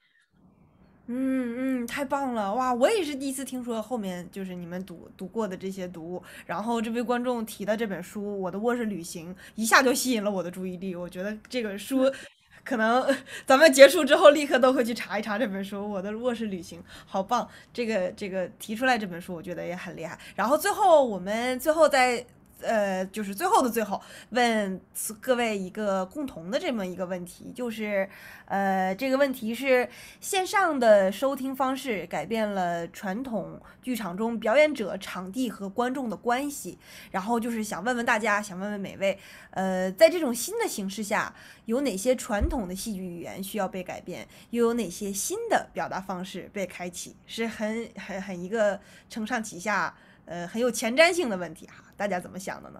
[1.07, 2.73] 嗯嗯，太棒了哇！
[2.73, 10.95] 我也是第一次听说后面就是你们读读过的这些读物，然后这位观众提的这本书《我的卧室旅行》一下就吸引了我的注意力。
[10.95, 12.09] 我觉得这个书
[12.63, 13.03] 可能
[13.45, 17.49] 咱们结束之后立刻都会去查一查这本书《我的卧室旅行》，好棒！
[17.73, 20.17] 这个这个提出来这本书，我觉得也很厉害。
[20.35, 22.23] 然后最后我们最后再。
[22.63, 24.79] 呃，就是最后的最后，问
[25.19, 28.07] 各位一个共同的这么一个问题，就是，
[28.45, 29.87] 呃，这个问题是
[30.19, 36.77] 线上的收听方式改变了传统剧场中表演者、场地和观众的关系，
[37.11, 39.17] 然后就是想问问大家，想问问每位，
[39.51, 41.33] 呃，在这种新的形式下，
[41.65, 48.79] 有哪些传统的戏剧语言需要被改变，又有哪些新的表达方式被开启，是很很很一个
[49.09, 49.93] 承上启下。
[50.23, 52.79] 呃，很有前瞻性的问题哈，大家怎么想的呢？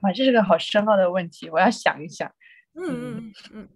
[0.00, 2.34] 哇，这是个好深奥的问题，我要想一想。
[2.72, 2.82] 嗯
[3.18, 3.68] 嗯嗯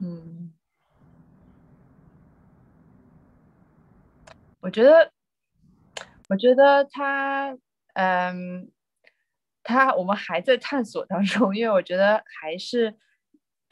[0.00, 0.52] 嗯。
[4.58, 5.12] 我觉得，
[6.28, 7.56] 我觉得他，
[7.92, 8.72] 嗯，
[9.62, 12.96] 他我们还在探索当中，因为我觉得还是。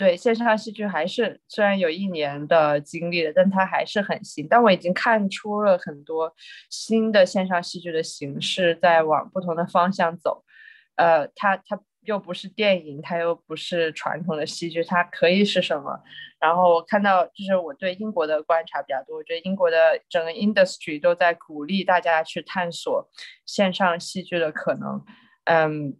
[0.02, 4.48] 对线上戏剧还是虽然有一年的经历了，但它还是很新。
[4.48, 6.34] 但我已经看出了很多
[6.70, 10.42] 新的线上戏剧的形式在往不同的方向走。
[10.96, 16.00] 呃，它它又不是电影，它又不是传统的戏剧，它可以是什么？
[16.40, 23.08] 然后我看到，就是我对英国的观察比较多，我觉得英国的整个 industry 都在鼓励大家去探索
[23.46, 25.04] 线上戏剧的可能。
[25.44, 25.96] 嗯，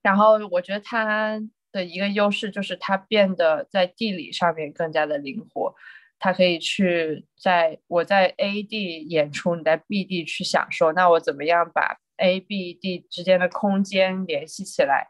[0.00, 1.38] 然后我觉得它。
[1.70, 5.74] 的一个优势就是它变得在地理上面更加的灵活，
[6.18, 10.92] 它可以去在我在 A 地演出，你在 B 地去享受。
[10.92, 15.08] 那我怎么样把 A、B、D 之间的空间联系起来？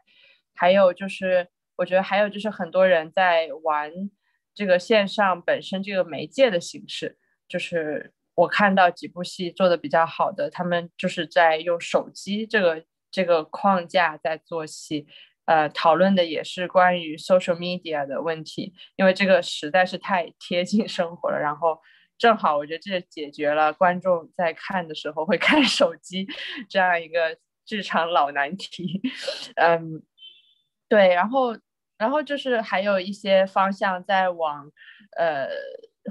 [0.53, 3.91] 还有就是，我觉得还有就是很多人在玩
[4.53, 7.17] 这个线上本身这个媒介的形式，
[7.47, 15.07] 就是我看到几部戏做的比较好的，他们就是在用手机这个这个框架在做戏。
[15.49, 21.39] 呃，讨论的也是关于 social media 的问题，因为这个实在是太贴近生活了。
[21.39, 21.81] 然后
[22.19, 26.27] 正好，我觉得这解决了观众在看的时候会 看手机
[26.69, 27.35] 这样一个
[27.65, 29.01] 剧场老难题。
[29.55, 30.03] 嗯，
[30.87, 31.57] 对，然后，
[31.97, 34.71] 然后就是还有一些方向在往
[35.17, 35.47] 呃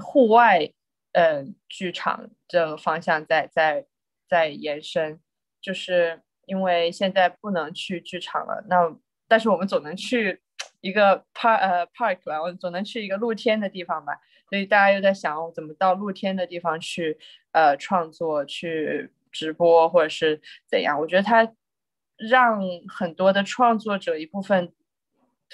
[0.03, 0.69] 户外
[1.13, 3.85] 呃剧场这个方向在在
[4.27, 5.21] 在延伸，
[5.61, 8.99] 就是因为现在不能去剧场了，那。
[9.29, 10.41] 但是我们总能去
[10.81, 14.19] 一个 park 呃 park 吧，我总能去一个露天的地方吧，
[14.49, 17.17] 所以大家又在想我怎么到露天的地方去
[17.51, 20.99] 呃创作、去直播或者是怎样？
[20.99, 21.53] 我觉得它
[22.17, 24.73] 让很多的创作者一部分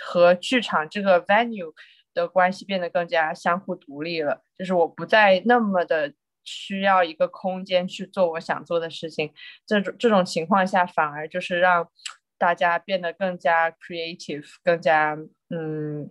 [0.02, 1.74] 和剧场这个 venue
[2.14, 6.14] 的关系变得更加相互独立了，就是我不再那么的
[6.46, 9.34] 需要一个空间去做我想做的事情，
[9.66, 11.90] 这种这种情况下反而就是让。
[12.38, 15.18] 大家变得更加 creative，更加
[15.49, 16.10] 嗯，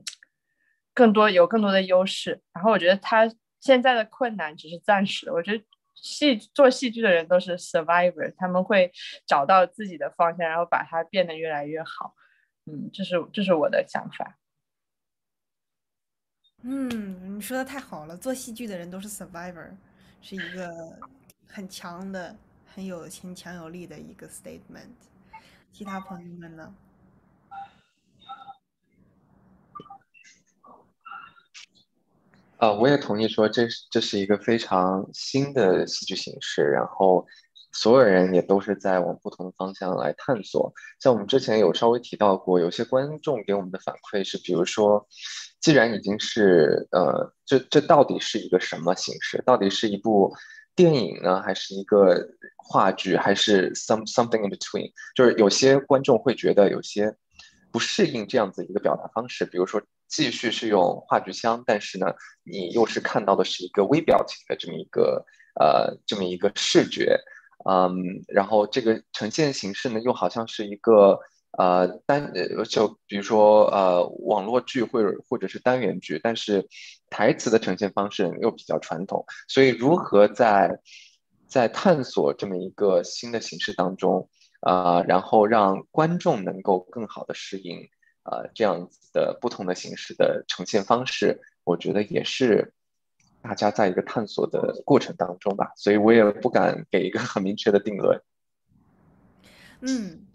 [0.92, 2.40] 更多有更多的优势。
[2.52, 3.30] 然后我觉得他
[3.60, 5.32] 现在的困难只是暂时的。
[5.32, 5.64] 我觉得
[5.94, 8.90] 戏做戏剧的人都是 survivor，他们会
[9.26, 12.14] 找到自己的方向，然后把它变得越来越好。
[12.66, 14.38] 嗯，这是这是我的想法。
[16.62, 19.70] 嗯，你说的太好了，做戏剧的人都是 survivor，
[20.22, 20.70] 是一个
[21.46, 22.34] 很强的、
[22.64, 24.88] 很有很强有力的一个 statement。
[25.74, 26.72] 其他朋友们呢？
[32.58, 37.26] 啊，我也同意说，这这是一个非常新的戏剧形式，然后
[37.72, 40.72] 所有人也都是在往不同的方向来探索。
[41.00, 45.08] 像我们之前有稍微提到过，有些观众给我们的反馈是，比如说，
[45.58, 49.42] 既然已经是呃，这这到底是一个什么形式？
[49.44, 50.32] 到底是一部
[50.74, 54.92] 电影呢，还是一个话剧，还是 some something in between？
[55.14, 57.14] 就是有些观众会觉得有些
[57.70, 62.06] 不适应这样子一个表达方式，比如说继续是用话剧腔，但是呢，
[62.42, 65.24] 你又是看到的是一个微表情的这么一个
[65.60, 67.18] 呃这么一个视觉，
[67.68, 67.94] 嗯，
[68.28, 71.18] 然后这个呈现形式呢，又好像是一个。
[71.56, 72.32] 呃，单
[72.68, 76.68] 就比如说呃网络剧或者或者是单元剧，但是
[77.10, 80.80] 台词的呈现方式又比较传统，所以如何在
[81.46, 84.28] 在探索这么一个新的形式当中，
[84.60, 87.88] 啊，然后让观众能够更好的适应
[88.24, 92.72] 啊这样子的不同的形式的呈现方式，我觉得也是
[93.42, 98.20] 大家在一个探索的过程当中吧，所以我也不敢给一个很明确的定论。
[99.82, 100.26] 嗯。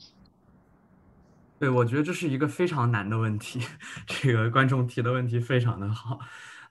[1.59, 3.59] 对，我觉得这是一个非常难的问题，
[4.07, 6.17] 这个观众提的问题非常的好。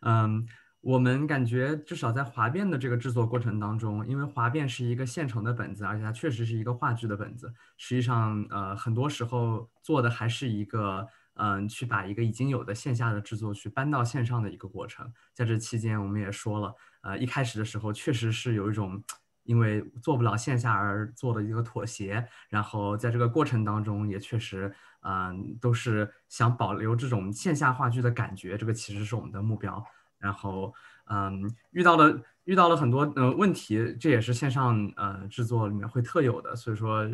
[0.00, 0.46] 嗯，
[0.80, 7.52] 我们感觉至少在华变的这个制作过程当中，因为华变是一个现成的本子，而且它确实是一个话剧的本子。
[7.76, 15.12] 实际上，呃，很多时候做的还是一个，嗯，去把一个已经有的线下的制作去搬到线上的一个过程。
[15.34, 19.02] 在这期间，我们也说了，呃，一开始的时候确实是有一种。
[19.48, 24.70] 因为做不了线下而做的一个妥协，然后在这个过程当中也确实，
[25.00, 29.82] 嗯，都是想保留这种线下话剧的感觉，这个其实是我们的目标。
[30.18, 30.74] 然后，
[31.06, 37.08] 嗯，遇到了遇到了很多呃问题，这也是线上呃制作里面会特有的，所以说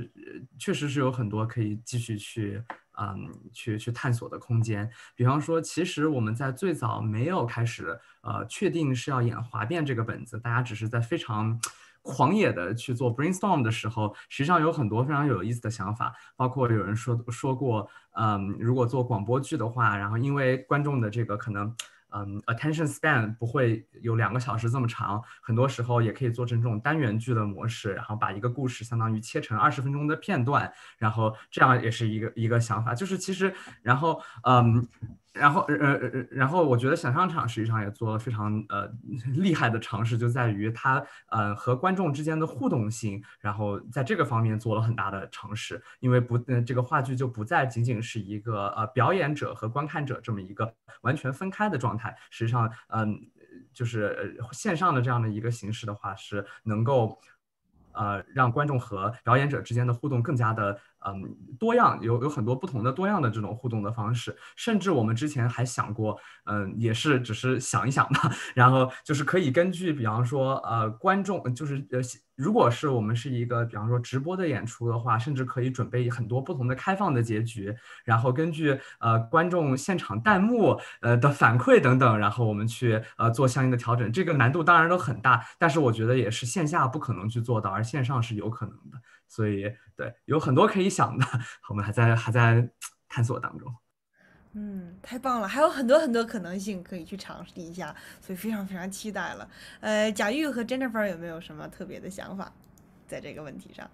[0.59, 2.61] 确实是有很多可以继续去
[2.98, 4.90] 嗯去去探索的空间。
[5.15, 11.61] 比方说，其实我们在最早没有开始呃确定是要演华变这个本子，大家只是在非常。
[12.05, 21.74] 狂野的去做 brainstorm 的时候，实际上有很多非常有意思的想法，包括有人说说过，嗯，如果做广播剧的话，然后因为观众的这个可能，
[22.10, 34.86] 嗯，attention span 不会有两个小时这么长，很多时候也可以做成这种单元剧的模式，然后把一个故事相当于切成二十分钟的片段，然后这样也是一个一个想法，就是其实，然后，嗯。
[35.35, 38.89] 然后，呃呃呃，然后我觉得想象场实际上也做了非常呃
[39.35, 45.82] 厉害的尝试，就在于它呃和观众之间的互动性，然后在这个方面做了很大的尝试。
[45.98, 52.16] 因为不，呃，这个话剧就不再仅仅是一个呃表演者和观看者这么一个完全分开的状态。
[52.31, 53.20] 实际上，嗯，
[53.73, 57.19] 就是线上的这样的一个形式的话，是能够
[57.93, 60.78] 呃让观众和表演者之间的互动更加的。
[61.06, 72.01] 嗯，多样有有很多不同的多样的这种互动的方式，甚至我们之前还想过，嗯，也是只是想一想吧， 然后就是可以根据，比方说，呃，观众就是呃，
[72.36, 77.74] 如果是我们是一个，比方说直播的演出的话，甚至可以准备很多不同的开放的结局，
[78.05, 84.10] 然后根据呃观众现场弹幕呃的反馈等等，然后我们去呃做相应的调整。
[84.10, 88.98] 这个难度当然都很大，但是我觉得也是线下不可能去做到，而线上是有可能的。
[89.35, 89.65] 所以，
[89.97, 91.27] 对，有很多可以想的，
[91.69, 92.70] 我们还在还在
[93.09, 93.74] 探索当中。
[94.52, 99.48] 嗯，太棒了，还有很多很多可能性可以去尝试一下，所以非常非常期待了。
[99.81, 102.52] 呃，贾玉和 Jennifer 有没有什么特别的想法，
[103.09, 103.90] 在这个问题上？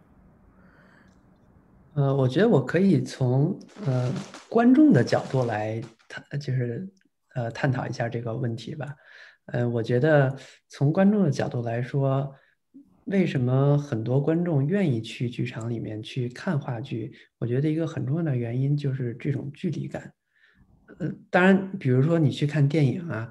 [1.95, 4.13] 呃，我觉得我可以从呃
[4.51, 6.87] 观众的角度来探，就是
[7.35, 8.95] 呃探讨一下这个问题吧。
[9.47, 10.37] 呃，我觉得
[10.69, 12.31] 从观众的角度来说。
[13.11, 17.13] 为什么很多观众愿意去剧场里面去看话剧？
[17.39, 20.13] 我觉得一个很重要的原因就是这种距离感。
[21.01, 23.29] 呃，当然，比如说你去看电影啊，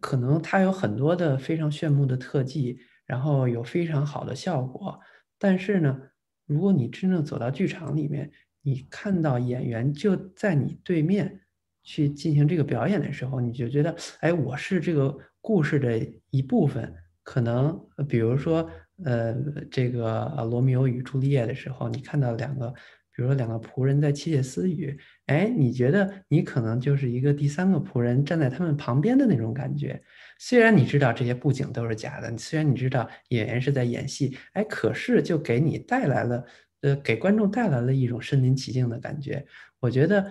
[0.00, 5.00] 可能它有很多的非常炫目的特技，然后有非常好的效果。
[5.40, 6.00] 但是呢，
[6.46, 8.30] 如果你真正走到剧场里面，
[8.62, 11.40] 你看到演员就在你对面
[11.82, 16.00] 去进行这个表演的时候，你就觉得，哎，我是这个故事的
[16.30, 16.94] 一部分。
[17.24, 17.76] 可能
[18.08, 18.70] 比如说。
[19.04, 19.34] 呃，
[19.70, 22.68] 这个《罗密欧与朱丽叶》的时候，你看到两个，
[23.14, 30.02] 比如说两个仆人在窃窃私语，哎，你觉得你可能就是一个第三个仆人站在他们旁边的那种感觉。
[30.38, 36.44] 虽然你知道这些布景都是假的，虽然你知道演员是在演戏，哎，可是就给你带来了，
[36.80, 39.46] 呃，给观众带来了一种身临其境的感觉。
[39.78, 40.30] 我觉得，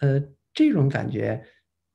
[0.00, 0.22] 呃，
[0.54, 1.44] 这种感觉。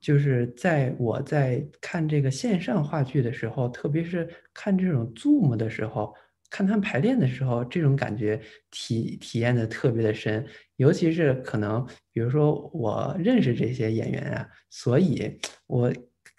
[0.01, 6.13] 就是在我在看这个线上话剧的时候，特别是看这种 Zoom 的时候，
[6.49, 8.41] 看他们排练的时候，这种感觉
[8.71, 10.43] 体体验的特别的深。
[10.77, 15.93] 尤其是可能，比如说我认识这些演员啊，所以 我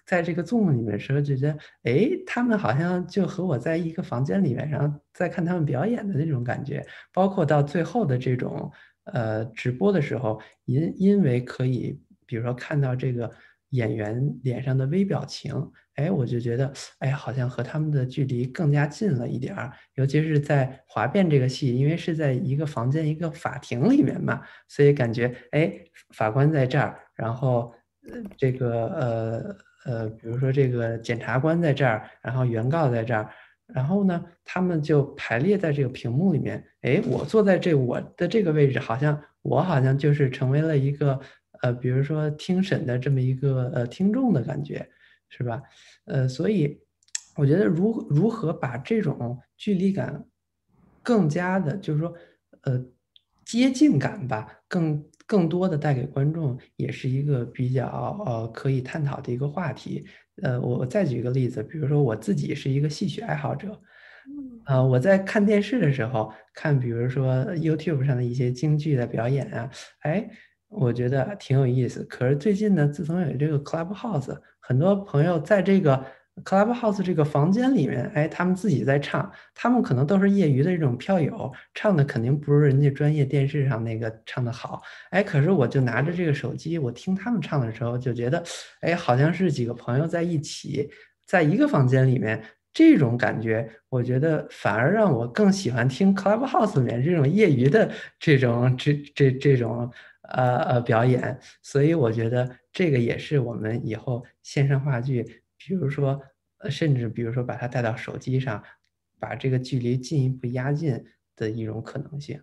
[0.04, 6.84] 在这个 Zoom 里面时候，就觉得，哎，他们好像就和我在一个房间里面，然后在看他们表演的那种感觉。
[7.12, 8.68] 包括到最后的这种
[9.04, 13.30] 呃直播的时候，因因为可以，比如说看到这个。
[13.72, 15.52] 演员脸上的微表情，
[15.96, 19.70] 哎，我就觉得，哎，好像和他们的距离更加近了一点儿。
[19.96, 25.72] 尤其是在哗变这个戏，因为是在一个房间、一个法庭里面嘛，所以感觉，哎，
[26.14, 27.72] 法官在这儿，然后
[28.38, 33.28] 这个呃呃，比如说这个检察官在这儿，然后原告在这儿。
[33.74, 36.62] 然后呢，他们就排列在这个屏幕里面。
[36.82, 41.18] 哎，我坐在这我的这个位置，好像我好像就是成为了一个
[41.62, 44.86] 呃，比如说听审的这么一个呃听众的感觉，
[45.28, 45.62] 是吧？
[46.04, 46.80] 呃，所以
[47.36, 50.24] 我觉得如如何把这种距离感
[51.02, 52.14] 更加的，就是说
[52.62, 52.84] 呃
[53.44, 57.86] 接近感吧，更更多的带给观众，也是一个比较
[58.26, 60.04] 呃可以探讨的一个话题。
[60.42, 63.80] 呃，我再举一个例子，比如说我自己是一个戏曲爱好者，
[64.64, 69.70] 呃，我在看电视的时候看，比如说 YouTube 上的一些京剧的表演啊，
[70.00, 70.30] 哎，
[70.72, 72.02] 我觉得挺有意思。
[72.04, 76.04] 可是最近呢，自从有这个 Clubhouse，很多朋友在这个。
[76.46, 84.80] Clubhouse 这个房间里面，哎，他们自己在唱，他们可能都是业余的这种票友，唱的肯定不如人家专业电视上那个唱的好，
[85.10, 88.42] 哎，可是我就拿着这个手机，我听他们唱的时候，就觉得，
[88.80, 90.88] 哎，好像是几个朋友在一起，
[91.26, 92.42] 在一个房间里面，
[92.72, 99.92] 这种感觉，我觉得反而让我更喜欢听 Clubhouse 里面这种业余的这种这这这种
[100.22, 105.42] 呃呃表演，所以我觉得这个也是我们以后线上话剧。
[105.56, 106.20] 比如说，
[106.70, 108.62] 甚至比如说把它带到手机上，
[109.18, 111.04] 把这个距离进一步压近
[111.36, 112.40] 的一种可能性。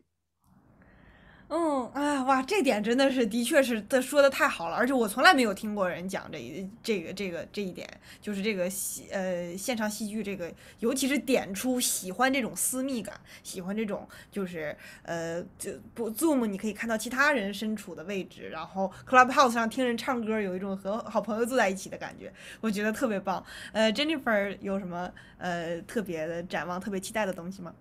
[2.29, 4.75] 哇，这点真的是，的确是的，说的太好了。
[4.75, 7.89] 而且我从来没有听过人讲这一这个这个这一点，
[8.21, 22.31] 就是这个戏呃现场戏剧这个，尤其是点出喜欢这种私密感，喜欢这种就是呃就不 zoom，你可以看到其他人身处的位置，然后 clubhouse 上听人唱歌，有一种和好朋友坐在一起的感觉，
[22.61, 23.43] 我觉得特别棒。
[23.71, 27.73] 呃，Jennifer 有什么呃特别的展望、特别期待的东西吗？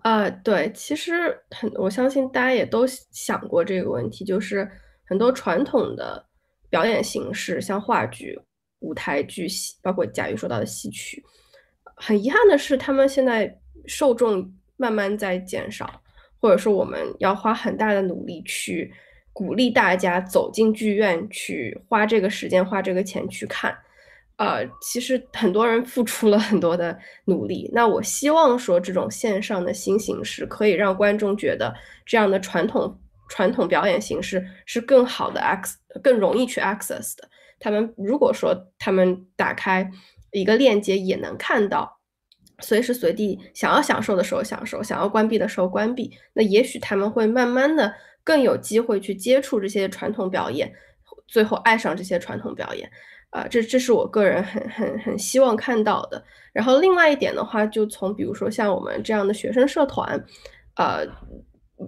[0.00, 4.68] 啊，对，其实很，我相信大家也都想过这个问题，就是
[5.04, 6.24] 很多传统的
[6.70, 8.38] 表演形式，像话剧、
[8.80, 11.22] 舞台剧、戏，包括贾瑜说到的戏曲，
[11.96, 16.00] 很遗憾的是，他们现在受众慢慢在减少，
[16.40, 18.92] 或者说我们要花很大的努力去
[19.32, 23.76] 鼓励大家走进剧院，去花这个时间、花这个钱去看。
[24.38, 27.68] 呃，其实很多人付出了很多的努力。
[27.72, 31.74] 那我希望说，这种线上的新形式可以让观众觉得，
[32.06, 32.96] 这样的传统
[33.28, 37.28] 传统表演形式是更好的 x 更容易去 access 的。
[37.58, 39.90] 他们如果说他们打开
[40.30, 41.98] 一个链接，也能看到，
[42.60, 47.92] 随时随地想要享受的时候享受，想要关闭的时候关闭，那也许他们会慢慢的
[48.22, 50.72] 更有机会去接触这些传统表演，
[51.26, 52.88] 最后爱上这些传统表演。
[53.30, 56.22] 啊，这这是我个人很很很希望看到的。
[56.52, 60.22] 然后另外一点的话，就从比如说像我们这样的学生社团，
[60.76, 61.06] 呃，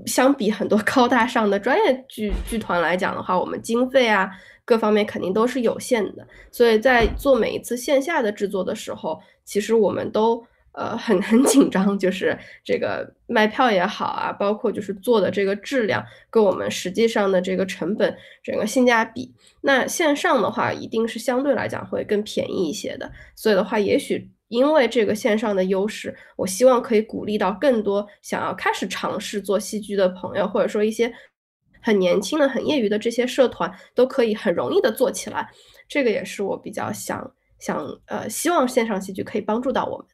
[0.06, 4.30] 相比很多高大上的专业剧剧团来讲的话，我们经费啊
[4.64, 6.26] 各方面肯定都是有限的。
[6.52, 10.44] 所以在做每一次线下的制作的时候，其实我们都。
[10.72, 19.34] 呃，很 很紧张，就是这个卖票也好啊，包括就是做的这个质量跟我们实际上的这个成本整个性价比。
[19.62, 23.10] 那线上的话，一定是相对来讲会更便宜一些的。
[23.34, 31.12] 所以的话，也许因为这个线上的优势，我希望可以鼓励到更多想要开始尝试做戏剧的朋友，或者说一些
[31.82, 35.50] 很年轻的、很业余的这些社团，都可以很容易的做起来。
[35.88, 37.28] 这个也是我比较想
[37.58, 40.06] 想呃，希望线上戏剧可以帮助到我们。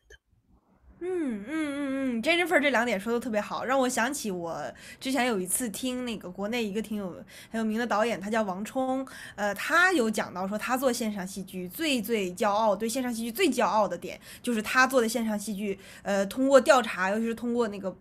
[1.09, 4.61] 嗯嗯嗯嗯，Jennifer 这两点说的特别好，让我想起我
[4.99, 7.11] 之前有一次听那个国内一个挺有
[7.51, 9.07] 很有名的导演，他叫王冲，
[9.37, 17.97] 呃，他有讲到说他做线上戏剧最最骄傲，对线上戏剧最骄傲的点就是他做的线上戏剧，呃，通过调查，尤其是通过那个。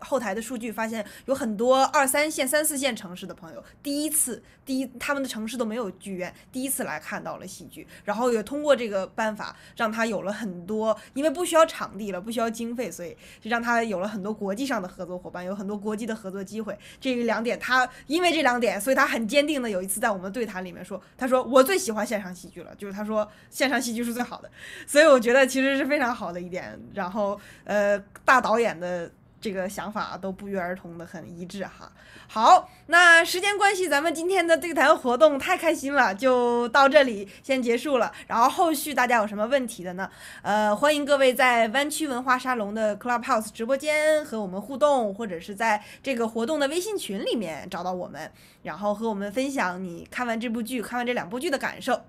[0.00, 16.78] 后台的数据发现，有很多二三线、三四线城市的朋友，第一次，第一他们的城市都没有剧院，第一次来看到了戏剧，然后也通过这个办法，让他有了很多，因为不需要场地了，不需要经费，所以就让他有了很多国际上的合作伙伴，有很多国际的合作机会。
[17.00, 24.50] 这两点，他因为这两点，所以他很坚定的有一次在我们对谈里面说，他说我最喜欢线上戏剧了，就是他说线上戏剧是最好的，
[24.86, 26.78] 所以我觉得其实是非常好的一点。
[26.92, 29.10] 然后，呃，大导演的。
[29.46, 31.92] 这个想法都不约而同的很一致哈。
[32.26, 38.12] 好，那时间关系，咱们今天的对谈活动太开心了，就到这里先结束了。
[38.26, 40.10] 然后后续大家有什么问题的呢？
[40.42, 48.28] 呃，欢迎各位在湾区文化沙龙的 Clubhouse 直播间和我们互动，或者是在这个活动的微信群里面找到我们，
[48.64, 52.00] 然后和我们分享你看完这部剧、看完这两部剧的感受。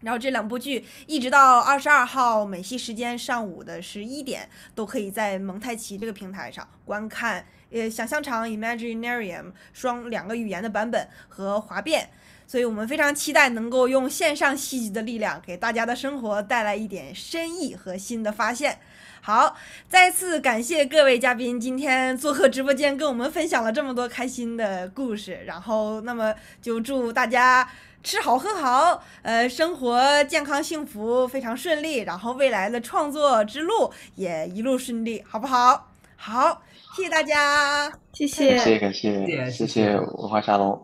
[0.00, 7.44] 然后这两部剧一直到二十二号美西时间上午的十一点，都可以在蒙太奇这个平台上观看。
[7.70, 12.08] 呃，想象场 Imaginarium 双两个语言的版本和滑变，
[12.46, 18.78] 所以我们非常期待能够用线上戏剧的力量，给大家的生活带来一点深意和新的发现。
[19.28, 19.54] 好，
[19.90, 25.40] 再次感谢各位嘉宾今天做客直播间，跟我们分享了这么多开心的故事。
[25.44, 27.68] 然后，那么就祝大家
[28.02, 31.98] 吃好喝好，呃，生活健康幸福，非常顺利。
[31.98, 35.90] 然后未来的创作之路也一路顺利，好不好？
[36.16, 36.62] 好，
[36.96, 40.82] 谢谢大家，谢谢，感谢感谢谢谢文化沙龙。